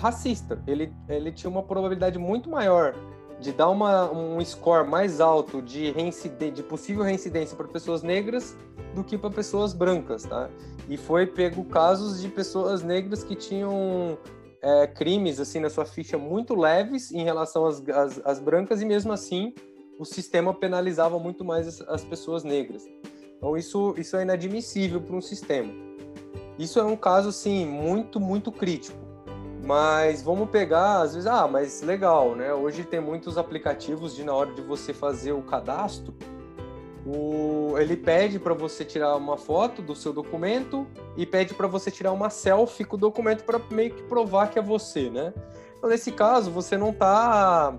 racista. 0.00 0.62
Ele, 0.66 0.92
ele 1.08 1.30
tinha 1.30 1.50
uma 1.50 1.62
probabilidade 1.62 2.18
muito 2.18 2.48
maior 2.48 2.94
de 3.38 3.52
dar 3.52 3.68
uma, 3.68 4.10
um 4.10 4.42
score 4.44 4.88
mais 4.88 5.20
alto 5.20 5.62
de, 5.62 5.92
de 6.52 6.62
possível 6.62 7.02
reincidência 7.02 7.56
para 7.56 7.68
pessoas 7.68 8.02
negras 8.02 8.56
do 8.94 9.04
que 9.04 9.16
para 9.16 9.30
pessoas 9.30 9.72
brancas, 9.72 10.24
tá? 10.24 10.50
E 10.88 10.96
foi 10.96 11.26
pego 11.26 11.64
casos 11.64 12.20
de 12.20 12.28
pessoas 12.28 12.82
negras 12.82 13.22
que 13.22 13.34
tinham 13.34 14.18
é, 14.62 14.86
crimes 14.86 15.38
assim 15.40 15.60
na 15.60 15.70
sua 15.70 15.84
ficha 15.84 16.18
muito 16.18 16.54
leves 16.54 17.12
em 17.12 17.22
relação 17.22 17.66
às, 17.66 17.80
às, 17.88 18.20
às, 18.26 18.40
brancas 18.40 18.82
e 18.82 18.84
mesmo 18.84 19.10
assim 19.12 19.54
o 19.98 20.04
sistema 20.04 20.52
penalizava 20.52 21.18
muito 21.18 21.44
mais 21.44 21.66
as, 21.66 21.80
as 21.88 22.04
pessoas 22.04 22.42
negras. 22.42 22.84
Então 23.36 23.56
isso, 23.56 23.94
isso 23.96 24.16
é 24.16 24.22
inadmissível 24.22 25.00
para 25.00 25.16
um 25.16 25.20
sistema. 25.20 25.72
Isso 26.58 26.78
é 26.78 26.84
um 26.84 26.96
caso, 26.96 27.32
sim, 27.32 27.64
muito, 27.64 28.20
muito 28.20 28.52
crítico. 28.52 29.09
Mas 29.62 30.22
vamos 30.22 30.48
pegar, 30.48 31.02
às 31.02 31.14
vezes, 31.14 31.26
ah, 31.26 31.46
mas 31.46 31.82
legal, 31.82 32.34
né? 32.34 32.52
Hoje 32.52 32.82
tem 32.84 33.00
muitos 33.00 33.36
aplicativos 33.36 34.14
de 34.14 34.24
na 34.24 34.32
hora 34.32 34.52
de 34.52 34.62
você 34.62 34.92
fazer 34.94 35.32
o 35.32 35.42
cadastro, 35.42 36.14
o, 37.06 37.74
ele 37.78 37.96
pede 37.96 38.38
para 38.38 38.52
você 38.52 38.84
tirar 38.84 39.16
uma 39.16 39.36
foto 39.36 39.80
do 39.80 39.94
seu 39.94 40.12
documento 40.12 40.86
e 41.16 41.24
pede 41.24 41.54
para 41.54 41.66
você 41.66 41.90
tirar 41.90 42.12
uma 42.12 42.28
selfie 42.28 42.84
com 42.84 42.96
o 42.96 42.98
documento 42.98 43.44
para 43.44 43.60
meio 43.70 43.94
que 43.94 44.02
provar 44.02 44.48
que 44.50 44.58
é 44.58 44.62
você, 44.62 45.08
né? 45.08 45.32
Então, 45.78 45.88
nesse 45.88 46.12
caso, 46.12 46.50
você 46.50 46.76
não 46.76 46.90
está 46.90 47.74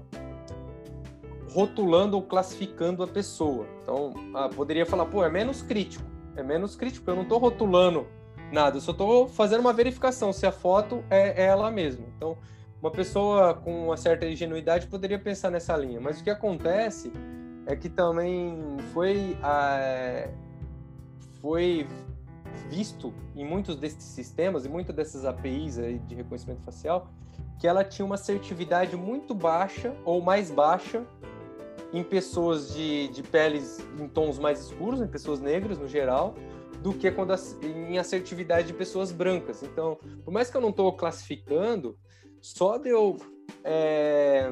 rotulando 1.51 2.15
ou 2.15 2.23
classificando 2.23 3.03
a 3.03 3.07
pessoa. 3.07 3.67
Então, 3.83 4.13
ah, 4.33 4.49
poderia 4.49 4.85
falar, 4.85 5.05
pô, 5.05 5.23
é 5.23 5.29
menos 5.29 5.61
crítico. 5.61 6.03
É 6.35 6.41
menos 6.41 6.75
crítico, 6.75 7.09
eu 7.09 7.15
não 7.15 7.23
estou 7.23 7.37
rotulando 7.37 8.07
nada, 8.51 8.77
eu 8.77 8.81
só 8.81 8.91
estou 8.91 9.27
fazendo 9.27 9.61
uma 9.61 9.73
verificação 9.73 10.31
se 10.33 10.45
a 10.45 10.51
foto 10.51 11.03
é, 11.09 11.43
é 11.43 11.45
ela 11.47 11.69
mesma. 11.71 12.05
Então, 12.15 12.37
uma 12.81 12.91
pessoa 12.91 13.53
com 13.53 13.85
uma 13.85 13.97
certa 13.97 14.25
ingenuidade 14.25 14.87
poderia 14.87 15.19
pensar 15.19 15.51
nessa 15.51 15.75
linha, 15.77 15.99
mas 15.99 16.19
o 16.19 16.23
que 16.23 16.29
acontece 16.29 17.11
é 17.65 17.75
que 17.75 17.89
também 17.89 18.77
foi, 18.91 19.37
é, 19.43 20.29
foi 21.39 21.87
visto 22.69 23.13
em 23.35 23.45
muitos 23.45 23.75
desses 23.75 24.03
sistemas 24.03 24.65
e 24.65 24.69
muitas 24.69 24.95
dessas 24.95 25.25
APIs 25.25 25.75
de 26.07 26.15
reconhecimento 26.15 26.61
facial 26.63 27.07
que 27.59 27.67
ela 27.67 27.83
tinha 27.83 28.03
uma 28.05 28.15
assertividade 28.15 28.95
muito 28.95 29.35
baixa 29.35 29.93
ou 30.03 30.19
mais 30.19 30.49
baixa 30.49 31.03
em 31.93 32.03
pessoas 32.03 32.73
de, 32.73 33.09
de 33.09 33.21
peles 33.21 33.85
em 33.99 34.07
tons 34.07 34.39
mais 34.39 34.59
escuros, 34.61 34.99
em 34.99 35.07
pessoas 35.07 35.39
negras 35.39 35.77
no 35.77 35.87
geral, 35.87 36.33
do 36.81 36.93
que 36.93 37.11
quando 37.11 37.33
em 37.63 37.97
assertividade 37.97 38.67
de 38.67 38.73
pessoas 38.73 39.11
brancas. 39.11 39.61
Então, 39.61 39.97
por 40.25 40.33
mais 40.33 40.49
que 40.49 40.57
eu 40.57 40.61
não 40.61 40.69
estou 40.69 40.91
classificando, 40.93 41.97
só 42.41 42.77
de 42.77 42.89
eu 42.89 43.17
é, 43.63 44.51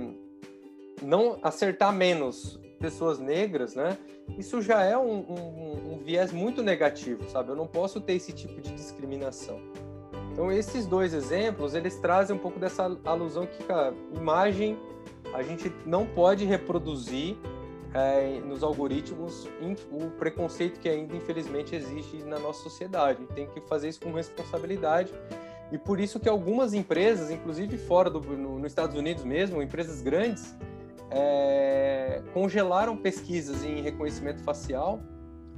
não 1.01 1.39
acertar 1.41 1.91
menos 1.91 2.59
pessoas 2.79 3.19
negras, 3.19 3.75
né? 3.75 3.97
Isso 4.37 4.61
já 4.61 4.83
é 4.83 4.97
um, 4.97 5.19
um, 5.19 5.93
um, 5.93 5.99
viés 6.03 6.31
muito 6.31 6.61
negativo, 6.61 7.27
sabe? 7.29 7.49
Eu 7.49 7.55
não 7.55 7.67
posso 7.67 7.99
ter 7.99 8.13
esse 8.13 8.31
tipo 8.31 8.61
de 8.61 8.71
discriminação. 8.73 9.59
Então, 10.31 10.51
esses 10.51 10.85
dois 10.85 11.13
exemplos, 11.13 11.73
eles 11.73 11.95
trazem 11.97 12.35
um 12.35 12.39
pouco 12.39 12.59
dessa 12.59 12.95
alusão 13.03 13.47
que 13.47 13.69
a 13.71 13.91
imagem 14.15 14.77
a 15.33 15.41
gente 15.41 15.71
não 15.85 16.05
pode 16.05 16.45
reproduzir 16.45 17.35
é, 17.93 18.39
nos 18.41 18.63
algoritmos 18.63 19.47
o 19.91 20.09
preconceito 20.11 20.79
que 20.79 20.87
ainda 20.87 21.15
infelizmente 21.15 21.75
existe 21.75 22.17
na 22.23 22.39
nossa 22.39 22.63
sociedade. 22.63 23.25
Tem 23.35 23.47
que 23.47 23.61
fazer 23.61 23.89
isso 23.89 24.01
com 24.01 24.11
responsabilidade 24.13 25.11
e 25.71 25.77
por 25.77 25.99
isso 25.99 26.19
que 26.19 26.27
algumas 26.27 26.73
empresas, 26.73 27.31
inclusive 27.31 27.77
fora 27.77 28.09
do 28.09 28.19
no, 28.21 28.59
nos 28.59 28.71
Estados 28.71 28.95
Unidos 28.95 29.23
mesmo, 29.23 29.61
empresas 29.61 30.01
grandes, 30.01 30.55
é, 31.11 32.21
congelaram 32.33 32.95
pesquisas 32.95 33.63
em 33.63 33.81
reconhecimento 33.81 34.41
facial 34.43 35.01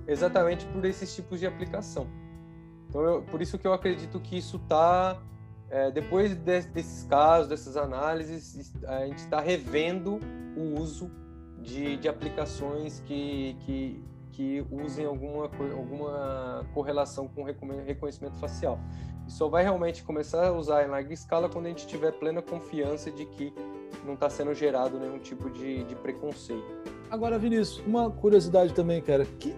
exatamente 0.08 0.66
por 0.68 0.86
esses 0.86 1.14
tipos 1.16 1.40
de 1.40 1.48
aplicação. 1.48 2.08
Então, 2.90 3.02
eu, 3.02 3.22
por 3.24 3.42
isso 3.42 3.58
que 3.58 3.66
eu 3.66 3.74
acredito 3.74 4.20
que 4.20 4.38
isso 4.38 4.58
está 4.58 5.22
é, 5.70 5.90
depois 5.90 6.36
de, 6.36 6.36
desses 6.36 7.06
casos, 7.06 7.48
dessas 7.48 7.78
análises, 7.78 8.74
a 8.86 9.06
gente 9.06 9.20
está 9.20 9.40
revendo 9.40 10.20
o 10.58 10.80
uso 10.80 11.10
de, 11.62 11.98
de 11.98 12.08
aplicações 12.08 13.00
que, 13.02 13.56
que, 13.62 14.04
que 14.32 14.66
usem 14.72 15.06
alguma, 15.06 15.46
alguma 15.46 16.66
correlação 16.74 17.28
com 17.28 17.44
reconhecimento 17.44 18.38
facial. 18.38 18.80
E 19.28 19.32
só 19.32 19.48
vai 19.48 19.64
realmente 19.64 20.04
começar 20.04 20.48
a 20.48 20.52
usar 20.52 20.86
em 20.86 20.90
larga 20.90 21.14
escala 21.14 21.48
quando 21.48 21.68
a 21.68 21.70
gente 21.70 21.88
tiver 21.88 22.12
plena 22.14 22.42
confiança 22.42 23.12
de 23.12 23.26
que 23.26 23.54
não 24.06 24.16
está 24.16 24.30
sendo 24.30 24.54
gerado 24.54 25.00
nenhum 25.00 25.20
tipo 25.20 25.50
de, 25.50 25.84
de 25.84 25.96
preconceito. 25.96 26.66
Agora, 27.10 27.38
Vinícius, 27.38 27.86
uma 27.86 28.10
curiosidade 28.10 28.74
também, 28.74 29.02
cara. 29.02 29.26
Que 29.26 29.54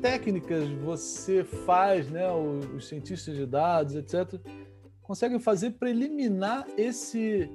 técnicas 0.00 0.68
você 0.84 1.44
faz, 1.44 2.08
né, 2.10 2.30
os, 2.32 2.88
cientistas 2.88 3.36
de 3.36 3.46
dados, 3.46 3.94
etc., 3.94 4.40
conseguem 5.02 5.38
fazer 5.38 5.72
para 5.72 5.90
eliminar 5.90 6.66
esse, 6.76 7.50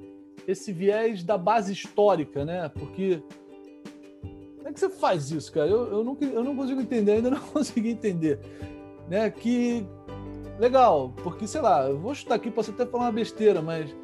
esse 0.47 0.71
viés 0.71 1.23
da 1.23 1.37
base 1.37 1.73
histórica, 1.73 2.45
né? 2.45 2.69
Porque 2.69 3.23
como 4.67 4.71
é 4.71 4.73
que 4.73 4.79
você 4.81 4.89
faz 4.89 5.31
isso, 5.31 5.51
cara? 5.51 5.69
Eu, 5.69 5.87
eu, 5.87 6.03
não, 6.03 6.17
eu 6.19 6.43
não 6.43 6.55
consigo 6.55 6.81
entender, 6.81 7.13
ainda 7.13 7.29
não 7.29 7.39
consegui 7.53 7.89
entender. 7.89 8.39
Né? 9.09 9.29
Que 9.29 9.85
legal, 10.59 11.13
porque 11.23 11.47
sei 11.47 11.61
lá, 11.61 11.87
eu 11.87 11.97
vou 11.97 12.13
chutar 12.13 12.35
aqui, 12.35 12.51
posso 12.51 12.71
até 12.71 12.85
falar 12.85 13.05
uma 13.05 13.11
besteira, 13.11 13.61
mas 13.61 13.95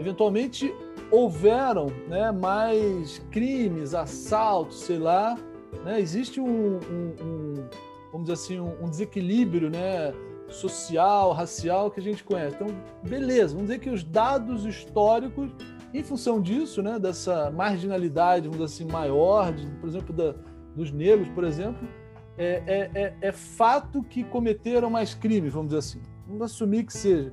eventualmente 0.00 0.74
houveram 1.10 1.88
né, 2.08 2.32
mais 2.32 3.18
crimes, 3.30 3.94
assaltos, 3.94 4.80
sei 4.80 4.98
lá. 4.98 5.36
Né? 5.84 6.00
Existe 6.00 6.40
um, 6.40 6.78
um, 6.78 7.14
um 7.20 7.68
vamos 8.10 8.28
dizer 8.28 8.32
assim, 8.32 8.60
um, 8.60 8.84
um 8.84 8.88
desequilíbrio, 8.88 9.68
né? 9.68 10.14
social, 10.48 11.32
racial 11.32 11.90
que 11.90 12.00
a 12.00 12.02
gente 12.02 12.24
conhece. 12.24 12.56
Então, 12.56 12.68
beleza, 13.06 13.48
vamos 13.48 13.68
dizer 13.68 13.80
que 13.80 13.90
os 13.90 14.02
dados 14.02 14.64
históricos, 14.64 15.50
em 15.92 16.02
função 16.02 16.40
disso, 16.40 16.82
né, 16.82 16.98
dessa 16.98 17.50
marginalidade, 17.50 18.48
vamos 18.48 18.64
dizer 18.64 18.84
assim, 18.84 18.92
maior, 18.92 19.52
de, 19.52 19.66
por 19.76 19.88
exemplo, 19.88 20.14
da, 20.14 20.34
dos 20.74 20.92
negros, 20.92 21.28
por 21.30 21.44
exemplo, 21.44 21.88
é, 22.36 22.62
é, 22.66 22.90
é, 22.94 23.16
é, 23.20 23.32
fato 23.32 24.02
que 24.02 24.22
cometeram 24.22 24.90
mais 24.90 25.14
crimes, 25.14 25.52
vamos 25.52 25.68
dizer 25.68 25.78
assim. 25.78 26.00
Vamos 26.26 26.42
assumir 26.42 26.84
que 26.84 26.92
seja. 26.92 27.32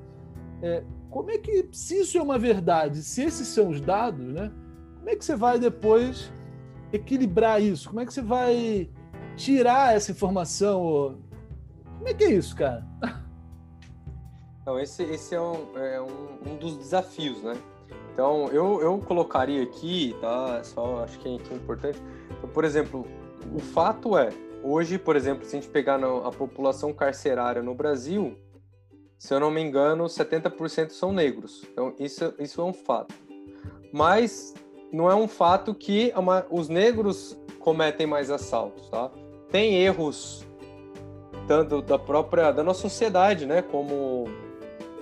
É, 0.61 0.83
como 1.09 1.29
é 1.29 1.37
que, 1.37 1.67
se 1.71 1.99
isso 1.99 2.17
é 2.17 2.21
uma 2.21 2.39
verdade, 2.39 3.03
se 3.03 3.23
esses 3.23 3.47
são 3.47 3.69
os 3.69 3.79
dados, 3.79 4.25
né, 4.25 4.51
como 4.97 5.09
é 5.09 5.15
que 5.15 5.23
você 5.23 5.35
vai 5.35 5.59
depois 5.59 6.31
equilibrar 6.91 7.61
isso? 7.61 7.89
Como 7.89 7.99
é 7.99 8.05
que 8.05 8.13
você 8.13 8.21
vai 8.21 8.89
tirar 9.35 9.95
essa 9.95 10.11
informação? 10.11 11.19
Como 11.97 12.07
é 12.07 12.13
que 12.13 12.23
é 12.23 12.31
isso, 12.31 12.55
cara? 12.55 12.85
Então, 14.61 14.79
esse, 14.79 15.03
esse 15.03 15.35
é, 15.35 15.39
um, 15.39 15.77
é 15.77 16.01
um, 16.01 16.53
um, 16.53 16.57
dos 16.57 16.75
desafios, 16.75 17.43
né? 17.43 17.53
Então, 18.15 18.47
eu, 18.47 18.81
eu 18.81 18.97
colocaria 18.99 19.61
aqui, 19.61 20.15
tá? 20.21 20.63
Só 20.63 21.03
acho 21.03 21.19
que 21.19 21.27
é, 21.27 21.37
que 21.37 21.53
é 21.53 21.57
importante. 21.57 22.01
Então, 22.37 22.49
por 22.49 22.63
exemplo, 22.63 23.05
o 23.53 23.59
fato 23.59 24.17
é, 24.17 24.29
hoje, 24.63 24.97
por 24.97 25.17
exemplo, 25.17 25.45
se 25.45 25.57
a 25.57 25.59
gente 25.59 25.69
pegar 25.69 26.01
a 26.01 26.31
população 26.31 26.93
carcerária 26.93 27.61
no 27.61 27.75
Brasil, 27.75 28.37
se 29.19 29.33
eu 29.33 29.39
não 29.41 29.51
me 29.51 29.61
engano, 29.61 30.05
70% 30.05 30.91
são 30.91 31.11
negros. 31.11 31.65
Então, 31.69 31.93
isso, 31.99 32.33
isso 32.39 32.61
é 32.61 32.63
um 32.63 32.71
fato. 32.71 33.13
Mas 33.91 34.53
não 34.93 35.11
é 35.11 35.15
um 35.15 35.27
fato 35.27 35.75
que 35.75 36.13
os 36.49 36.69
negros 36.69 37.37
cometem 37.59 38.07
mais 38.07 38.31
assaltos, 38.31 38.87
tá? 38.87 39.11
Tem 39.51 39.75
erros 39.75 40.47
tanto 41.49 41.81
da 41.81 41.99
própria 41.99 42.53
da 42.53 42.63
nossa 42.63 42.79
sociedade, 42.79 43.45
né, 43.45 43.61
como 43.61 44.23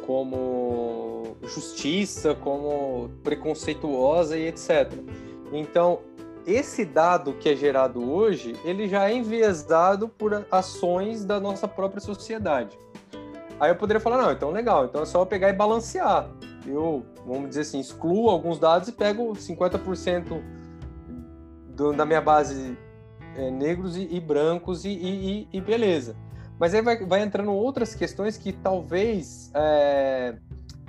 como 0.03 1.02
justiça, 1.43 2.35
como 2.35 3.09
preconceituosa 3.23 4.37
e 4.37 4.47
etc. 4.47 4.91
Então, 5.51 5.99
esse 6.45 6.83
dado 6.83 7.33
que 7.33 7.49
é 7.49 7.55
gerado 7.55 8.11
hoje, 8.11 8.55
ele 8.63 8.87
já 8.87 9.09
é 9.09 9.13
enviesado 9.13 10.09
por 10.09 10.45
ações 10.51 11.23
da 11.23 11.39
nossa 11.39 11.67
própria 11.67 12.01
sociedade. 12.01 12.77
Aí 13.59 13.71
eu 13.71 13.75
poderia 13.75 13.99
falar, 13.99 14.17
não, 14.17 14.31
então 14.31 14.51
legal, 14.51 14.85
então 14.85 15.01
é 15.01 15.05
só 15.05 15.21
eu 15.21 15.25
pegar 15.25 15.49
e 15.49 15.53
balancear. 15.53 16.29
Eu, 16.65 17.05
vamos 17.25 17.49
dizer 17.49 17.61
assim, 17.61 17.79
excluo 17.79 18.29
alguns 18.29 18.59
dados 18.59 18.87
e 18.87 18.91
pego 18.91 19.31
50% 19.33 20.41
do, 21.69 21.93
da 21.93 22.05
minha 22.05 22.21
base 22.21 22.77
é, 23.35 23.49
negros 23.51 23.95
e, 23.95 24.07
e 24.11 24.19
brancos 24.19 24.85
e, 24.85 24.89
e, 24.89 25.47
e 25.51 25.61
beleza. 25.61 26.15
Mas 26.59 26.73
aí 26.73 26.81
vai, 26.81 27.05
vai 27.05 27.21
entrando 27.21 27.51
outras 27.51 27.95
questões 27.95 28.37
que 28.37 28.53
talvez. 28.53 29.51
É... 29.53 30.37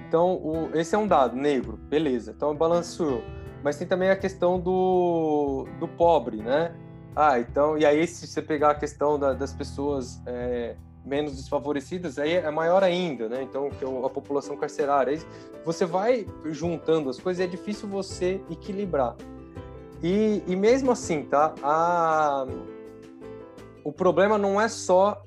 Então, 0.09 0.35
o, 0.35 0.71
esse 0.75 0.95
é 0.95 0.99
um 0.99 1.07
dado, 1.07 1.37
negro, 1.37 1.77
beleza. 1.77 2.33
Então, 2.37 2.55
balanceou. 2.55 3.23
Mas 3.63 3.77
tem 3.77 3.87
também 3.87 4.11
a 4.11 4.17
questão 4.17 4.61
do, 4.61 5.67
do 5.81 5.89
pobre, 5.89 6.39
né? 6.39 6.75
Ah, 7.17 7.39
então. 7.39 7.79
E 7.79 7.87
aí, 7.87 8.07
se 8.07 8.27
você 8.27 8.43
pegar 8.43 8.71
a 8.71 8.75
questão 8.75 9.19
da, 9.19 9.33
das 9.33 9.53
pessoas 9.53 10.21
é, 10.27 10.77
menos 11.05 11.37
desfavorecidas, 11.37 12.19
aí 12.19 12.35
é 12.35 12.51
maior 12.51 12.83
ainda, 12.83 13.29
né? 13.29 13.43
Então, 13.43 13.71
que 13.71 13.85
é 13.85 13.89
a 13.89 14.11
população 14.11 14.57
carcerária. 14.57 15.19
Você 15.65 15.87
vai 15.87 16.27
juntando 16.47 17.09
as 17.09 17.19
coisas 17.19 17.41
e 17.41 17.45
é 17.45 17.47
difícil 17.47 17.89
você 17.89 18.41
equilibrar. 18.51 19.17
E, 20.03 20.43
e 20.47 20.55
mesmo 20.55 20.91
assim, 20.93 21.23
tá? 21.23 21.55
A 21.63 22.47
o 23.85 23.93
problema 23.93 24.39
não 24.39 24.59
é 24.59 24.67
só 24.67 25.23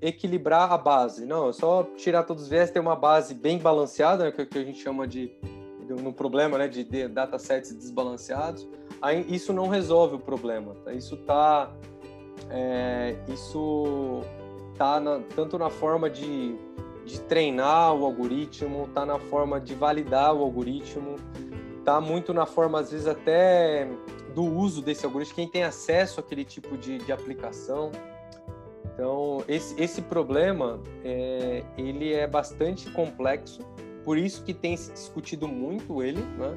equilibrar 0.00 0.72
a 0.72 0.78
base, 0.78 1.26
não, 1.26 1.50
é 1.50 1.52
só 1.52 1.84
tirar 1.96 2.22
todos 2.22 2.44
os 2.44 2.48
viés, 2.48 2.70
ter 2.70 2.80
uma 2.80 2.96
base 2.96 3.34
bem 3.34 3.58
balanceada, 3.58 4.24
né, 4.24 4.32
que, 4.32 4.58
a 4.58 4.64
gente 4.64 4.82
chama 4.82 5.06
de, 5.06 5.30
no 6.02 6.10
problema, 6.10 6.56
né, 6.56 6.66
de, 6.66 6.82
de 6.82 7.06
datasets 7.06 7.74
desbalanceados. 7.74 8.66
Aí, 9.02 9.26
isso 9.28 9.52
não 9.52 9.68
resolve 9.68 10.16
o 10.16 10.18
problema, 10.18 10.74
tá? 10.82 10.94
Isso 10.94 11.16
tá, 11.18 11.70
é, 12.48 13.16
isso 13.28 14.22
tá 14.78 14.98
na, 14.98 15.20
tanto 15.36 15.58
na 15.58 15.68
forma 15.68 16.08
de, 16.08 16.56
de 17.04 17.20
treinar 17.20 17.94
o 17.94 18.06
algoritmo, 18.06 18.84
está 18.84 19.04
na 19.04 19.18
forma 19.18 19.60
de 19.60 19.74
validar 19.74 20.34
o 20.34 20.42
algoritmo, 20.42 21.16
está 21.80 22.00
muito 22.00 22.32
na 22.32 22.46
forma, 22.46 22.78
às 22.78 22.92
vezes, 22.92 23.06
até 23.06 23.88
do 24.34 24.44
uso 24.44 24.80
desse 24.80 25.04
algoritmo, 25.04 25.34
quem 25.34 25.48
tem 25.48 25.64
acesso 25.64 26.20
àquele 26.20 26.44
tipo 26.44 26.76
de, 26.78 26.98
de 26.98 27.12
aplicação. 27.12 27.90
Então, 28.84 29.42
esse, 29.48 29.80
esse 29.80 30.02
problema, 30.02 30.80
é, 31.04 31.64
ele 31.76 32.12
é 32.12 32.26
bastante 32.26 32.90
complexo, 32.90 33.62
por 34.04 34.16
isso 34.16 34.44
que 34.44 34.54
tem 34.54 34.76
se 34.76 34.92
discutido 34.92 35.48
muito 35.48 36.02
ele, 36.02 36.20
né? 36.20 36.56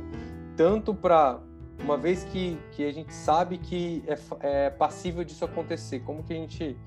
tanto 0.56 0.94
para 0.94 1.40
uma 1.84 1.98
vez 1.98 2.24
que, 2.26 2.58
que 2.72 2.86
a 2.86 2.92
gente 2.92 3.14
sabe 3.14 3.58
que 3.58 4.04
é, 4.08 4.66
é 4.66 4.70
passível 4.70 5.24
disso 5.24 5.44
acontecer, 5.44 6.02
como 6.02 6.24
que 6.24 6.34
a 6.34 6.36
gente 6.36 6.78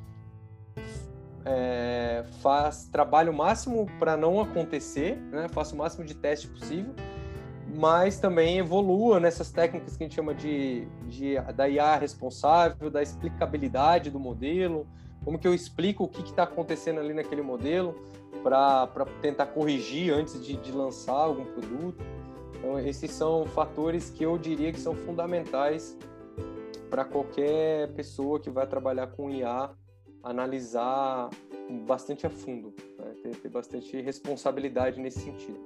é, 1.45 2.25
faz 2.43 2.89
trabalho 2.89 3.33
máximo 3.33 3.87
para 3.99 4.17
não 4.17 4.41
acontecer, 4.41 5.17
né? 5.31 5.49
faça 5.49 5.75
o 5.75 5.79
máximo 5.79 6.05
de 6.05 6.15
teste 6.15 6.49
possível, 6.49 6.95
mas 7.75 8.19
também 8.19 8.59
evolua 8.59 9.19
nessas 9.19 9.51
técnicas 9.51 9.97
que 9.97 10.05
a 10.05 10.07
gente 10.07 10.15
chama 10.15 10.35
de, 10.35 10.87
de 11.09 11.35
da 11.55 11.69
IA 11.69 11.97
responsável, 11.97 12.91
da 12.91 13.03
explicabilidade 13.03 14.11
do 14.11 14.21
modelo, 14.21 14.87
como 15.25 15.39
que 15.39 15.49
eu 15.49 15.55
explico 15.55 16.05
o 16.05 16.09
que 16.09 16.23
está 16.23 16.45
acontecendo 16.45 17.01
ali 17.01 17.13
naquele 17.13 17.43
modelo 17.43 17.95
para 18.43 19.07
tentar 19.21 19.47
corrigir 19.47 20.13
antes 20.13 20.45
de, 20.45 20.57
de 20.57 20.71
lançar 20.71 21.13
algum 21.13 21.45
produto. 21.45 22.05
Então, 22.55 22.79
esses 22.79 23.11
são 23.11 23.45
fatores 23.47 24.11
que 24.11 24.25
eu 24.25 24.39
diria 24.39 24.73
que 24.73 24.81
são 24.81 24.95
fundamentais 24.95 25.97
para 26.89 27.05
qualquer 27.05 27.93
pessoa 27.95 28.39
que 28.39 28.49
vai 28.49 28.67
trabalhar 28.67 29.09
com 29.09 29.31
IA 29.31 29.71
analisar 30.23 31.31
bastante 31.87 32.27
a 32.27 32.31
fundo, 32.31 32.75
né? 32.99 33.15
ter, 33.23 33.37
ter, 33.37 33.49
bastante 33.49 34.01
responsabilidade 34.01 35.01
nesse 35.01 35.21
sentido. 35.21 35.59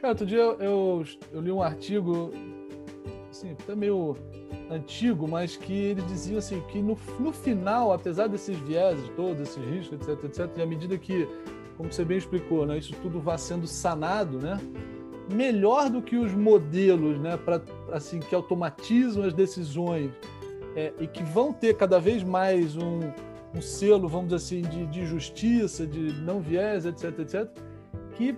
Cara, 0.00 0.12
outro 0.12 0.26
dia 0.26 0.38
eu, 0.38 0.58
eu, 0.60 1.04
eu 1.32 1.40
li 1.40 1.50
um 1.50 1.62
artigo, 1.62 2.30
assim, 3.30 3.52
até 3.52 3.74
meio 3.74 4.16
antigo, 4.70 5.28
mas 5.28 5.56
que 5.56 5.72
ele 5.72 6.02
dizia 6.02 6.38
assim 6.38 6.60
que 6.68 6.82
no, 6.82 6.96
no 7.18 7.32
final, 7.32 7.92
apesar 7.92 8.26
desses 8.26 8.58
vieses 8.58 9.08
todos, 9.16 9.40
esses 9.40 9.64
riscos, 9.64 10.00
etc, 10.00 10.24
etc, 10.24 10.58
e 10.58 10.62
à 10.62 10.66
medida 10.66 10.98
que, 10.98 11.26
como 11.76 11.92
você 11.92 12.04
bem 12.04 12.18
explicou, 12.18 12.66
né, 12.66 12.78
isso 12.78 12.94
tudo 13.02 13.20
vai 13.20 13.38
sendo 13.38 13.66
sanado, 13.66 14.38
né, 14.38 14.58
melhor 15.32 15.88
do 15.88 16.02
que 16.02 16.16
os 16.16 16.32
modelos, 16.32 17.18
né, 17.18 17.36
para 17.36 17.62
assim 17.92 18.20
que 18.20 18.34
automatizam 18.34 19.24
as 19.24 19.32
decisões 19.32 20.10
é, 20.74 20.92
e 21.00 21.06
que 21.06 21.22
vão 21.22 21.52
ter 21.52 21.74
cada 21.74 21.98
vez 21.98 22.22
mais 22.22 22.76
um, 22.76 23.00
um 23.54 23.62
selo, 23.62 24.08
vamos 24.08 24.26
dizer 24.28 24.36
assim, 24.36 24.62
de, 24.62 24.86
de 24.86 25.06
justiça, 25.06 25.86
de 25.86 26.12
não 26.22 26.40
viés, 26.40 26.84
etc, 26.84 27.18
etc, 27.20 27.48
que 28.14 28.36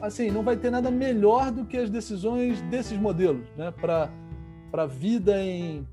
assim 0.00 0.30
não 0.30 0.42
vai 0.42 0.56
ter 0.56 0.70
nada 0.70 0.90
melhor 0.90 1.50
do 1.50 1.64
que 1.64 1.76
as 1.76 1.90
decisões 1.90 2.60
desses 2.62 2.98
modelos, 2.98 3.46
né, 3.56 3.72
para 3.72 4.10
a 4.72 4.86
vida 4.86 5.40
em, 5.40 5.86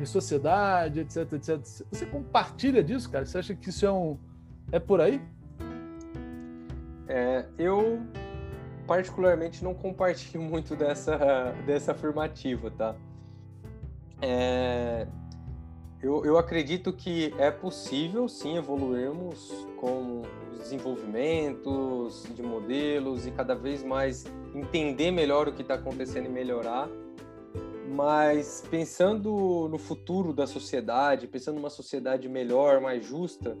em 0.00 0.04
sociedade, 0.04 1.00
etc, 1.00 1.32
etc. 1.32 1.58
Você 1.90 2.06
compartilha 2.06 2.82
disso, 2.82 3.10
cara? 3.10 3.24
Você 3.24 3.38
acha 3.38 3.54
que 3.54 3.68
isso 3.68 3.84
é 3.86 3.92
um 3.92 4.18
é 4.72 4.78
por 4.78 5.00
aí? 5.00 5.20
É, 7.08 7.46
eu 7.56 8.00
particularmente 8.86 9.62
não 9.62 9.74
compartilho 9.74 10.42
muito 10.42 10.74
dessa 10.74 11.16
dessa 11.66 11.92
afirmativa, 11.92 12.70
tá? 12.70 12.94
É, 14.20 15.06
eu, 16.06 16.24
eu 16.24 16.38
acredito 16.38 16.92
que 16.92 17.34
é 17.38 17.50
possível 17.50 18.28
sim 18.28 18.56
evoluirmos 18.56 19.52
com 19.76 20.22
os 20.52 20.58
desenvolvimentos 20.60 22.24
de 22.34 22.42
modelos 22.42 23.26
e 23.26 23.30
cada 23.30 23.54
vez 23.54 23.82
mais 23.82 24.24
entender 24.54 25.10
melhor 25.10 25.48
o 25.48 25.52
que 25.52 25.62
está 25.62 25.74
acontecendo 25.74 26.26
e 26.26 26.28
melhorar 26.28 26.88
mas 27.88 28.62
pensando 28.68 29.68
no 29.70 29.78
futuro 29.78 30.32
da 30.32 30.46
sociedade, 30.46 31.26
pensando 31.26 31.56
numa 31.56 31.70
sociedade 31.70 32.28
melhor, 32.28 32.80
mais 32.80 33.06
justa, 33.06 33.56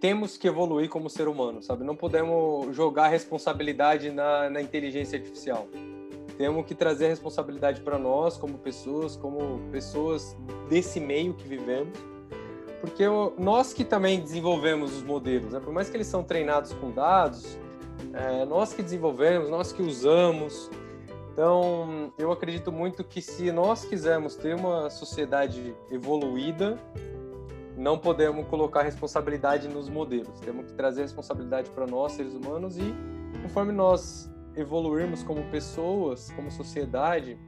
temos 0.00 0.36
que 0.36 0.48
evoluir 0.48 0.88
como 0.88 1.08
ser 1.08 1.28
humano, 1.28 1.62
sabe? 1.62 1.84
Não 1.84 1.94
podemos 1.94 2.74
jogar 2.74 3.08
responsabilidade 3.08 4.10
na, 4.10 4.48
na 4.50 4.60
inteligência 4.60 5.18
artificial. 5.18 5.68
Temos 6.40 6.64
que 6.64 6.74
trazer 6.74 7.04
a 7.04 7.08
responsabilidade 7.10 7.82
para 7.82 7.98
nós, 7.98 8.38
como 8.38 8.56
pessoas, 8.56 9.14
como 9.14 9.60
pessoas 9.70 10.34
desse 10.70 10.98
meio 10.98 11.34
que 11.34 11.46
vivemos, 11.46 11.98
porque 12.80 13.04
nós 13.36 13.74
que 13.74 13.84
também 13.84 14.18
desenvolvemos 14.18 14.96
os 14.96 15.02
modelos, 15.02 15.52
né? 15.52 15.60
por 15.60 15.70
mais 15.70 15.90
que 15.90 15.98
eles 15.98 16.06
são 16.06 16.24
treinados 16.24 16.72
com 16.72 16.92
dados, 16.92 17.58
é, 18.14 18.46
nós 18.46 18.72
que 18.72 18.82
desenvolvemos, 18.82 19.50
nós 19.50 19.70
que 19.70 19.82
usamos, 19.82 20.70
então, 21.30 22.10
eu 22.16 22.32
acredito 22.32 22.72
muito 22.72 23.04
que 23.04 23.20
se 23.20 23.52
nós 23.52 23.84
quisermos 23.84 24.34
ter 24.34 24.56
uma 24.56 24.88
sociedade 24.88 25.76
evoluída, 25.90 26.78
não 27.76 27.98
podemos 27.98 28.46
colocar 28.46 28.80
responsabilidade 28.80 29.68
nos 29.68 29.90
modelos. 29.90 30.40
Temos 30.40 30.64
que 30.64 30.72
trazer 30.72 31.02
responsabilidade 31.02 31.68
para 31.68 31.86
nós, 31.86 32.12
seres 32.12 32.32
humanos, 32.32 32.78
e 32.78 32.94
conforme 33.42 33.72
nós 33.72 34.30
evoluirmos 34.56 35.22
como 35.22 35.42
pessoas, 35.50 36.30
como 36.32 36.50
sociedade, 36.50 37.38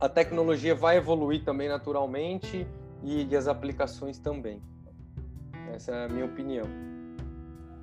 a 0.00 0.08
tecnologia 0.08 0.74
vai 0.74 0.96
evoluir 0.96 1.44
também 1.44 1.68
naturalmente 1.68 2.66
e, 3.02 3.24
e 3.24 3.36
as 3.36 3.48
aplicações 3.48 4.18
também. 4.18 4.62
Essa 5.72 5.92
é 5.92 6.04
a 6.06 6.08
minha 6.08 6.24
opinião. 6.24 6.66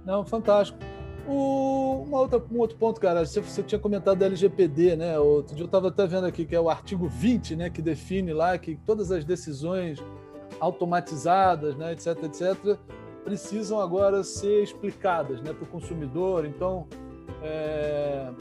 Não, 0.05 0.25
fantástico. 0.25 0.77
O, 1.27 2.03
uma 2.07 2.19
outra, 2.19 2.41
um 2.51 2.59
outro 2.59 2.77
ponto, 2.77 3.01
cara, 3.01 3.25
você, 3.25 3.41
você 3.41 3.63
tinha 3.63 3.79
comentado 3.79 4.17
da 4.17 4.27
LGPD, 4.27 4.95
né? 4.95 5.17
Outro 5.19 5.55
dia 5.55 5.63
eu 5.63 5.67
estava 5.67 5.87
até 5.87 6.05
vendo 6.05 6.25
aqui 6.25 6.45
que 6.45 6.55
é 6.55 6.59
o 6.59 6.69
artigo 6.69 7.07
20, 7.07 7.55
né? 7.55 7.69
Que 7.69 7.81
define 7.81 8.31
lá 8.31 8.57
que 8.57 8.75
todas 8.85 9.11
as 9.11 9.25
decisões 9.25 9.99
automatizadas, 10.59 11.75
né, 11.75 11.91
etc, 11.91 12.23
etc, 12.23 12.77
precisam 13.23 13.79
agora 13.79 14.23
ser 14.23 14.63
explicadas 14.63 15.41
né, 15.41 15.51
para 15.51 15.63
o 15.63 15.67
consumidor. 15.67 16.45
Então, 16.45 16.87
é, 17.41 18.31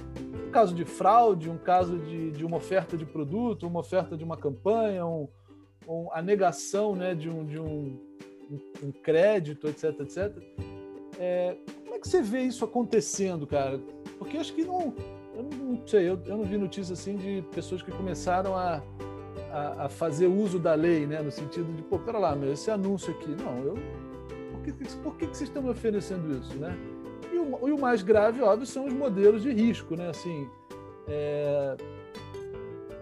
um 0.47 0.51
caso 0.51 0.75
de 0.75 0.85
fraude, 0.85 1.51
um 1.51 1.59
caso 1.59 1.99
de, 1.99 2.31
de 2.31 2.45
uma 2.45 2.57
oferta 2.57 2.97
de 2.97 3.05
produto, 3.05 3.67
uma 3.67 3.81
oferta 3.81 4.17
de 4.17 4.25
uma 4.25 4.37
campanha, 4.37 5.07
um, 5.07 5.29
um, 5.89 6.09
a 6.13 6.23
negação 6.23 6.95
né, 6.95 7.15
de, 7.15 7.29
um, 7.29 7.45
de 7.45 7.59
um, 7.59 7.99
um 8.83 8.93
crédito, 8.93 9.69
etc, 9.69 10.01
etc. 10.01 10.37
É, 11.19 11.57
que 12.05 12.09
você 12.09 12.21
vê 12.21 12.43
isso 12.43 12.65
acontecendo, 12.65 13.47
cara? 13.47 13.81
Porque 14.19 14.37
acho 14.37 14.53
que 14.55 14.63
não. 14.63 14.95
Eu 15.35 15.43
não 15.43 15.87
sei, 15.87 16.09
eu, 16.09 16.21
eu 16.27 16.37
não 16.37 16.45
vi 16.45 16.59
notícia 16.59 16.93
assim 16.93 17.17
de 17.17 17.43
pessoas 17.53 17.83
que 17.83 17.91
começaram 17.91 18.55
a, 18.55 18.83
a, 19.51 19.87
a, 19.87 19.89
fazer 19.89 20.27
uso 20.27 20.59
da 20.59 20.75
lei, 20.75 21.07
né? 21.07 21.21
No 21.23 21.31
sentido 21.31 21.73
de, 21.73 21.83
pô, 21.83 21.99
pera 21.99 22.19
lá, 22.19 22.37
meu, 22.37 22.53
esse 22.53 22.71
anúncio 22.71 23.13
aqui. 23.13 23.31
Não, 23.31 23.59
eu. 23.65 23.75
Por 24.53 24.63
que, 24.63 24.73
por 24.99 25.17
que, 25.17 25.27
que 25.27 25.37
vocês 25.37 25.49
estão 25.49 25.63
me 25.63 25.71
oferecendo 25.71 26.31
isso, 26.39 26.55
né? 26.57 26.77
O, 27.53 27.69
e 27.69 27.73
o 27.73 27.79
mais 27.79 28.03
grave, 28.03 28.41
óbvio, 28.41 28.67
são 28.67 28.87
os 28.87 28.93
modelos 28.93 29.43
de 29.43 29.53
risco, 29.53 29.97
né? 29.97 30.09
Assim. 30.09 30.49
É, 31.07 31.77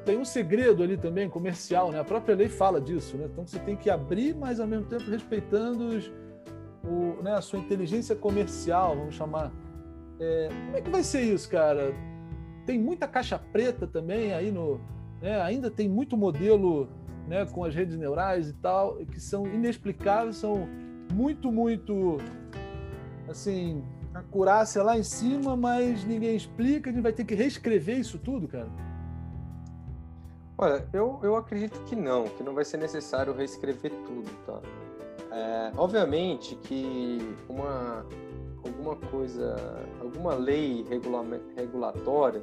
tem 0.05 0.19
um 0.19 0.25
segredo 0.25 0.83
ali 0.83 0.97
também 0.97 1.29
comercial, 1.29 1.93
né? 1.93 2.01
A 2.01 2.05
própria 2.05 2.35
lei 2.35 2.49
fala 2.49 2.81
disso, 2.81 3.17
né? 3.17 3.29
Então 3.31 3.47
você 3.47 3.59
tem 3.61 3.77
que 3.77 3.89
abrir, 3.89 4.35
mas 4.35 4.59
ao 4.59 4.67
mesmo 4.67 4.87
tempo 4.87 5.05
respeitando 5.11 5.89
os, 5.89 6.13
o, 6.85 7.23
né, 7.23 7.33
a 7.35 7.41
sua 7.41 7.59
inteligência 7.59 8.17
comercial, 8.17 8.97
vamos 8.97 9.15
chamar. 9.15 9.53
É, 10.19 10.49
como 10.67 10.77
é 10.77 10.81
que 10.81 10.91
vai 10.91 11.03
ser 11.03 11.23
isso, 11.23 11.49
cara? 11.49 11.95
Tem 12.67 12.79
muita 12.79 13.07
caixa 13.07 13.39
preta 13.39 13.87
também 13.87 14.33
aí 14.33 14.51
no. 14.51 14.81
Né, 15.21 15.41
ainda 15.41 15.71
tem 15.71 15.89
muito 15.89 16.17
modelo 16.17 16.89
né, 17.29 17.47
com 17.47 17.65
as 17.65 17.75
redes 17.75 17.97
neurais 17.97 18.49
e 18.49 18.53
tal, 18.55 18.97
que 19.07 19.21
são 19.21 19.47
inexplicáveis, 19.47 20.37
são 20.37 20.69
muito, 21.13 21.53
muito. 21.53 22.19
Assim, 23.29 23.85
acurácia 24.33 24.83
lá 24.83 24.97
em 24.97 25.03
cima, 25.03 25.55
mas 25.55 26.05
ninguém 26.07 26.35
explica, 26.35 26.89
a 26.89 26.93
gente 26.93 27.03
vai 27.03 27.13
ter 27.13 27.23
que 27.23 27.35
reescrever 27.35 27.99
isso 27.99 28.19
tudo, 28.19 28.49
cara. 28.49 28.69
Olha, 30.57 30.89
eu, 30.91 31.21
eu 31.23 31.37
acredito 31.37 31.79
que 31.85 31.95
não, 31.95 32.25
que 32.25 32.43
não 32.43 32.55
vai 32.55 32.65
ser 32.65 32.79
necessário 32.79 33.35
reescrever 33.35 33.93
tudo, 34.07 34.31
tá? 34.47 34.61
É, 35.31 35.73
obviamente 35.77 36.55
que 36.57 37.19
uma, 37.47 38.07
alguma 38.65 38.97
coisa, 38.97 39.55
alguma 40.01 40.35
lei 40.35 40.85
regula, 40.89 41.25
regulatória, 41.55 42.43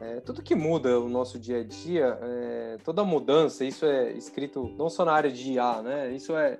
é, 0.00 0.20
tudo 0.20 0.42
que 0.42 0.54
muda 0.54 0.98
o 0.98 1.08
nosso 1.08 1.38
dia 1.38 1.60
a 1.60 1.64
dia, 1.64 2.18
é, 2.22 2.78
toda 2.82 3.04
mudança, 3.04 3.64
isso 3.64 3.86
é 3.86 4.12
escrito 4.12 4.74
não 4.76 4.90
só 4.90 5.04
na 5.04 5.12
área 5.12 5.30
de 5.30 5.52
IA, 5.52 5.82
né? 5.82 6.12
Isso 6.12 6.36
é 6.36 6.58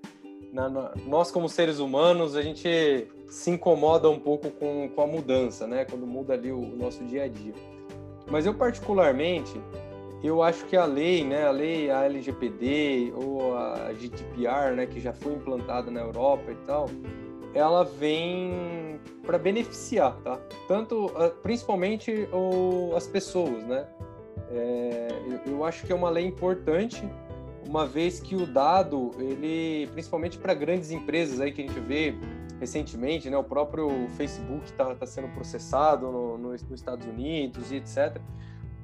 na, 0.55 0.69
na, 0.69 0.93
nós 1.07 1.31
como 1.31 1.49
seres 1.49 1.81
humanos 1.81 2.37
a 2.37 2.43
gente 2.43 3.09
se 3.29 3.51
incomoda 3.51 4.09
um 4.09 4.19
pouco 4.19 4.51
com, 4.51 4.89
com 4.89 5.03
a 5.03 5.07
mudança, 5.07 5.67
né? 5.67 5.85
Quando 5.85 6.07
muda 6.07 6.33
ali 6.33 6.53
o, 6.53 6.59
o 6.59 6.77
nosso 6.77 7.05
dia 7.05 7.25
a 7.25 7.29
dia. 7.29 7.53
Mas 8.31 8.47
eu 8.47 8.55
particularmente 8.55 9.61
eu 10.23 10.43
acho 10.43 10.65
que 10.65 10.75
a 10.75 10.87
lei, 10.87 11.23
né, 11.23 11.47
a 11.47 11.51
lei, 11.51 11.91
a 11.91 12.05
LGPD 12.05 13.13
ou 13.15 13.55
a 13.55 13.93
GDPR, 13.93 14.75
né, 14.75 14.87
que 14.87 14.99
já 14.99 15.13
foi 15.13 15.35
implantada 15.35 15.91
na 15.91 16.01
Europa 16.01 16.51
e 16.51 16.55
tal, 16.67 16.89
ela 17.53 17.85
vem 17.85 18.99
para 19.23 19.37
beneficiar, 19.37 20.17
tá? 20.25 20.41
Tanto, 20.67 21.13
ah, 21.17 21.29
principalmente 21.43 22.27
o, 22.33 22.95
as 22.97 23.07
pessoas, 23.07 23.65
né? 23.65 23.87
É, 24.51 25.09
eu, 25.27 25.53
eu, 25.53 25.65
acho 25.65 25.85
que 25.87 25.93
é 25.93 25.95
uma 25.95 26.09
lei 26.09 26.25
importante, 26.25 27.03
uma 27.67 27.87
vez 27.87 28.21
que 28.21 28.37
o 28.37 28.47
dado, 28.47 29.13
ele, 29.19 29.89
principalmente 29.93 30.39
para 30.39 30.55
grandes 30.55 30.91
empresas 30.91 31.41
aí 31.41 31.53
que 31.53 31.63
a 31.63 31.67
gente 31.67 31.81
vê 31.81 32.15
recentemente, 32.61 33.29
né? 33.29 33.37
O 33.37 33.45
próprio 33.45 34.09
Facebook 34.17 34.65
está 34.65 34.95
tá 34.95 35.07
sendo 35.07 35.29
processado 35.29 36.11
no, 36.11 36.39
no, 36.39 36.51
nos 36.51 36.71
Estados 36.71 37.07
Unidos 37.07 37.73
e 37.73 37.77
etc. 37.77 38.21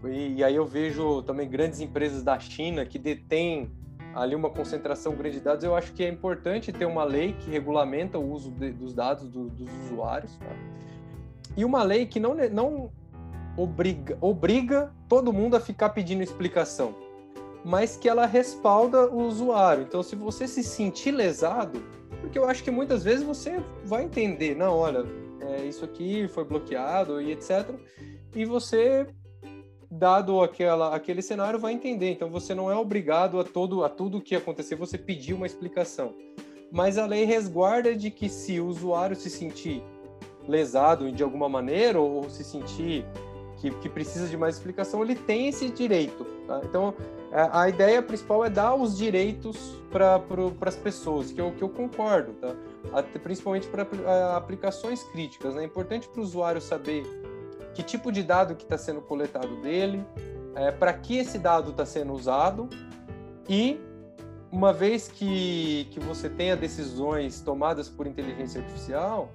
E, 0.04 0.36
e 0.38 0.44
aí 0.44 0.54
eu 0.54 0.66
vejo 0.66 1.22
também 1.22 1.48
grandes 1.48 1.80
empresas 1.80 2.22
da 2.22 2.38
China 2.38 2.84
que 2.84 2.98
detêm 2.98 3.70
ali 4.14 4.34
uma 4.34 4.50
concentração 4.50 5.14
grande 5.14 5.38
de 5.38 5.44
dados, 5.44 5.64
eu 5.64 5.74
acho 5.74 5.92
que 5.92 6.02
é 6.02 6.08
importante 6.08 6.72
ter 6.72 6.84
uma 6.84 7.04
lei 7.04 7.32
que 7.32 7.50
regulamenta 7.50 8.18
o 8.18 8.32
uso 8.32 8.50
de, 8.50 8.72
dos 8.72 8.92
dados 8.94 9.28
do, 9.28 9.48
dos 9.48 9.70
usuários. 9.84 10.36
Tá? 10.36 10.46
E 11.56 11.64
uma 11.64 11.82
lei 11.82 12.06
que 12.06 12.18
não, 12.18 12.34
não 12.34 12.90
obriga, 13.56 14.18
obriga 14.20 14.92
todo 15.08 15.32
mundo 15.32 15.56
a 15.56 15.60
ficar 15.60 15.90
pedindo 15.90 16.22
explicação, 16.22 16.94
mas 17.64 17.96
que 17.96 18.08
ela 18.08 18.26
respalda 18.26 19.08
o 19.08 19.22
usuário. 19.26 19.82
Então, 19.82 20.02
se 20.02 20.16
você 20.16 20.46
se 20.46 20.62
sentir 20.62 21.10
lesado, 21.10 21.82
porque 22.20 22.38
eu 22.38 22.46
acho 22.46 22.62
que 22.62 22.70
muitas 22.70 23.04
vezes 23.04 23.22
você 23.22 23.62
vai 23.84 24.04
entender, 24.04 24.54
não, 24.54 24.76
olha, 24.76 25.04
é, 25.40 25.64
isso 25.64 25.84
aqui 25.84 26.28
foi 26.28 26.44
bloqueado 26.44 27.20
e 27.20 27.32
etc. 27.32 27.74
E 28.34 28.44
você 28.44 29.06
dado 29.90 30.40
aquela, 30.40 30.94
aquele 30.94 31.20
cenário, 31.20 31.58
vai 31.58 31.72
entender. 31.72 32.12
Então 32.12 32.30
você 32.30 32.54
não 32.54 32.70
é 32.70 32.76
obrigado 32.76 33.40
a 33.40 33.44
todo 33.44 33.82
a 33.82 33.88
tudo 33.88 34.20
que 34.20 34.36
acontecer, 34.36 34.76
você 34.76 34.96
pedir 34.96 35.34
uma 35.34 35.46
explicação. 35.46 36.14
Mas 36.70 36.96
a 36.96 37.06
lei 37.06 37.24
resguarda 37.24 37.96
de 37.96 38.10
que 38.10 38.28
se 38.28 38.60
o 38.60 38.66
usuário 38.66 39.16
se 39.16 39.28
sentir 39.28 39.82
lesado 40.46 41.10
de 41.10 41.22
alguma 41.22 41.48
maneira 41.48 42.00
ou 42.00 42.30
se 42.30 42.44
sentir 42.44 43.04
que, 43.60 43.70
que 43.72 43.88
precisa 43.88 44.28
de 44.28 44.36
mais 44.36 44.56
explicação, 44.56 45.02
ele 45.02 45.16
tem 45.16 45.48
esse 45.48 45.68
direito. 45.68 46.24
Tá? 46.50 46.60
Então 46.64 46.92
a, 47.30 47.62
a, 47.62 47.68
ideia 47.68 48.02
principal 48.02 48.44
é 48.44 48.50
dar 48.50 48.74
os 48.74 48.98
direitos 48.98 49.76
para 49.88 50.20
as 50.62 50.74
pessoas, 50.74 51.30
que 51.30 51.40
eu, 51.40 51.52
que 51.52 51.62
eu 51.62 51.68
concordo, 51.68 52.32
tá? 52.32 52.56
principalmente 53.22 53.68
para 53.68 53.86
aplicações 54.36 55.04
críticas. 55.04 55.54
Né? 55.54 55.62
É 55.62 55.64
importante 55.64 56.08
para 56.08 56.20
o 56.20 56.24
usuário 56.24 56.60
saber 56.60 57.04
que 57.72 57.84
tipo 57.84 58.10
de 58.10 58.24
dado 58.24 58.56
que 58.56 58.64
está 58.64 58.76
sendo 58.76 59.00
coletado 59.00 59.62
dele, 59.62 60.04
é, 60.56 60.72
para 60.72 60.92
que 60.92 61.18
esse 61.18 61.38
dado 61.38 61.70
está 61.70 61.86
sendo 61.86 62.12
usado 62.12 62.68
e 63.48 63.80
uma 64.50 64.72
vez 64.72 65.06
que, 65.06 65.86
que 65.92 66.00
você 66.00 66.28
tenha 66.28 66.56
decisões 66.56 67.40
tomadas 67.40 67.88
por 67.88 68.08
inteligência 68.08 68.60
artificial, 68.60 69.30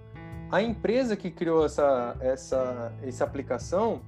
a 0.51 0.61
empresa 0.61 1.15
que 1.15 1.31
criou 1.31 1.65
essa, 1.65 2.17
essa, 2.19 2.91
essa 3.01 3.23
aplicação, 3.23 4.01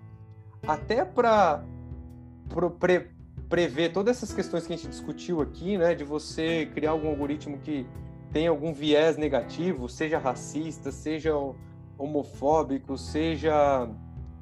até 0.67 1.05
para 1.05 1.63
pre, 2.79 3.07
prever 3.49 3.91
todas 3.91 4.17
essas 4.17 4.33
questões 4.33 4.67
que 4.67 4.73
a 4.73 4.75
gente 4.75 4.87
discutiu 4.87 5.41
aqui, 5.41 5.77
né, 5.77 5.95
de 5.95 6.03
você 6.03 6.65
criar 6.73 6.91
algum 6.91 7.09
algoritmo 7.09 7.57
que 7.57 7.85
tem 8.31 8.47
algum 8.47 8.73
viés 8.73 9.17
negativo, 9.17 9.87
seja 9.87 10.17
racista, 10.17 10.91
seja 10.91 11.33
homofóbico, 11.97 12.97
seja 12.97 13.89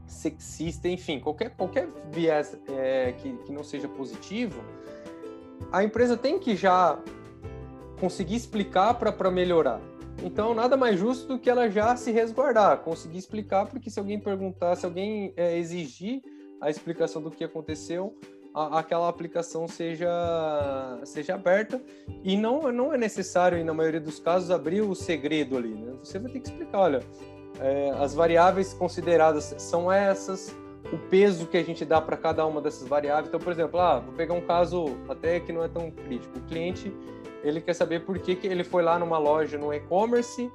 sexista, 0.05 0.87
enfim, 0.87 1.19
qualquer, 1.19 1.51
qualquer 1.51 1.87
viés 2.11 2.57
é, 2.67 3.13
que, 3.13 3.33
que 3.37 3.51
não 3.51 3.63
seja 3.63 3.87
positivo, 3.87 4.63
a 5.71 5.83
empresa 5.83 6.17
tem 6.17 6.39
que 6.39 6.55
já 6.55 6.99
conseguir 7.99 8.35
explicar 8.35 8.95
para 8.95 9.31
melhorar. 9.31 9.79
Então, 10.23 10.53
nada 10.53 10.77
mais 10.77 10.99
justo 10.99 11.27
do 11.27 11.39
que 11.39 11.49
ela 11.49 11.69
já 11.69 11.95
se 11.95 12.11
resguardar, 12.11 12.79
conseguir 12.79 13.17
explicar, 13.17 13.65
porque 13.65 13.89
se 13.89 13.99
alguém 13.99 14.19
perguntar, 14.19 14.75
se 14.75 14.85
alguém 14.85 15.33
é, 15.35 15.57
exigir 15.57 16.21
a 16.65 16.69
explicação 16.71 17.21
do 17.21 17.29
que 17.29 17.43
aconteceu, 17.43 18.15
a, 18.51 18.79
aquela 18.79 19.07
aplicação 19.07 19.67
seja, 19.67 20.09
seja 21.03 21.35
aberta 21.35 21.79
e 22.23 22.35
não, 22.35 22.71
não 22.71 22.91
é 22.91 22.97
necessário, 22.97 23.63
na 23.63 23.73
maioria 23.73 24.01
dos 24.01 24.17
casos, 24.17 24.49
abrir 24.49 24.81
o 24.81 24.95
segredo 24.95 25.57
ali. 25.57 25.75
Né? 25.75 25.93
Você 26.03 26.17
vai 26.17 26.31
ter 26.31 26.39
que 26.39 26.47
explicar, 26.47 26.79
olha, 26.79 27.03
é, 27.59 27.91
as 27.99 28.15
variáveis 28.15 28.73
consideradas 28.73 29.53
são 29.59 29.91
essas, 29.91 30.55
o 30.91 30.97
peso 30.97 31.45
que 31.45 31.55
a 31.55 31.63
gente 31.63 31.85
dá 31.85 32.01
para 32.01 32.17
cada 32.17 32.43
uma 32.47 32.59
dessas 32.59 32.87
variáveis. 32.87 33.27
Então, 33.27 33.39
por 33.39 33.53
exemplo, 33.53 33.79
ah, 33.79 33.99
vou 33.99 34.15
pegar 34.15 34.33
um 34.33 34.41
caso 34.41 34.97
até 35.07 35.39
que 35.39 35.53
não 35.53 35.63
é 35.63 35.67
tão 35.67 35.91
crítico. 35.91 36.35
O 36.39 36.41
cliente 36.41 36.91
ele 37.43 37.61
quer 37.61 37.75
saber 37.75 38.03
por 38.05 38.17
que, 38.17 38.35
que 38.35 38.47
ele 38.47 38.63
foi 38.63 38.81
lá 38.81 38.97
numa 38.97 39.19
loja 39.19 39.55
no 39.55 39.71
e-commerce, 39.71 40.51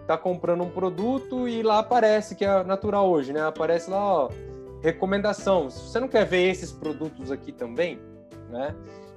está 0.00 0.18
comprando 0.18 0.64
um 0.64 0.70
produto 0.70 1.48
e 1.48 1.62
lá 1.62 1.78
aparece 1.78 2.34
que 2.34 2.44
é 2.44 2.64
natural 2.64 3.08
hoje, 3.08 3.32
né? 3.32 3.46
Aparece 3.46 3.88
lá, 3.88 4.24
ó, 4.24 4.30
recomendação. 4.86 5.68
Se 5.68 5.80
você 5.80 5.98
não 5.98 6.08
quer 6.08 6.24
ver 6.24 6.48
esses 6.48 6.70
produtos 6.70 7.32
aqui 7.32 7.52
também, 7.52 7.98
né? 8.48 8.74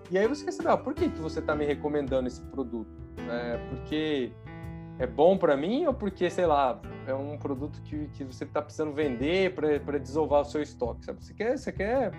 E 0.10 0.18
aí 0.18 0.28
você 0.28 0.44
quer 0.44 0.52
saber, 0.52 0.70
ah, 0.70 0.78
por 0.78 0.94
que, 0.96 1.08
que 1.10 1.20
você 1.20 1.40
está 1.40 1.56
me 1.56 1.66
recomendando 1.66 2.28
esse 2.28 2.42
produto? 2.42 2.90
É, 3.30 3.58
porque 3.70 4.32
é 4.98 5.06
bom 5.06 5.38
para 5.38 5.56
mim 5.56 5.86
ou 5.86 5.94
porque, 5.94 6.28
sei 6.30 6.48
lá, 6.48 6.82
é 7.06 7.14
um 7.14 7.38
produto 7.38 7.80
que, 7.84 8.08
que 8.08 8.24
você 8.24 8.44
está 8.44 8.62
precisando 8.62 8.92
vender 8.94 9.54
para 9.54 10.00
desovar 10.00 10.42
o 10.42 10.46
seu 10.46 10.62
estoque, 10.62 11.06
sabe? 11.06 11.24
Você 11.24 11.34
quer, 11.34 11.58
você 11.58 11.72
quer 11.72 12.12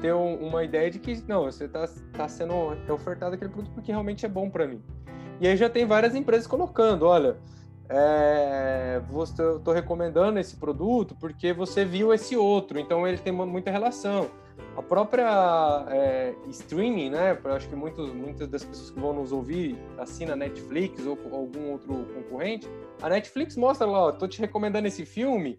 ter 0.00 0.14
um, 0.14 0.48
uma 0.48 0.64
ideia 0.64 0.90
de 0.90 0.98
que, 0.98 1.22
não, 1.28 1.44
você 1.44 1.64
está 1.64 1.86
tá 2.14 2.26
sendo 2.28 2.54
ofertado 2.90 3.34
aquele 3.34 3.50
produto 3.50 3.74
porque 3.74 3.92
realmente 3.92 4.24
é 4.24 4.28
bom 4.28 4.48
para 4.48 4.66
mim. 4.66 4.82
E 5.38 5.46
aí 5.46 5.56
já 5.56 5.68
tem 5.68 5.84
várias 5.84 6.14
empresas 6.14 6.46
colocando, 6.46 7.04
olha, 7.04 7.36
é, 7.88 9.00
estou 9.22 9.72
recomendando 9.72 10.38
esse 10.38 10.56
produto 10.56 11.16
porque 11.20 11.52
você 11.52 11.84
viu 11.84 12.12
esse 12.12 12.36
outro, 12.36 12.78
então 12.78 13.06
ele 13.06 13.18
tem 13.18 13.32
muita 13.32 13.70
relação 13.70 14.30
a 14.76 14.82
própria 14.82 15.86
é, 15.88 16.34
streaming, 16.48 17.10
né? 17.10 17.38
Eu 17.42 17.52
acho 17.52 17.68
que 17.68 17.74
muitos, 17.74 18.12
muitas 18.12 18.48
das 18.48 18.64
pessoas 18.64 18.90
que 18.90 19.00
vão 19.00 19.14
nos 19.14 19.32
ouvir 19.32 19.78
assina 19.98 20.36
Netflix 20.36 21.04
ou 21.06 21.18
algum 21.32 21.70
outro 21.70 22.06
concorrente. 22.14 22.68
A 23.00 23.08
Netflix 23.08 23.56
mostra 23.56 23.86
lá, 23.86 24.06
ó, 24.06 24.12
tô 24.12 24.28
te 24.28 24.40
recomendando 24.40 24.86
esse 24.86 25.04
filme 25.04 25.58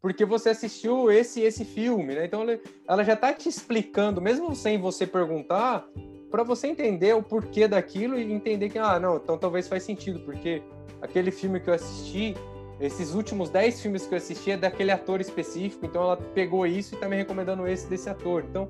porque 0.00 0.24
você 0.24 0.50
assistiu 0.50 1.10
esse 1.10 1.40
esse 1.40 1.64
filme, 1.64 2.14
né? 2.14 2.24
Então 2.24 2.44
ela 2.88 3.04
já 3.04 3.16
tá 3.16 3.32
te 3.32 3.48
explicando, 3.48 4.20
mesmo 4.20 4.54
sem 4.54 4.78
você 4.78 5.06
perguntar, 5.06 5.86
para 6.30 6.42
você 6.42 6.68
entender 6.68 7.14
o 7.14 7.22
porquê 7.22 7.68
daquilo 7.68 8.18
e 8.18 8.32
entender 8.32 8.70
que 8.70 8.78
ah, 8.78 8.98
não, 8.98 9.16
então 9.16 9.36
talvez 9.36 9.68
faz 9.68 9.82
sentido, 9.82 10.20
porque 10.20 10.62
aquele 11.00 11.30
filme 11.30 11.60
que 11.60 11.68
eu 11.68 11.74
assisti 11.74 12.34
esses 12.78 13.14
últimos 13.14 13.48
10 13.48 13.80
filmes 13.80 14.06
que 14.06 14.12
eu 14.12 14.18
assisti 14.18 14.50
é 14.50 14.56
daquele 14.56 14.90
ator 14.90 15.20
específico, 15.20 15.86
então 15.86 16.02
ela 16.02 16.16
pegou 16.16 16.66
isso 16.66 16.94
e 16.94 16.98
tá 16.98 17.08
me 17.08 17.16
recomendando 17.16 17.66
esse 17.66 17.86
desse 17.86 18.08
ator. 18.08 18.44
Então, 18.48 18.68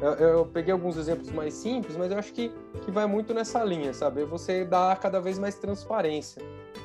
eu, 0.00 0.12
eu, 0.14 0.46
peguei 0.46 0.72
alguns 0.72 0.96
exemplos 0.96 1.30
mais 1.30 1.54
simples, 1.54 1.96
mas 1.96 2.10
eu 2.10 2.18
acho 2.18 2.32
que, 2.32 2.50
que 2.84 2.90
vai 2.90 3.06
muito 3.06 3.32
nessa 3.32 3.62
linha, 3.64 3.94
sabe? 3.94 4.24
Você 4.24 4.64
dá 4.64 4.96
cada 5.00 5.20
vez 5.20 5.38
mais 5.38 5.54
transparência. 5.54 6.42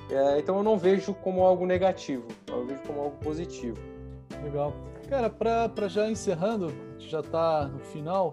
É, 0.09 0.39
então, 0.39 0.57
eu 0.57 0.63
não 0.63 0.77
vejo 0.77 1.13
como 1.15 1.43
algo 1.43 1.65
negativo, 1.65 2.27
eu 2.47 2.65
vejo 2.65 2.81
como 2.83 3.01
algo 3.01 3.17
positivo. 3.17 3.77
Legal. 4.43 4.73
Cara, 5.09 5.29
para 5.29 5.87
já 5.87 6.09
encerrando, 6.09 6.71
já 6.99 7.19
está 7.19 7.67
no 7.67 7.79
final, 7.79 8.31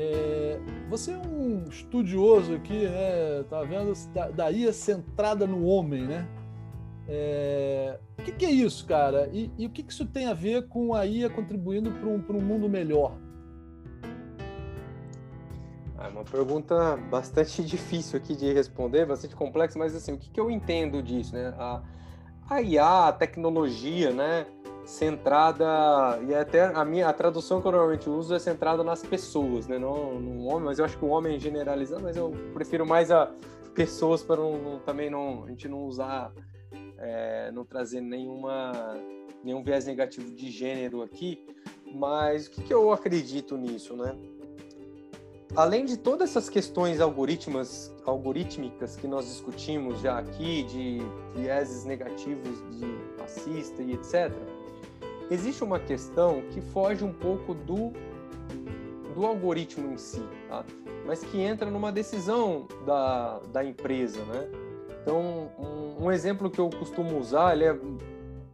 é, 0.00 0.60
você 0.88 1.10
é 1.10 1.18
um 1.18 1.64
estudioso 1.68 2.54
aqui, 2.54 2.86
né? 2.86 3.42
Tá 3.50 3.64
vendo? 3.64 3.92
Da, 4.14 4.28
da 4.30 4.50
IA 4.50 4.72
centrada 4.72 5.44
no 5.44 5.64
homem, 5.64 6.06
né? 6.06 6.28
É... 7.08 7.98
O 8.16 8.22
que, 8.22 8.30
que, 8.30 8.46
é 8.46 8.50
isso, 8.50 8.86
cara? 8.86 9.28
E, 9.32 9.50
e, 9.58 9.66
o 9.66 9.70
que, 9.70 9.82
que 9.82 9.92
isso 9.92 10.06
tem 10.06 10.26
a 10.26 10.34
ver 10.34 10.68
com 10.68 10.94
a 10.94 11.04
IA 11.04 11.28
contribuindo 11.28 11.90
para 11.90 12.08
um, 12.08 12.22
um 12.38 12.40
mundo 12.40 12.68
melhor? 12.68 13.18
É 15.98 16.06
uma 16.06 16.22
pergunta 16.22 16.96
bastante 17.10 17.60
difícil 17.64 18.20
aqui 18.20 18.36
de 18.36 18.52
responder, 18.52 19.04
bastante 19.04 19.34
complexa, 19.34 19.76
mas 19.76 19.96
assim, 19.96 20.12
o 20.12 20.18
que, 20.18 20.30
que 20.30 20.38
eu 20.38 20.48
entendo 20.48 21.02
disso, 21.02 21.34
né? 21.34 21.52
A, 21.58 21.82
a 22.48 22.62
IA, 22.62 23.08
a 23.08 23.12
tecnologia, 23.12 24.12
né? 24.12 24.46
Centrada, 24.88 26.18
e 26.26 26.34
até 26.34 26.64
a 26.64 26.82
minha 26.82 27.10
a 27.10 27.12
tradução 27.12 27.60
que 27.60 27.68
eu 27.68 27.72
normalmente 27.72 28.08
uso 28.08 28.34
é 28.34 28.38
centrada 28.38 28.82
nas 28.82 29.02
pessoas, 29.02 29.68
né? 29.68 29.78
Não 29.78 30.18
no 30.18 30.46
homem, 30.46 30.64
mas 30.64 30.78
eu 30.78 30.84
acho 30.86 30.96
que 30.96 31.04
o 31.04 31.08
homem 31.08 31.36
é 31.36 31.38
generalizando, 31.38 32.04
mas 32.04 32.16
eu 32.16 32.32
prefiro 32.54 32.86
mais 32.86 33.10
a 33.10 33.30
pessoas 33.74 34.22
para 34.22 34.36
não, 34.36 34.80
também 34.86 35.10
não, 35.10 35.44
a 35.44 35.48
gente 35.48 35.68
não 35.68 35.84
usar 35.84 36.32
é, 36.96 37.50
não 37.52 37.66
trazer 37.66 38.00
nenhuma, 38.00 38.72
nenhum 39.44 39.62
viés 39.62 39.84
negativo 39.84 40.34
de 40.34 40.50
gênero 40.50 41.02
aqui, 41.02 41.46
mas 41.94 42.46
o 42.46 42.50
que, 42.50 42.62
que 42.62 42.72
eu 42.72 42.90
acredito 42.90 43.58
nisso, 43.58 43.94
né? 43.94 44.16
Além 45.54 45.84
de 45.84 45.98
todas 45.98 46.30
essas 46.30 46.48
questões 46.48 46.98
algoritmas, 46.98 47.94
algorítmicas 48.06 48.96
que 48.96 49.06
nós 49.06 49.26
discutimos 49.26 50.00
já 50.00 50.18
aqui, 50.18 50.62
de 50.62 50.98
vieses 51.34 51.84
negativos 51.84 52.58
de 52.70 52.86
racista 53.20 53.82
e 53.82 53.92
etc., 53.92 54.32
existe 55.30 55.62
uma 55.62 55.78
questão 55.78 56.42
que 56.50 56.60
foge 56.60 57.04
um 57.04 57.12
pouco 57.12 57.54
do, 57.54 57.92
do 59.14 59.26
algoritmo 59.26 59.92
em 59.92 59.96
si, 59.96 60.22
tá? 60.48 60.64
mas 61.06 61.24
que 61.24 61.40
entra 61.40 61.70
numa 61.70 61.90
decisão 61.90 62.66
da, 62.84 63.40
da 63.52 63.64
empresa, 63.64 64.22
né? 64.24 64.48
Então, 65.02 65.50
um, 65.58 66.04
um 66.04 66.12
exemplo 66.12 66.50
que 66.50 66.58
eu 66.58 66.68
costumo 66.68 67.18
usar, 67.18 67.54
ele 67.54 67.64
é 67.64 67.78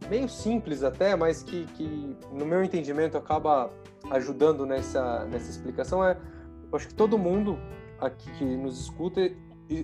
meio 0.09 0.29
simples 0.29 0.83
até, 0.83 1.15
mas 1.15 1.43
que, 1.43 1.65
que 1.75 2.15
no 2.31 2.45
meu 2.45 2.63
entendimento 2.63 3.17
acaba 3.17 3.69
ajudando 4.09 4.65
nessa, 4.65 5.25
nessa 5.25 5.49
explicação 5.49 6.03
é, 6.03 6.15
acho 6.71 6.87
que 6.87 6.93
todo 6.93 7.17
mundo 7.17 7.57
aqui 7.99 8.29
que 8.37 8.43
nos 8.43 8.79
escuta 8.79 9.31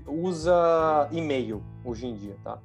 usa 0.07 1.09
e-mail 1.11 1.63
hoje 1.83 2.05
em 2.05 2.15
dia, 2.15 2.35
tá? 2.43 2.59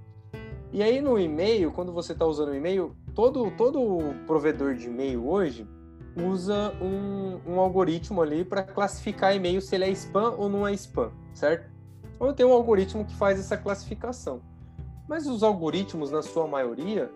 E 0.72 0.82
aí 0.82 1.00
no 1.00 1.18
e-mail, 1.18 1.72
quando 1.72 1.92
você 1.92 2.12
está 2.12 2.26
usando 2.26 2.50
o 2.50 2.54
e-mail, 2.54 2.94
todo, 3.16 3.50
todo 3.52 4.14
provedor 4.26 4.74
de 4.74 4.86
e-mail 4.86 5.26
hoje 5.26 5.66
usa 6.16 6.72
um, 6.80 7.40
um 7.50 7.58
algoritmo 7.58 8.22
ali 8.22 8.44
para 8.44 8.62
classificar 8.62 9.34
e-mail 9.34 9.60
se 9.60 9.74
ele 9.74 9.84
é 9.84 9.90
spam 9.90 10.34
ou 10.36 10.48
não 10.48 10.68
é 10.68 10.72
spam, 10.74 11.10
certo? 11.34 11.68
Então 12.14 12.32
tem 12.32 12.46
um 12.46 12.52
algoritmo 12.52 13.04
que 13.04 13.14
faz 13.16 13.40
essa 13.40 13.56
classificação. 13.56 14.40
Mas 15.08 15.26
os 15.26 15.42
algoritmos, 15.42 16.10
na 16.10 16.22
sua 16.22 16.46
maioria, 16.46 17.10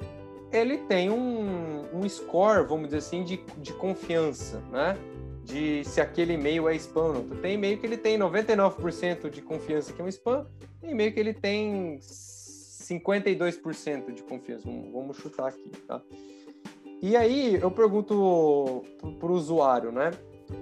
ele 0.52 0.78
tem 0.78 1.10
um, 1.10 1.84
um 1.94 2.08
score, 2.08 2.66
vamos 2.66 2.86
dizer 2.86 2.98
assim, 2.98 3.22
de, 3.22 3.42
de 3.58 3.72
confiança, 3.74 4.60
né? 4.70 4.96
De 5.44 5.84
se 5.84 6.00
aquele 6.00 6.34
e-mail 6.34 6.68
é 6.68 6.76
spam 6.76 7.02
ou 7.02 7.12
não. 7.14 7.36
Tem 7.40 7.54
e-mail 7.54 7.78
que 7.78 7.86
ele 7.86 7.96
tem 7.96 8.18
99% 8.18 9.30
de 9.30 9.42
confiança 9.42 9.92
que 9.92 10.00
é 10.00 10.04
um 10.04 10.08
spam, 10.08 10.46
tem 10.80 10.90
e-mail 10.90 11.12
que 11.12 11.20
ele 11.20 11.34
tem 11.34 11.98
52% 12.90 14.12
de 14.12 14.22
confiança. 14.22 14.68
Vamos, 14.92 15.16
chutar 15.16 15.48
aqui, 15.48 15.70
tá? 15.86 16.00
E 17.00 17.16
aí 17.16 17.54
eu 17.54 17.70
pergunto 17.70 18.84
para 19.18 19.28
o 19.30 19.32
usuário, 19.32 19.92
né? 19.92 20.10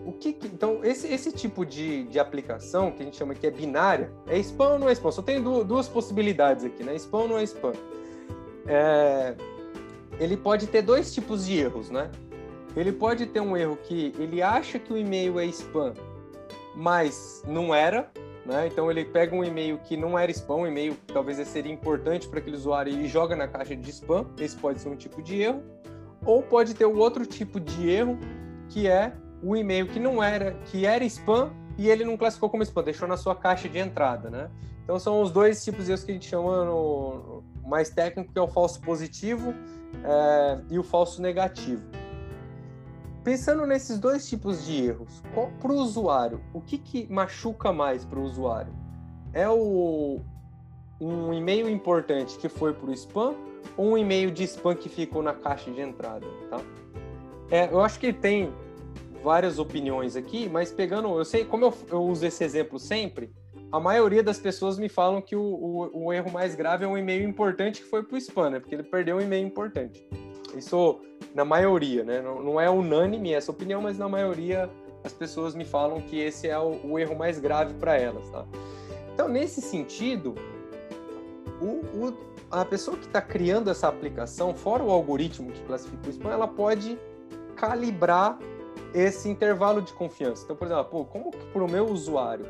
O 0.04 0.12
que, 0.12 0.34
que, 0.34 0.46
então 0.46 0.84
esse, 0.84 1.08
esse 1.08 1.32
tipo 1.32 1.64
de, 1.64 2.04
de 2.04 2.18
aplicação 2.18 2.90
que 2.90 3.02
a 3.02 3.04
gente 3.06 3.16
chama 3.16 3.34
que 3.34 3.46
é 3.46 3.50
binária 3.50 4.12
é 4.26 4.38
spam 4.38 4.74
ou 4.74 4.78
não 4.78 4.88
é 4.88 4.92
spam? 4.92 5.10
Só 5.10 5.22
tem 5.22 5.42
duas, 5.42 5.66
duas 5.66 5.88
possibilidades 5.88 6.64
aqui, 6.64 6.84
né? 6.84 6.94
Spam 6.96 7.20
ou 7.20 7.28
não 7.28 7.38
é 7.38 7.42
spam? 7.44 7.72
É, 8.66 9.34
ele 10.20 10.36
pode 10.36 10.66
ter 10.66 10.82
dois 10.82 11.12
tipos 11.14 11.46
de 11.46 11.58
erros, 11.58 11.90
né? 11.90 12.10
Ele 12.76 12.92
pode 12.92 13.26
ter 13.26 13.40
um 13.40 13.56
erro 13.56 13.76
que 13.76 14.12
ele 14.18 14.42
acha 14.42 14.78
que 14.78 14.92
o 14.92 14.96
e-mail 14.96 15.40
é 15.40 15.46
spam, 15.46 15.94
mas 16.76 17.42
não 17.46 17.74
era, 17.74 18.10
né? 18.48 18.66
Então 18.66 18.90
ele 18.90 19.04
pega 19.04 19.36
um 19.36 19.44
e-mail 19.44 19.78
que 19.78 19.94
não 19.94 20.18
era 20.18 20.30
spam, 20.30 20.56
um 20.56 20.66
e-mail 20.66 20.94
que 20.94 21.12
talvez 21.12 21.36
seria 21.46 21.70
importante 21.70 22.26
para 22.26 22.38
aquele 22.38 22.56
usuário 22.56 22.90
e 22.90 23.06
joga 23.06 23.36
na 23.36 23.46
caixa 23.46 23.76
de 23.76 23.90
spam. 23.90 24.26
Esse 24.38 24.56
pode 24.56 24.80
ser 24.80 24.88
um 24.88 24.96
tipo 24.96 25.22
de 25.22 25.42
erro. 25.42 25.62
Ou 26.24 26.42
pode 26.42 26.74
ter 26.74 26.86
o 26.86 26.96
outro 26.96 27.26
tipo 27.26 27.60
de 27.60 27.90
erro, 27.90 28.18
que 28.70 28.88
é 28.88 29.12
o 29.42 29.54
e-mail 29.54 29.86
que 29.86 30.00
não 30.00 30.22
era, 30.22 30.54
que 30.64 30.86
era 30.86 31.04
spam 31.04 31.52
e 31.76 31.88
ele 31.90 32.04
não 32.04 32.16
classificou 32.16 32.48
como 32.48 32.62
spam, 32.62 32.82
deixou 32.82 33.06
na 33.06 33.18
sua 33.18 33.36
caixa 33.36 33.68
de 33.68 33.78
entrada, 33.78 34.30
né? 34.30 34.50
Então 34.82 34.98
são 34.98 35.20
os 35.20 35.30
dois 35.30 35.62
tipos 35.62 35.84
de 35.84 35.92
erros 35.92 36.02
que 36.02 36.10
a 36.10 36.14
gente 36.14 36.26
chama 36.26 36.64
no, 36.64 37.44
mais 37.68 37.90
técnico, 37.90 38.32
que 38.32 38.38
é 38.38 38.42
o 38.42 38.48
falso 38.48 38.80
positivo 38.80 39.52
é, 40.02 40.58
e 40.70 40.78
o 40.78 40.82
falso 40.82 41.20
negativo. 41.20 41.84
Pensando 43.24 43.66
nesses 43.66 43.98
dois 43.98 44.28
tipos 44.28 44.64
de 44.64 44.84
erros, 44.84 45.22
para 45.60 45.72
o 45.72 45.76
usuário, 45.76 46.40
o 46.54 46.60
que, 46.60 46.78
que 46.78 47.12
machuca 47.12 47.72
mais 47.72 48.04
para 48.04 48.18
o 48.18 48.22
usuário? 48.22 48.72
É 49.32 49.48
o, 49.48 50.20
um 51.00 51.32
e-mail 51.32 51.68
importante 51.68 52.38
que 52.38 52.48
foi 52.48 52.72
para 52.72 52.90
o 52.90 52.92
spam 52.92 53.34
ou 53.76 53.92
um 53.92 53.98
e-mail 53.98 54.30
de 54.30 54.44
spam 54.44 54.74
que 54.74 54.88
ficou 54.88 55.22
na 55.22 55.34
caixa 55.34 55.70
de 55.70 55.80
entrada, 55.80 56.26
tá? 56.50 56.60
É, 57.50 57.66
eu 57.72 57.80
acho 57.80 57.98
que 57.98 58.12
tem 58.12 58.52
várias 59.22 59.58
opiniões 59.58 60.16
aqui, 60.16 60.48
mas 60.48 60.70
pegando, 60.70 61.08
eu 61.18 61.24
sei, 61.24 61.44
como 61.44 61.66
eu, 61.66 61.74
eu 61.90 62.02
uso 62.02 62.26
esse 62.26 62.44
exemplo 62.44 62.78
sempre, 62.78 63.30
a 63.70 63.78
maioria 63.78 64.22
das 64.22 64.38
pessoas 64.38 64.78
me 64.78 64.88
falam 64.88 65.20
que 65.20 65.36
o, 65.36 65.42
o, 65.42 66.06
o 66.06 66.12
erro 66.12 66.30
mais 66.30 66.54
grave 66.54 66.84
é 66.84 66.88
um 66.88 66.96
e-mail 66.96 67.28
importante 67.28 67.82
que 67.82 67.88
foi 67.88 68.02
para 68.02 68.14
o 68.14 68.18
spam, 68.18 68.50
né? 68.50 68.60
Porque 68.60 68.74
ele 68.74 68.82
perdeu 68.82 69.16
um 69.16 69.20
e-mail 69.20 69.46
importante. 69.46 70.08
Isso 70.56 71.00
na 71.34 71.44
maioria, 71.44 72.04
né? 72.04 72.20
Não, 72.20 72.42
não, 72.42 72.60
é 72.60 72.70
unânime 72.70 73.32
essa 73.32 73.50
opinião, 73.50 73.82
mas 73.82 73.98
na 73.98 74.08
maioria 74.08 74.70
as 75.04 75.12
pessoas 75.12 75.54
me 75.54 75.64
falam 75.64 76.00
que 76.00 76.18
esse 76.18 76.48
é 76.48 76.58
o, 76.58 76.80
o 76.84 76.98
erro 76.98 77.16
mais 77.16 77.38
grave 77.38 77.74
para 77.74 77.96
elas, 77.96 78.28
tá? 78.30 78.44
Então, 79.14 79.28
nesse 79.28 79.60
sentido, 79.60 80.34
o, 81.60 82.12
a 82.50 82.64
pessoa 82.64 82.96
que 82.96 83.06
está 83.06 83.20
criando 83.20 83.70
essa 83.70 83.88
aplicação, 83.88 84.54
fora 84.54 84.82
o 84.82 84.90
algoritmo 84.90 85.50
que 85.50 85.62
classifica 85.62 86.06
o 86.06 86.10
spam, 86.10 86.30
ela 86.30 86.48
pode 86.48 86.98
calibrar 87.56 88.38
esse 88.94 89.28
intervalo 89.28 89.82
de 89.82 89.92
confiança. 89.92 90.44
Então, 90.44 90.56
por 90.56 90.66
exemplo, 90.66 90.84
pô, 90.84 91.04
como 91.04 91.30
que 91.30 91.44
para 91.46 91.64
o 91.64 91.70
meu 91.70 91.86
usuário 91.86 92.46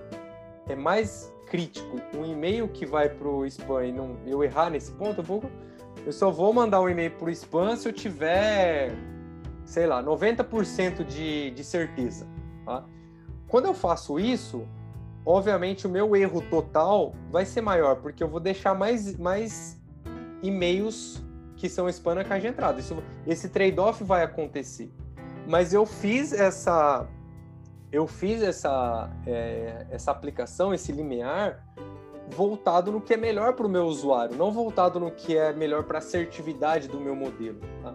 é 0.69 0.77
mais 0.77 1.33
crítico 1.47 1.97
um 2.15 2.25
e-mail 2.25 2.69
que 2.69 2.85
vai 2.85 3.09
para 3.09 3.27
o 3.27 3.45
spam 3.47 3.87
e 3.87 3.93
não, 3.93 4.17
eu 4.27 4.45
errar 4.45 4.71
nesse 4.71 4.93
ponto, 4.93 5.21
eu, 5.21 5.25
vou, 5.25 5.43
eu 6.07 6.13
só 6.13 6.31
vou 6.31 6.53
mandar 6.53 6.81
um 6.81 6.89
e-mail 6.89 7.11
para 7.13 7.27
o 7.27 7.31
spam 7.31 7.77
se 7.77 7.89
eu 7.89 7.93
tiver, 7.93 8.93
sei 9.65 9.87
lá, 9.87 10.03
90% 10.03 11.05
de, 11.05 11.51
de 11.51 11.65
certeza. 11.65 12.27
Tá? 12.65 12.85
Quando 13.49 13.67
eu 13.67 13.75
faço 13.75 14.19
isso, 14.19 14.67
obviamente 15.25 15.87
o 15.87 15.91
meu 15.91 16.15
erro 16.17 16.43
total 16.43 17.15
vai 17.31 17.45
ser 17.45 17.61
maior, 17.61 17.97
porque 17.97 18.23
eu 18.23 18.29
vou 18.29 18.41
deixar 18.41 18.75
mais, 18.75 19.17
mais 19.17 19.81
e-mails 20.43 21.23
que 21.57 21.69
são 21.69 21.89
spam 21.89 22.15
na 22.15 22.25
caixa 22.25 22.43
de 22.43 22.47
entrada. 22.49 22.79
Isso, 22.79 23.03
esse 23.27 23.49
trade-off 23.49 24.03
vai 24.05 24.23
acontecer. 24.23 24.91
Mas 25.47 25.73
eu 25.73 25.85
fiz 25.85 26.33
essa 26.33 27.09
eu 27.91 28.07
fiz 28.07 28.43
essa, 28.43 29.11
é, 29.27 29.87
essa 29.91 30.11
aplicação, 30.11 30.75
esse 30.75 30.93
limiar, 30.93 31.65
voltado 32.35 32.93
no 32.93 33.01
que 33.01 33.15
é 33.15 33.17
melhor 33.17 33.55
para 33.55 33.67
o 33.67 33.69
meu 33.69 33.85
usuário, 33.85 34.37
não 34.37 34.51
voltado 34.51 35.01
no 35.01 35.11
que 35.11 35.37
é 35.37 35.53
melhor 35.53 35.85
para 35.85 35.99
a 35.99 36.01
assertividade 36.01 36.89
do 36.89 37.01
meu 37.01 37.15
modelo. 37.15 37.61
Tá? 37.83 37.95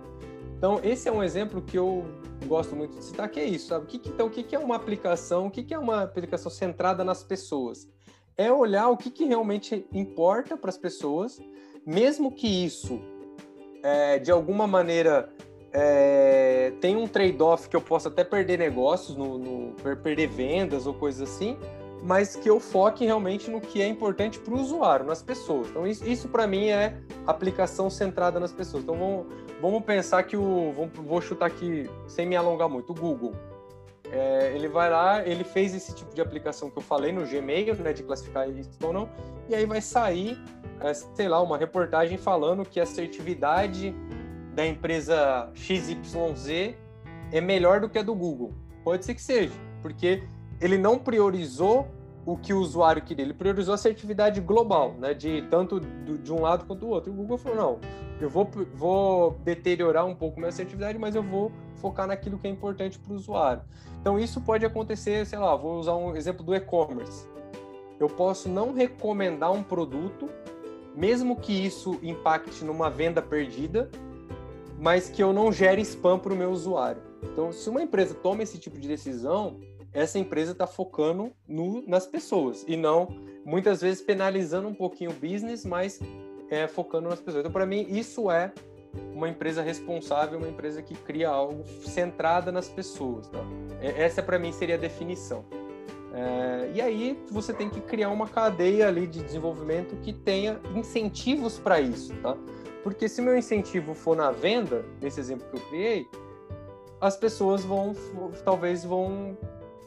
Então, 0.57 0.79
esse 0.83 1.09
é 1.09 1.11
um 1.11 1.21
exemplo 1.21 1.61
que 1.61 1.77
eu 1.77 2.05
gosto 2.45 2.75
muito 2.75 2.97
de 2.97 3.03
citar, 3.03 3.29
que 3.29 3.39
é 3.39 3.45
isso, 3.45 3.67
sabe? 3.67 3.85
Então, 4.05 4.27
o 4.27 4.29
que, 4.29 4.55
é 4.55 4.59
uma 4.59 4.75
aplicação? 4.75 5.47
O 5.47 5.51
que, 5.51 5.73
é 5.73 5.79
uma 5.79 6.03
aplicação 6.03 6.51
centrada 6.51 7.03
nas 7.03 7.23
pessoas? 7.23 7.87
É 8.37 8.51
olhar 8.51 8.89
o 8.89 8.97
que, 8.97 9.09
que 9.09 9.25
realmente 9.25 9.85
importa 9.93 10.55
para 10.57 10.69
as 10.69 10.77
pessoas, 10.77 11.39
mesmo 11.85 12.31
que 12.31 12.47
isso, 12.47 13.01
é, 13.83 14.19
de 14.19 14.31
alguma 14.31 14.65
maneira, 14.65 15.29
é, 15.73 16.71
um 16.95 17.07
trade-off 17.07 17.67
que 17.67 17.75
eu 17.75 17.81
posso 17.81 18.07
até 18.07 18.23
perder 18.23 18.57
negócios, 18.57 19.17
no, 19.17 19.37
no, 19.37 19.73
perder 20.01 20.27
vendas 20.27 20.87
ou 20.87 20.93
coisas 20.93 21.29
assim, 21.29 21.57
mas 22.03 22.35
que 22.35 22.49
eu 22.49 22.59
foque 22.59 23.05
realmente 23.05 23.49
no 23.49 23.61
que 23.61 23.81
é 23.81 23.87
importante 23.87 24.37
para 24.37 24.53
o 24.53 24.59
usuário, 24.59 25.05
nas 25.05 25.23
pessoas. 25.23 25.69
Então, 25.69 25.87
isso, 25.87 26.05
isso 26.05 26.27
para 26.27 26.45
mim 26.45 26.67
é 26.67 26.97
aplicação 27.25 27.89
centrada 27.89 28.41
nas 28.41 28.51
pessoas. 28.51 28.83
Então, 28.83 28.97
vamos, 28.97 29.25
vamos 29.61 29.83
pensar 29.85 30.21
que 30.23 30.35
o. 30.35 30.73
Vamos, 30.73 30.91
vou 30.95 31.21
chutar 31.21 31.45
aqui, 31.45 31.89
sem 32.05 32.25
me 32.25 32.35
alongar 32.35 32.67
muito, 32.67 32.91
o 32.91 32.93
Google. 32.93 33.33
É, 34.11 34.51
ele 34.53 34.67
vai 34.67 34.89
lá, 34.89 35.25
ele 35.25 35.45
fez 35.45 35.73
esse 35.73 35.95
tipo 35.95 36.13
de 36.13 36.21
aplicação 36.21 36.69
que 36.69 36.77
eu 36.77 36.83
falei 36.83 37.13
no 37.13 37.25
Gmail, 37.25 37.75
né, 37.77 37.93
de 37.93 38.03
classificar 38.03 38.49
isso 38.49 38.69
ou 38.83 38.93
não, 38.93 39.09
e 39.49 39.55
aí 39.55 39.65
vai 39.65 39.81
sair, 39.81 40.37
é, 40.81 40.93
sei 40.93 41.27
lá, 41.27 41.41
uma 41.41 41.57
reportagem 41.57 42.17
falando 42.17 42.63
que 42.63 42.79
a 42.79 42.83
assertividade 42.83 43.95
da 44.53 44.67
empresa 44.67 45.49
XYZ 45.55 46.75
é 47.31 47.41
melhor 47.41 47.79
do 47.79 47.89
que 47.89 47.97
a 47.97 48.03
do 48.03 48.13
Google. 48.13 48.53
Pode 48.83 49.03
ser 49.03 49.15
que 49.15 49.21
seja, 49.21 49.53
porque 49.81 50.21
ele 50.63 50.77
não 50.77 50.97
priorizou 50.97 51.87
o 52.25 52.37
que 52.37 52.53
o 52.53 52.59
usuário 52.59 53.01
queria, 53.01 53.25
ele 53.25 53.33
priorizou 53.33 53.73
a 53.73 53.75
assertividade 53.75 54.39
global, 54.39 54.93
né, 54.93 55.13
de 55.13 55.41
tanto 55.49 55.77
do, 55.77 56.17
de 56.17 56.31
um 56.31 56.39
lado 56.39 56.63
quanto 56.65 56.79
do 56.79 56.87
outro. 56.87 57.11
E 57.11 57.13
o 57.13 57.17
Google 57.17 57.37
falou: 57.37 57.57
não, 57.57 57.79
eu 58.21 58.29
vou, 58.29 58.49
vou 58.73 59.31
deteriorar 59.43 60.05
um 60.05 60.15
pouco 60.15 60.39
minha 60.39 60.47
assertividade, 60.47 60.97
mas 60.97 61.15
eu 61.15 61.21
vou 61.21 61.51
focar 61.75 62.07
naquilo 62.07 62.37
que 62.37 62.47
é 62.47 62.49
importante 62.49 62.97
para 62.97 63.11
o 63.11 63.15
usuário. 63.15 63.61
Então, 63.99 64.17
isso 64.17 64.39
pode 64.39 64.65
acontecer, 64.65 65.25
sei 65.25 65.37
lá, 65.37 65.53
vou 65.53 65.77
usar 65.77 65.95
um 65.95 66.15
exemplo 66.15 66.45
do 66.45 66.55
e-commerce. 66.55 67.27
Eu 67.99 68.07
posso 68.07 68.47
não 68.47 68.73
recomendar 68.73 69.51
um 69.51 69.61
produto, 69.61 70.29
mesmo 70.95 71.35
que 71.35 71.51
isso 71.51 71.99
impacte 72.01 72.63
numa 72.63 72.89
venda 72.89 73.21
perdida, 73.21 73.91
mas 74.79 75.09
que 75.09 75.21
eu 75.21 75.33
não 75.33 75.51
gere 75.51 75.81
spam 75.81 76.17
para 76.17 76.33
o 76.33 76.37
meu 76.37 76.51
usuário. 76.51 77.01
Então, 77.21 77.51
se 77.51 77.69
uma 77.69 77.81
empresa 77.81 78.13
toma 78.13 78.43
esse 78.43 78.57
tipo 78.57 78.79
de 78.79 78.87
decisão, 78.87 79.59
essa 79.93 80.17
empresa 80.17 80.53
está 80.53 80.65
focando 80.65 81.31
no, 81.47 81.87
nas 81.87 82.05
pessoas 82.07 82.65
e 82.67 82.75
não, 82.75 83.07
muitas 83.45 83.81
vezes, 83.81 84.01
penalizando 84.01 84.67
um 84.67 84.73
pouquinho 84.73 85.11
o 85.11 85.13
business, 85.13 85.65
mas 85.65 85.99
é, 86.49 86.67
focando 86.67 87.09
nas 87.09 87.19
pessoas. 87.19 87.41
Então, 87.41 87.51
para 87.51 87.65
mim, 87.65 87.85
isso 87.89 88.31
é 88.31 88.51
uma 89.13 89.29
empresa 89.29 89.61
responsável, 89.61 90.37
uma 90.37 90.47
empresa 90.47 90.81
que 90.81 90.95
cria 90.95 91.29
algo 91.29 91.63
centrada 91.85 92.51
nas 92.51 92.67
pessoas. 92.67 93.27
Tá? 93.27 93.39
Essa, 93.81 94.21
para 94.21 94.39
mim, 94.39 94.51
seria 94.51 94.75
a 94.75 94.77
definição. 94.77 95.45
É, 96.13 96.71
e 96.75 96.81
aí 96.81 97.19
você 97.31 97.51
tem 97.51 97.69
que 97.69 97.81
criar 97.81 98.09
uma 98.09 98.27
cadeia 98.27 98.87
ali 98.87 99.07
de 99.07 99.23
desenvolvimento 99.23 99.95
que 100.01 100.13
tenha 100.13 100.59
incentivos 100.75 101.57
para 101.57 101.81
isso, 101.81 102.13
tá? 102.21 102.37
Porque 102.83 103.09
se 103.09 103.19
meu 103.19 103.35
incentivo 103.35 103.95
for 103.95 104.15
na 104.15 104.29
venda, 104.29 104.85
nesse 105.01 105.19
exemplo 105.19 105.47
que 105.49 105.57
eu 105.57 105.61
criei, 105.69 106.07
as 107.01 107.17
pessoas 107.17 107.65
vão, 107.65 107.95
talvez 108.45 108.85
vão 108.85 109.35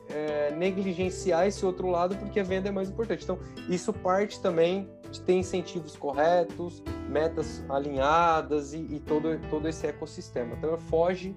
é, 0.08 0.50
negligenciar 0.52 1.46
esse 1.46 1.64
outro 1.64 1.88
lado 1.88 2.16
porque 2.16 2.40
a 2.40 2.44
venda 2.44 2.68
é 2.68 2.72
mais 2.72 2.88
importante. 2.88 3.24
Então, 3.24 3.38
isso 3.68 3.92
parte 3.92 4.40
também 4.40 4.88
ter 5.24 5.34
incentivos 5.34 5.96
corretos, 5.96 6.82
metas 7.08 7.64
alinhadas 7.68 8.74
e, 8.74 8.78
e 8.78 9.00
todo, 9.00 9.38
todo 9.48 9.68
esse 9.68 9.86
ecossistema. 9.86 10.54
Então, 10.56 10.76
foge 10.78 11.34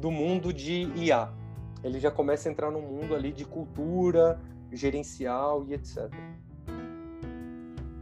do 0.00 0.10
mundo 0.10 0.52
de 0.52 0.90
IA. 0.94 1.32
Ele 1.82 1.98
já 1.98 2.10
começa 2.10 2.48
a 2.48 2.52
entrar 2.52 2.70
no 2.70 2.80
mundo 2.80 3.14
ali 3.14 3.32
de 3.32 3.44
cultura, 3.44 4.40
gerencial 4.72 5.64
e 5.68 5.74
etc. 5.74 6.10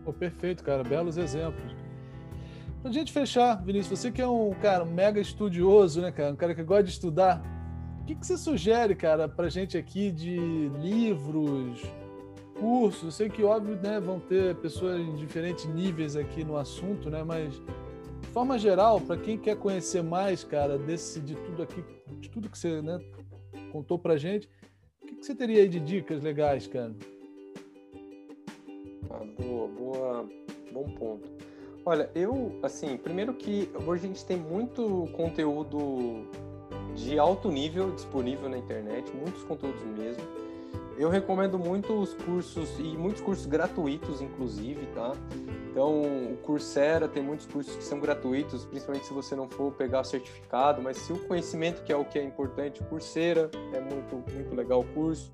Oh, 0.07 0.13
perfeito, 0.13 0.63
cara. 0.63 0.83
Belos 0.83 1.17
exemplos. 1.17 1.75
Pra 2.83 2.93
gente 2.93 3.13
fechar, 3.13 3.63
Vinícius, 3.65 3.99
você 3.99 4.11
que 4.11 4.21
é 4.21 4.27
um 4.27 4.53
cara 4.61 4.85
mega 4.85 5.19
estudioso, 5.19 6.03
né, 6.03 6.13
cara? 6.13 6.33
Um 6.33 6.37
cara 6.37 6.55
que 6.55 6.63
gosta 6.63 6.85
de 6.85 6.91
estudar. 6.91 7.43
O 8.05 8.07
que, 8.07 8.15
que 8.15 8.27
você 8.27 8.37
sugere, 8.37 8.95
cara, 8.95 9.27
pra 9.27 9.49
gente 9.49 9.79
aqui 9.79 10.13
de 10.13 10.69
livros, 10.79 11.81
cursos? 12.61 13.03
Eu 13.03 13.11
sei 13.11 13.31
que, 13.31 13.43
óbvio, 13.43 13.77
né, 13.77 13.99
vão 13.99 14.21
ter 14.21 14.55
pessoas 14.57 15.01
em 15.01 15.15
diferentes 15.15 15.65
níveis 15.65 16.15
aqui 16.15 16.45
no 16.45 16.59
assunto, 16.59 17.09
né? 17.09 17.25
Mas, 17.25 17.55
de 18.21 18.29
forma 18.29 18.59
geral, 18.59 19.01
para 19.01 19.17
quem 19.17 19.39
quer 19.39 19.57
conhecer 19.57 20.03
mais, 20.03 20.45
cara, 20.45 20.77
desse, 20.77 21.19
de 21.19 21.35
tudo 21.35 21.63
aqui, 21.63 21.83
de 22.21 22.29
tudo 22.29 22.51
que 22.51 22.59
você 22.59 22.83
né, 22.83 23.01
contou 23.73 23.99
pra 23.99 24.19
gente, 24.19 24.51
o 25.03 25.07
que, 25.07 25.15
que 25.17 25.25
você 25.25 25.35
teria 25.35 25.63
aí 25.63 25.69
de 25.69 25.81
dicas 25.81 26.23
legais, 26.23 26.67
cara? 26.67 26.95
Ah, 29.09 29.25
boa, 29.41 29.67
boa, 29.67 30.29
bom 30.71 30.85
ponto. 30.91 31.27
Olha, 31.87 32.11
eu, 32.15 32.59
assim, 32.63 32.99
primeiro 32.99 33.33
que 33.33 33.67
hoje 33.87 34.05
a 34.05 34.09
gente 34.09 34.27
tem 34.27 34.37
muito 34.37 35.09
conteúdo 35.17 36.29
de 36.95 37.19
alto 37.19 37.51
nível 37.51 37.91
disponível 37.91 38.49
na 38.49 38.59
internet, 38.59 39.11
muitos 39.15 39.43
conteúdos 39.45 39.83
mesmo. 39.99 40.23
Eu 40.97 41.09
recomendo 41.09 41.59
muito 41.59 41.93
os 41.93 42.15
cursos, 42.15 42.79
e 42.79 42.97
muitos 42.97 43.21
cursos 43.21 43.47
gratuitos, 43.47 44.21
inclusive, 44.21 44.87
tá? 44.95 45.13
Então, 45.71 46.03
o 46.03 46.39
Coursera 46.43 47.09
tem 47.09 47.21
muitos 47.21 47.47
cursos 47.47 47.75
que 47.75 47.83
são 47.83 47.99
gratuitos, 47.99 48.65
principalmente 48.65 49.07
se 49.07 49.13
você 49.13 49.35
não 49.35 49.49
for 49.49 49.73
pegar 49.73 50.05
certificado, 50.05 50.81
mas 50.81 50.97
se 50.99 51.13
o 51.13 51.19
conhecimento, 51.27 51.83
que 51.83 51.93
é 51.93 51.97
o 51.97 52.05
que 52.05 52.17
é 52.17 52.23
importante, 52.23 52.81
o 52.81 52.85
Coursera 52.85 53.51
é 53.73 53.81
muito, 53.81 54.23
muito 54.33 54.55
legal 54.55 54.81
o 54.81 54.85
curso. 54.85 55.33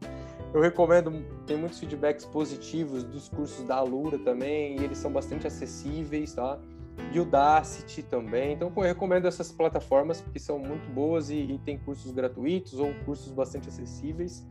Eu 0.54 0.62
recomendo, 0.62 1.12
tem 1.46 1.58
muitos 1.58 1.78
feedbacks 1.78 2.24
positivos 2.24 3.04
dos 3.04 3.28
cursos 3.28 3.62
da 3.66 3.76
Alura 3.76 4.18
também, 4.18 4.80
e 4.80 4.84
eles 4.84 4.96
são 4.96 5.12
bastante 5.12 5.46
acessíveis, 5.46 6.32
tá? 6.32 6.58
E 7.12 7.18
o 7.18 7.24
Dacity 7.24 8.02
também. 8.02 8.52
Então, 8.52 8.72
eu 8.76 8.82
recomendo 8.82 9.26
essas 9.26 9.50
plataformas, 9.50 10.20
porque 10.20 10.38
são 10.38 10.58
muito 10.58 10.88
boas 10.90 11.30
e, 11.30 11.36
e 11.36 11.58
tem 11.58 11.78
cursos 11.78 12.12
gratuitos 12.12 12.74
ou 12.74 12.92
cursos 13.04 13.32
bastante 13.32 13.68
acessíveis. 13.68 14.46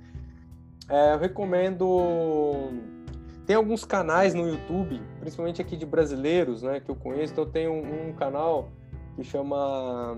É, 0.90 1.14
eu 1.14 1.20
recomendo. 1.20 2.72
Tem 3.46 3.56
alguns 3.56 3.84
canais 3.84 4.34
no 4.34 4.48
YouTube, 4.48 5.02
principalmente 5.20 5.62
aqui 5.62 5.76
de 5.76 5.86
brasileiros, 5.86 6.62
né, 6.62 6.80
que 6.80 6.90
eu 6.90 6.96
conheço. 6.96 7.34
Então, 7.34 7.46
tem 7.46 7.68
um, 7.68 8.10
um 8.10 8.14
canal 8.14 8.70
que 9.16 9.24
chama 9.24 10.16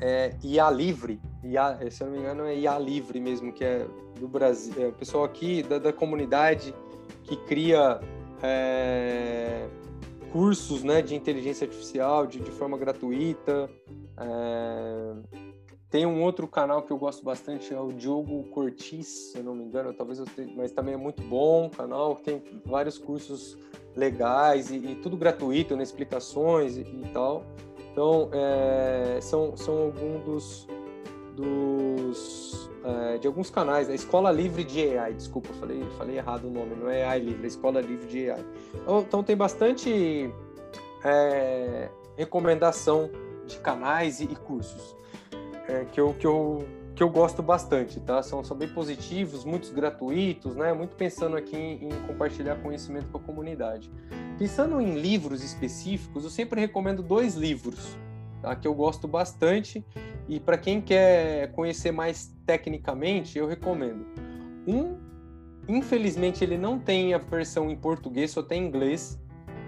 é, 0.00 0.34
IA 0.42 0.70
Livre, 0.70 1.20
IA, 1.42 1.90
se 1.90 2.02
eu 2.02 2.08
não 2.08 2.14
me 2.14 2.20
engano 2.20 2.44
é 2.44 2.56
IA 2.56 2.78
Livre 2.78 3.20
mesmo, 3.20 3.52
que 3.52 3.64
é 3.64 3.86
do 4.18 4.28
Brasil, 4.28 4.74
é 4.78 4.88
o 4.88 4.92
pessoal 4.92 5.24
aqui 5.24 5.62
da, 5.62 5.78
da 5.78 5.92
comunidade 5.92 6.74
que 7.24 7.36
cria 7.36 8.00
é, 8.42 9.66
cursos 10.36 10.84
né, 10.84 11.00
de 11.00 11.14
inteligência 11.14 11.64
artificial 11.64 12.26
de, 12.26 12.38
de 12.40 12.50
forma 12.50 12.76
gratuita. 12.76 13.70
É, 14.18 15.14
tem 15.88 16.04
um 16.04 16.22
outro 16.22 16.46
canal 16.46 16.82
que 16.82 16.92
eu 16.92 16.98
gosto 16.98 17.24
bastante, 17.24 17.72
é 17.72 17.80
o 17.80 17.90
Diogo 17.90 18.44
Cortis, 18.50 19.32
se 19.32 19.38
eu 19.38 19.42
não 19.44 19.54
me 19.54 19.64
engano, 19.64 19.94
talvez 19.94 20.18
eu 20.18 20.26
tenha, 20.26 20.54
mas 20.54 20.72
também 20.72 20.92
é 20.92 20.96
muito 20.98 21.22
bom 21.22 21.68
o 21.68 21.70
canal, 21.70 22.16
tem 22.16 22.42
vários 22.66 22.98
cursos 22.98 23.56
legais 23.96 24.70
e, 24.70 24.76
e 24.76 24.94
tudo 24.96 25.16
gratuito, 25.16 25.74
né, 25.74 25.82
explicações 25.82 26.76
e, 26.76 26.82
e 26.82 27.10
tal. 27.14 27.42
Então, 27.90 28.28
é, 28.30 29.18
são, 29.22 29.56
são 29.56 29.84
alguns 29.84 30.22
dos, 30.22 30.68
dos 31.34 32.65
é, 32.86 33.18
de 33.18 33.26
alguns 33.26 33.50
canais, 33.50 33.90
a 33.90 33.94
Escola 33.94 34.30
Livre 34.30 34.62
de 34.62 34.96
AI, 34.96 35.14
desculpa, 35.14 35.52
falei, 35.54 35.82
falei 35.98 36.18
errado 36.18 36.46
o 36.46 36.50
nome, 36.50 36.76
não 36.76 36.88
é 36.88 37.04
AI 37.04 37.18
Livre, 37.18 37.42
é 37.42 37.46
Escola 37.48 37.80
Livre 37.80 38.06
de 38.06 38.30
AI. 38.30 38.44
Então, 38.74 39.00
então 39.00 39.22
tem 39.24 39.36
bastante 39.36 40.30
é, 41.04 41.88
recomendação 42.16 43.10
de 43.44 43.58
canais 43.58 44.20
e, 44.20 44.24
e 44.24 44.36
cursos 44.36 44.96
é, 45.68 45.84
que, 45.86 46.00
eu, 46.00 46.14
que, 46.14 46.26
eu, 46.26 46.64
que 46.94 47.02
eu 47.02 47.10
gosto 47.10 47.42
bastante, 47.42 47.98
tá? 47.98 48.22
São, 48.22 48.44
são 48.44 48.56
bem 48.56 48.68
positivos, 48.68 49.44
muitos 49.44 49.70
gratuitos, 49.70 50.54
né? 50.54 50.72
Muito 50.72 50.94
pensando 50.94 51.36
aqui 51.36 51.56
em, 51.56 51.88
em 51.88 52.06
compartilhar 52.06 52.54
conhecimento 52.62 53.08
com 53.08 53.18
a 53.18 53.20
comunidade. 53.20 53.90
Pensando 54.38 54.80
em 54.80 54.94
livros 54.94 55.42
específicos, 55.42 56.22
eu 56.22 56.30
sempre 56.30 56.60
recomendo 56.60 57.02
dois 57.02 57.34
livros 57.34 57.96
tá? 58.42 58.54
que 58.54 58.68
eu 58.68 58.74
gosto 58.74 59.08
bastante 59.08 59.84
e 60.28 60.38
para 60.38 60.56
quem 60.56 60.80
quer 60.80 61.50
conhecer 61.52 61.90
mais 61.90 62.35
tecnicamente, 62.46 63.38
eu 63.38 63.46
recomendo. 63.46 64.06
Um, 64.66 64.96
infelizmente, 65.68 66.44
ele 66.44 66.56
não 66.56 66.78
tem 66.78 67.12
a 67.12 67.18
versão 67.18 67.70
em 67.70 67.76
português, 67.76 68.30
só 68.30 68.42
tem 68.42 68.62
em 68.62 68.66
inglês, 68.68 69.20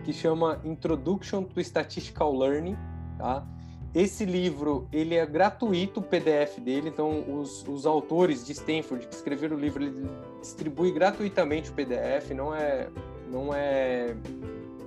que 0.05 0.12
chama 0.12 0.61
Introduction 0.64 1.43
to 1.43 1.61
Statistical 1.61 2.35
Learning. 2.35 2.76
Tá? 3.18 3.47
Esse 3.95 4.24
livro 4.24 4.89
ele 4.93 5.14
é 5.14 5.26
gratuito, 5.26 6.01
o 6.01 6.03
PDF 6.03 6.59
dele, 6.61 6.89
então 6.91 7.24
os, 7.41 7.66
os 7.66 7.85
autores 7.87 8.47
de 8.47 8.53
Stanford 8.53 9.07
que 9.07 9.14
escreveram 9.14 9.57
o 9.57 9.61
livro, 9.61 9.83
ele 9.83 10.07
distribui 10.41 10.93
gratuitamente 10.93 11.70
o 11.70 11.72
PDF, 11.74 12.31
não 12.35 12.55
é, 12.55 12.89
não 13.31 13.53
é 13.53 14.14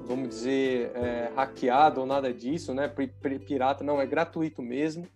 vamos 0.05 0.29
dizer, 0.29 0.91
é, 0.95 1.31
hackeado 1.35 2.01
ou 2.01 2.05
nada 2.05 2.33
disso, 2.33 2.73
né? 2.73 2.87
Pirata, 3.45 3.83
não, 3.83 3.99
é 3.99 4.05
gratuito 4.05 4.61
mesmo. 4.61 5.07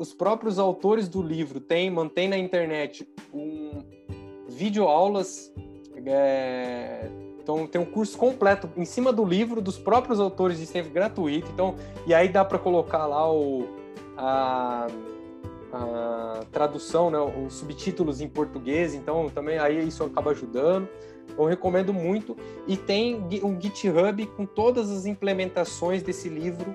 Os 0.00 0.14
próprios 0.14 0.58
autores 0.58 1.10
do 1.10 1.20
livro 1.20 1.60
têm, 1.60 1.90
mantém 1.90 2.26
na 2.26 2.38
internet 2.38 3.06
um 3.34 3.82
vídeo 4.48 4.88
aulas, 4.88 5.52
é, 6.06 7.06
então 7.38 7.66
tem 7.66 7.78
um 7.78 7.84
curso 7.84 8.16
completo 8.16 8.66
em 8.78 8.86
cima 8.86 9.12
do 9.12 9.22
livro 9.22 9.60
dos 9.60 9.76
próprios 9.76 10.18
autores 10.18 10.56
de 10.56 10.64
Stanford 10.64 10.94
gratuito. 10.94 11.50
Então, 11.52 11.74
e 12.06 12.14
aí 12.14 12.30
dá 12.30 12.42
para 12.42 12.58
colocar 12.58 13.06
lá 13.06 13.30
o 13.30 13.68
a, 14.16 14.86
a 15.70 16.40
tradução, 16.50 17.10
né, 17.10 17.18
os 17.18 17.52
subtítulos 17.52 18.22
em 18.22 18.28
português. 18.28 18.94
Então 18.94 19.28
também 19.28 19.58
aí 19.58 19.86
isso 19.86 20.02
acaba 20.02 20.30
ajudando. 20.30 20.88
Eu 21.36 21.44
recomendo 21.44 21.92
muito. 21.92 22.34
E 22.66 22.74
tem 22.74 23.16
um 23.44 23.60
GitHub 23.60 24.26
com 24.28 24.46
todas 24.46 24.90
as 24.90 25.04
implementações 25.04 26.02
desse 26.02 26.30
livro 26.30 26.74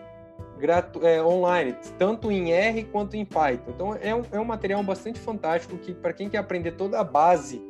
é, 1.01 1.21
online, 1.21 1.75
tanto 1.97 2.31
em 2.31 2.51
R 2.51 2.83
quanto 2.85 3.15
em 3.15 3.25
Python. 3.25 3.71
Então 3.73 3.97
é 4.01 4.15
um, 4.15 4.23
é 4.31 4.39
um 4.39 4.45
material 4.45 4.81
bastante 4.83 5.19
fantástico 5.19 5.77
que, 5.77 5.93
para 5.93 6.13
quem 6.13 6.29
quer 6.29 6.37
aprender 6.37 6.71
toda 6.71 6.99
a 6.99 7.03
base 7.03 7.61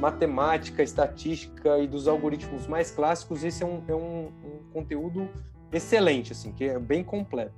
matemática, 0.00 0.82
estatística 0.82 1.78
e 1.78 1.86
dos 1.86 2.08
algoritmos 2.08 2.66
mais 2.66 2.90
clássicos, 2.90 3.44
esse 3.44 3.62
é 3.62 3.66
um, 3.66 3.82
é 3.86 3.94
um, 3.94 4.26
um 4.44 4.72
conteúdo 4.72 5.28
excelente, 5.72 6.32
assim, 6.32 6.52
que 6.52 6.64
é 6.64 6.78
bem 6.78 7.04
completo. 7.04 7.54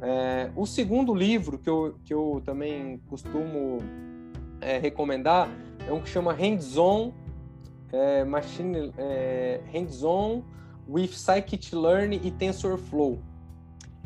É, 0.00 0.50
o 0.56 0.66
segundo 0.66 1.14
livro 1.14 1.58
que 1.58 1.70
eu, 1.70 1.94
que 2.04 2.12
eu 2.12 2.42
também 2.44 3.00
costumo 3.08 3.78
é, 4.60 4.78
recomendar 4.78 5.48
é 5.88 5.92
um 5.92 6.00
que 6.00 6.08
chama 6.08 6.32
Hands-On 6.32 7.12
é, 7.92 8.24
Machine 8.24 8.92
é, 8.96 9.60
Hands-On 9.72 10.42
with 10.88 11.08
Scikit-Learn 11.08 12.20
e 12.22 12.30
TensorFlow. 12.30 13.20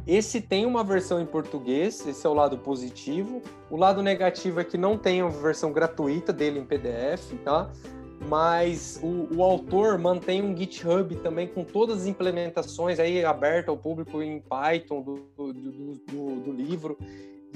Esse 0.07 0.41
tem 0.41 0.65
uma 0.65 0.85
versão 0.85 1.21
em 1.21 1.27
português, 1.27 2.07
esse 2.07 2.25
é 2.25 2.31
o 2.31 2.35
lado 2.35 2.57
positivo. 2.59 3.43
O 3.69 3.77
lado 3.77 4.03
negativo 4.03 4.61
é 4.61 4.65
que 4.65 4.79
não 4.79 4.97
tem 4.97 5.21
a 5.21 5.27
versão 5.27 5.73
gratuita 5.73 6.33
dele 6.33 6.61
em 6.61 6.65
PDF, 6.65 7.33
tá? 7.45 7.69
Mas 8.29 9.01
o, 9.03 9.37
o 9.37 9.43
autor 9.43 9.99
mantém 9.99 10.43
um 10.43 10.57
GitHub 10.57 11.17
também 11.17 11.49
com 11.49 11.65
todas 11.65 12.03
as 12.03 12.07
implementações 12.07 13.01
aí 13.01 13.25
aberto 13.25 13.69
ao 13.71 13.77
público 13.77 14.23
em 14.23 14.41
Python 14.41 15.03
do, 15.03 15.15
do, 15.37 15.53
do, 15.53 16.37
do 16.41 16.53
livro 16.53 16.97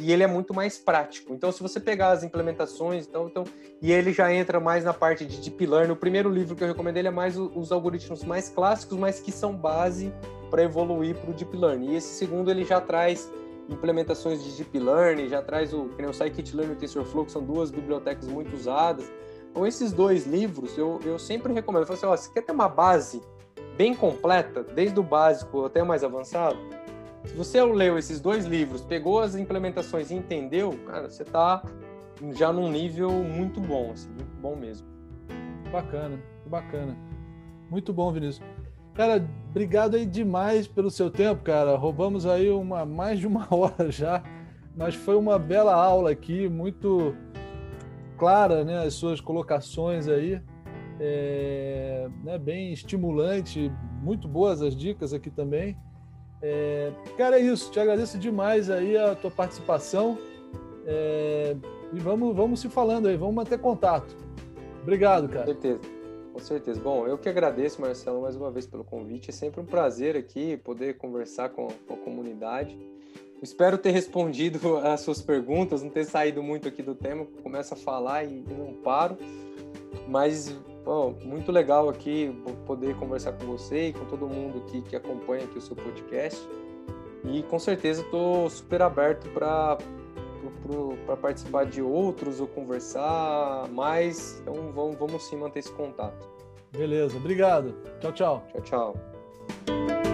e 0.00 0.12
ele 0.12 0.22
é 0.22 0.26
muito 0.26 0.54
mais 0.54 0.78
prático. 0.78 1.34
Então, 1.34 1.52
se 1.52 1.62
você 1.62 1.78
pegar 1.78 2.10
as 2.10 2.24
implementações, 2.24 3.06
então, 3.06 3.28
então, 3.28 3.44
e 3.82 3.92
ele 3.92 4.12
já 4.12 4.32
entra 4.32 4.58
mais 4.58 4.84
na 4.84 4.94
parte 4.94 5.24
de 5.24 5.40
deep 5.40 5.66
learning. 5.66 5.92
O 5.92 5.96
primeiro 5.96 6.30
livro 6.30 6.56
que 6.56 6.64
eu 6.64 6.68
recomendo 6.68 6.96
ele 6.96 7.08
é 7.08 7.10
mais 7.10 7.36
os 7.36 7.70
algoritmos 7.70 8.24
mais 8.24 8.48
clássicos, 8.48 8.98
mas 8.98 9.20
que 9.20 9.30
são 9.30 9.54
base 9.54 10.12
para 10.50 10.62
evoluir 10.62 11.14
para 11.16 11.30
o 11.30 11.34
deep 11.34 11.56
learning. 11.56 11.92
E 11.92 11.96
esse 11.96 12.14
segundo 12.14 12.50
ele 12.50 12.64
já 12.64 12.80
traz 12.80 13.30
implementações 13.68 14.42
de 14.42 14.56
deep 14.56 14.78
learning, 14.78 15.28
já 15.28 15.42
traz 15.42 15.72
o, 15.72 15.82
o 15.82 16.12
scikit-learn 16.12 16.72
e 16.72 16.76
o 16.76 16.78
TensorFlow, 16.78 17.24
que 17.24 17.32
são 17.32 17.42
duas 17.42 17.70
bibliotecas 17.70 18.26
muito 18.26 18.54
usadas. 18.54 19.10
Então, 19.50 19.66
esses 19.66 19.92
dois 19.92 20.26
livros 20.26 20.76
eu, 20.76 20.98
eu 21.04 21.18
sempre 21.18 21.52
recomendo. 21.52 21.82
Eu 21.82 21.86
falo 21.86 21.98
assim, 21.98 22.06
ó, 22.06 22.16
você 22.16 22.32
quer 22.32 22.42
ter 22.42 22.52
uma 22.52 22.68
base 22.68 23.20
bem 23.76 23.94
completa, 23.94 24.62
desde 24.62 24.98
o 24.98 25.02
básico 25.02 25.64
até 25.64 25.82
o 25.82 25.86
mais 25.86 26.04
avançado? 26.04 26.58
Se 27.24 27.34
você 27.34 27.62
leu 27.62 27.98
esses 27.98 28.20
dois 28.20 28.46
livros, 28.46 28.82
pegou 28.82 29.20
as 29.20 29.34
implementações 29.34 30.10
e 30.10 30.14
entendeu, 30.14 30.78
cara, 30.86 31.08
você 31.08 31.22
está 31.22 31.62
já 32.32 32.52
num 32.52 32.70
nível 32.70 33.10
muito 33.10 33.60
bom, 33.60 33.92
assim, 33.92 34.08
muito 34.08 34.36
bom 34.40 34.56
mesmo. 34.56 34.86
Bacana, 35.70 36.18
bacana. 36.46 36.96
Muito 37.70 37.92
bom, 37.92 38.10
Vinícius. 38.10 38.44
Cara, 38.94 39.24
obrigado 39.48 39.94
aí 39.94 40.04
demais 40.04 40.66
pelo 40.66 40.90
seu 40.90 41.10
tempo, 41.10 41.42
cara. 41.42 41.76
Roubamos 41.76 42.26
aí 42.26 42.50
uma 42.50 42.84
mais 42.84 43.20
de 43.20 43.26
uma 43.26 43.46
hora 43.54 43.90
já, 43.90 44.22
mas 44.76 44.94
foi 44.94 45.16
uma 45.16 45.38
bela 45.38 45.74
aula 45.74 46.10
aqui, 46.10 46.48
muito 46.48 47.14
clara, 48.18 48.64
né? 48.64 48.84
As 48.84 48.94
suas 48.94 49.20
colocações 49.20 50.08
aí, 50.08 50.42
é, 50.98 52.08
né, 52.24 52.38
bem 52.38 52.72
estimulante, 52.72 53.72
muito 54.02 54.26
boas 54.26 54.60
as 54.60 54.74
dicas 54.74 55.12
aqui 55.14 55.30
também. 55.30 55.76
É, 56.42 56.92
cara, 57.16 57.38
é 57.38 57.42
isso. 57.42 57.70
Te 57.70 57.80
agradeço 57.80 58.18
demais 58.18 58.70
aí 58.70 58.96
a 58.96 59.14
tua 59.14 59.30
participação. 59.30 60.18
É, 60.86 61.56
e 61.92 61.98
vamos, 61.98 62.34
vamos 62.34 62.60
se 62.60 62.68
falando 62.68 63.08
aí, 63.08 63.16
vamos 63.16 63.34
manter 63.34 63.58
contato. 63.58 64.16
Obrigado, 64.82 65.28
cara. 65.28 65.46
Com 65.46 65.52
certeza. 65.52 65.80
Com 66.32 66.38
certeza. 66.38 66.80
Bom, 66.80 67.06
eu 67.06 67.18
que 67.18 67.28
agradeço, 67.28 67.80
Marcelo, 67.80 68.22
mais 68.22 68.36
uma 68.36 68.50
vez 68.50 68.66
pelo 68.66 68.84
convite. 68.84 69.30
É 69.30 69.32
sempre 69.32 69.60
um 69.60 69.66
prazer 69.66 70.16
aqui 70.16 70.56
poder 70.56 70.96
conversar 70.96 71.50
com, 71.50 71.68
com 71.86 71.94
a 71.94 71.96
comunidade. 71.98 72.78
Espero 73.42 73.76
ter 73.76 73.90
respondido 73.90 74.76
as 74.78 75.00
suas 75.00 75.20
perguntas, 75.20 75.82
não 75.82 75.90
ter 75.90 76.04
saído 76.04 76.42
muito 76.42 76.68
aqui 76.68 76.82
do 76.82 76.94
tema. 76.94 77.26
Começo 77.42 77.74
a 77.74 77.76
falar 77.76 78.24
e, 78.24 78.44
e 78.48 78.54
não 78.54 78.74
paro. 78.74 79.18
Mas 80.08 80.56
Bom, 80.84 81.14
muito 81.22 81.52
legal 81.52 81.88
aqui 81.88 82.34
poder 82.66 82.96
conversar 82.96 83.32
com 83.32 83.46
você 83.46 83.88
e 83.88 83.92
com 83.92 84.04
todo 84.06 84.26
mundo 84.26 84.64
aqui 84.66 84.82
que 84.82 84.96
acompanha 84.96 85.44
aqui 85.44 85.58
o 85.58 85.60
seu 85.60 85.76
podcast. 85.76 86.40
E 87.24 87.42
com 87.42 87.58
certeza 87.58 88.02
estou 88.02 88.48
super 88.48 88.82
aberto 88.82 89.28
para 89.30 89.78
para 91.04 91.16
participar 91.16 91.66
de 91.66 91.82
outros 91.82 92.40
ou 92.40 92.46
conversar 92.46 93.68
mais. 93.70 94.40
Então 94.40 94.72
vamos, 94.72 94.96
vamos 94.96 95.22
sim 95.24 95.36
manter 95.36 95.60
esse 95.60 95.72
contato. 95.72 96.28
Beleza, 96.72 97.16
obrigado. 97.16 97.74
Tchau, 98.00 98.12
tchau. 98.12 98.44
Tchau, 98.52 98.62
tchau. 98.62 100.09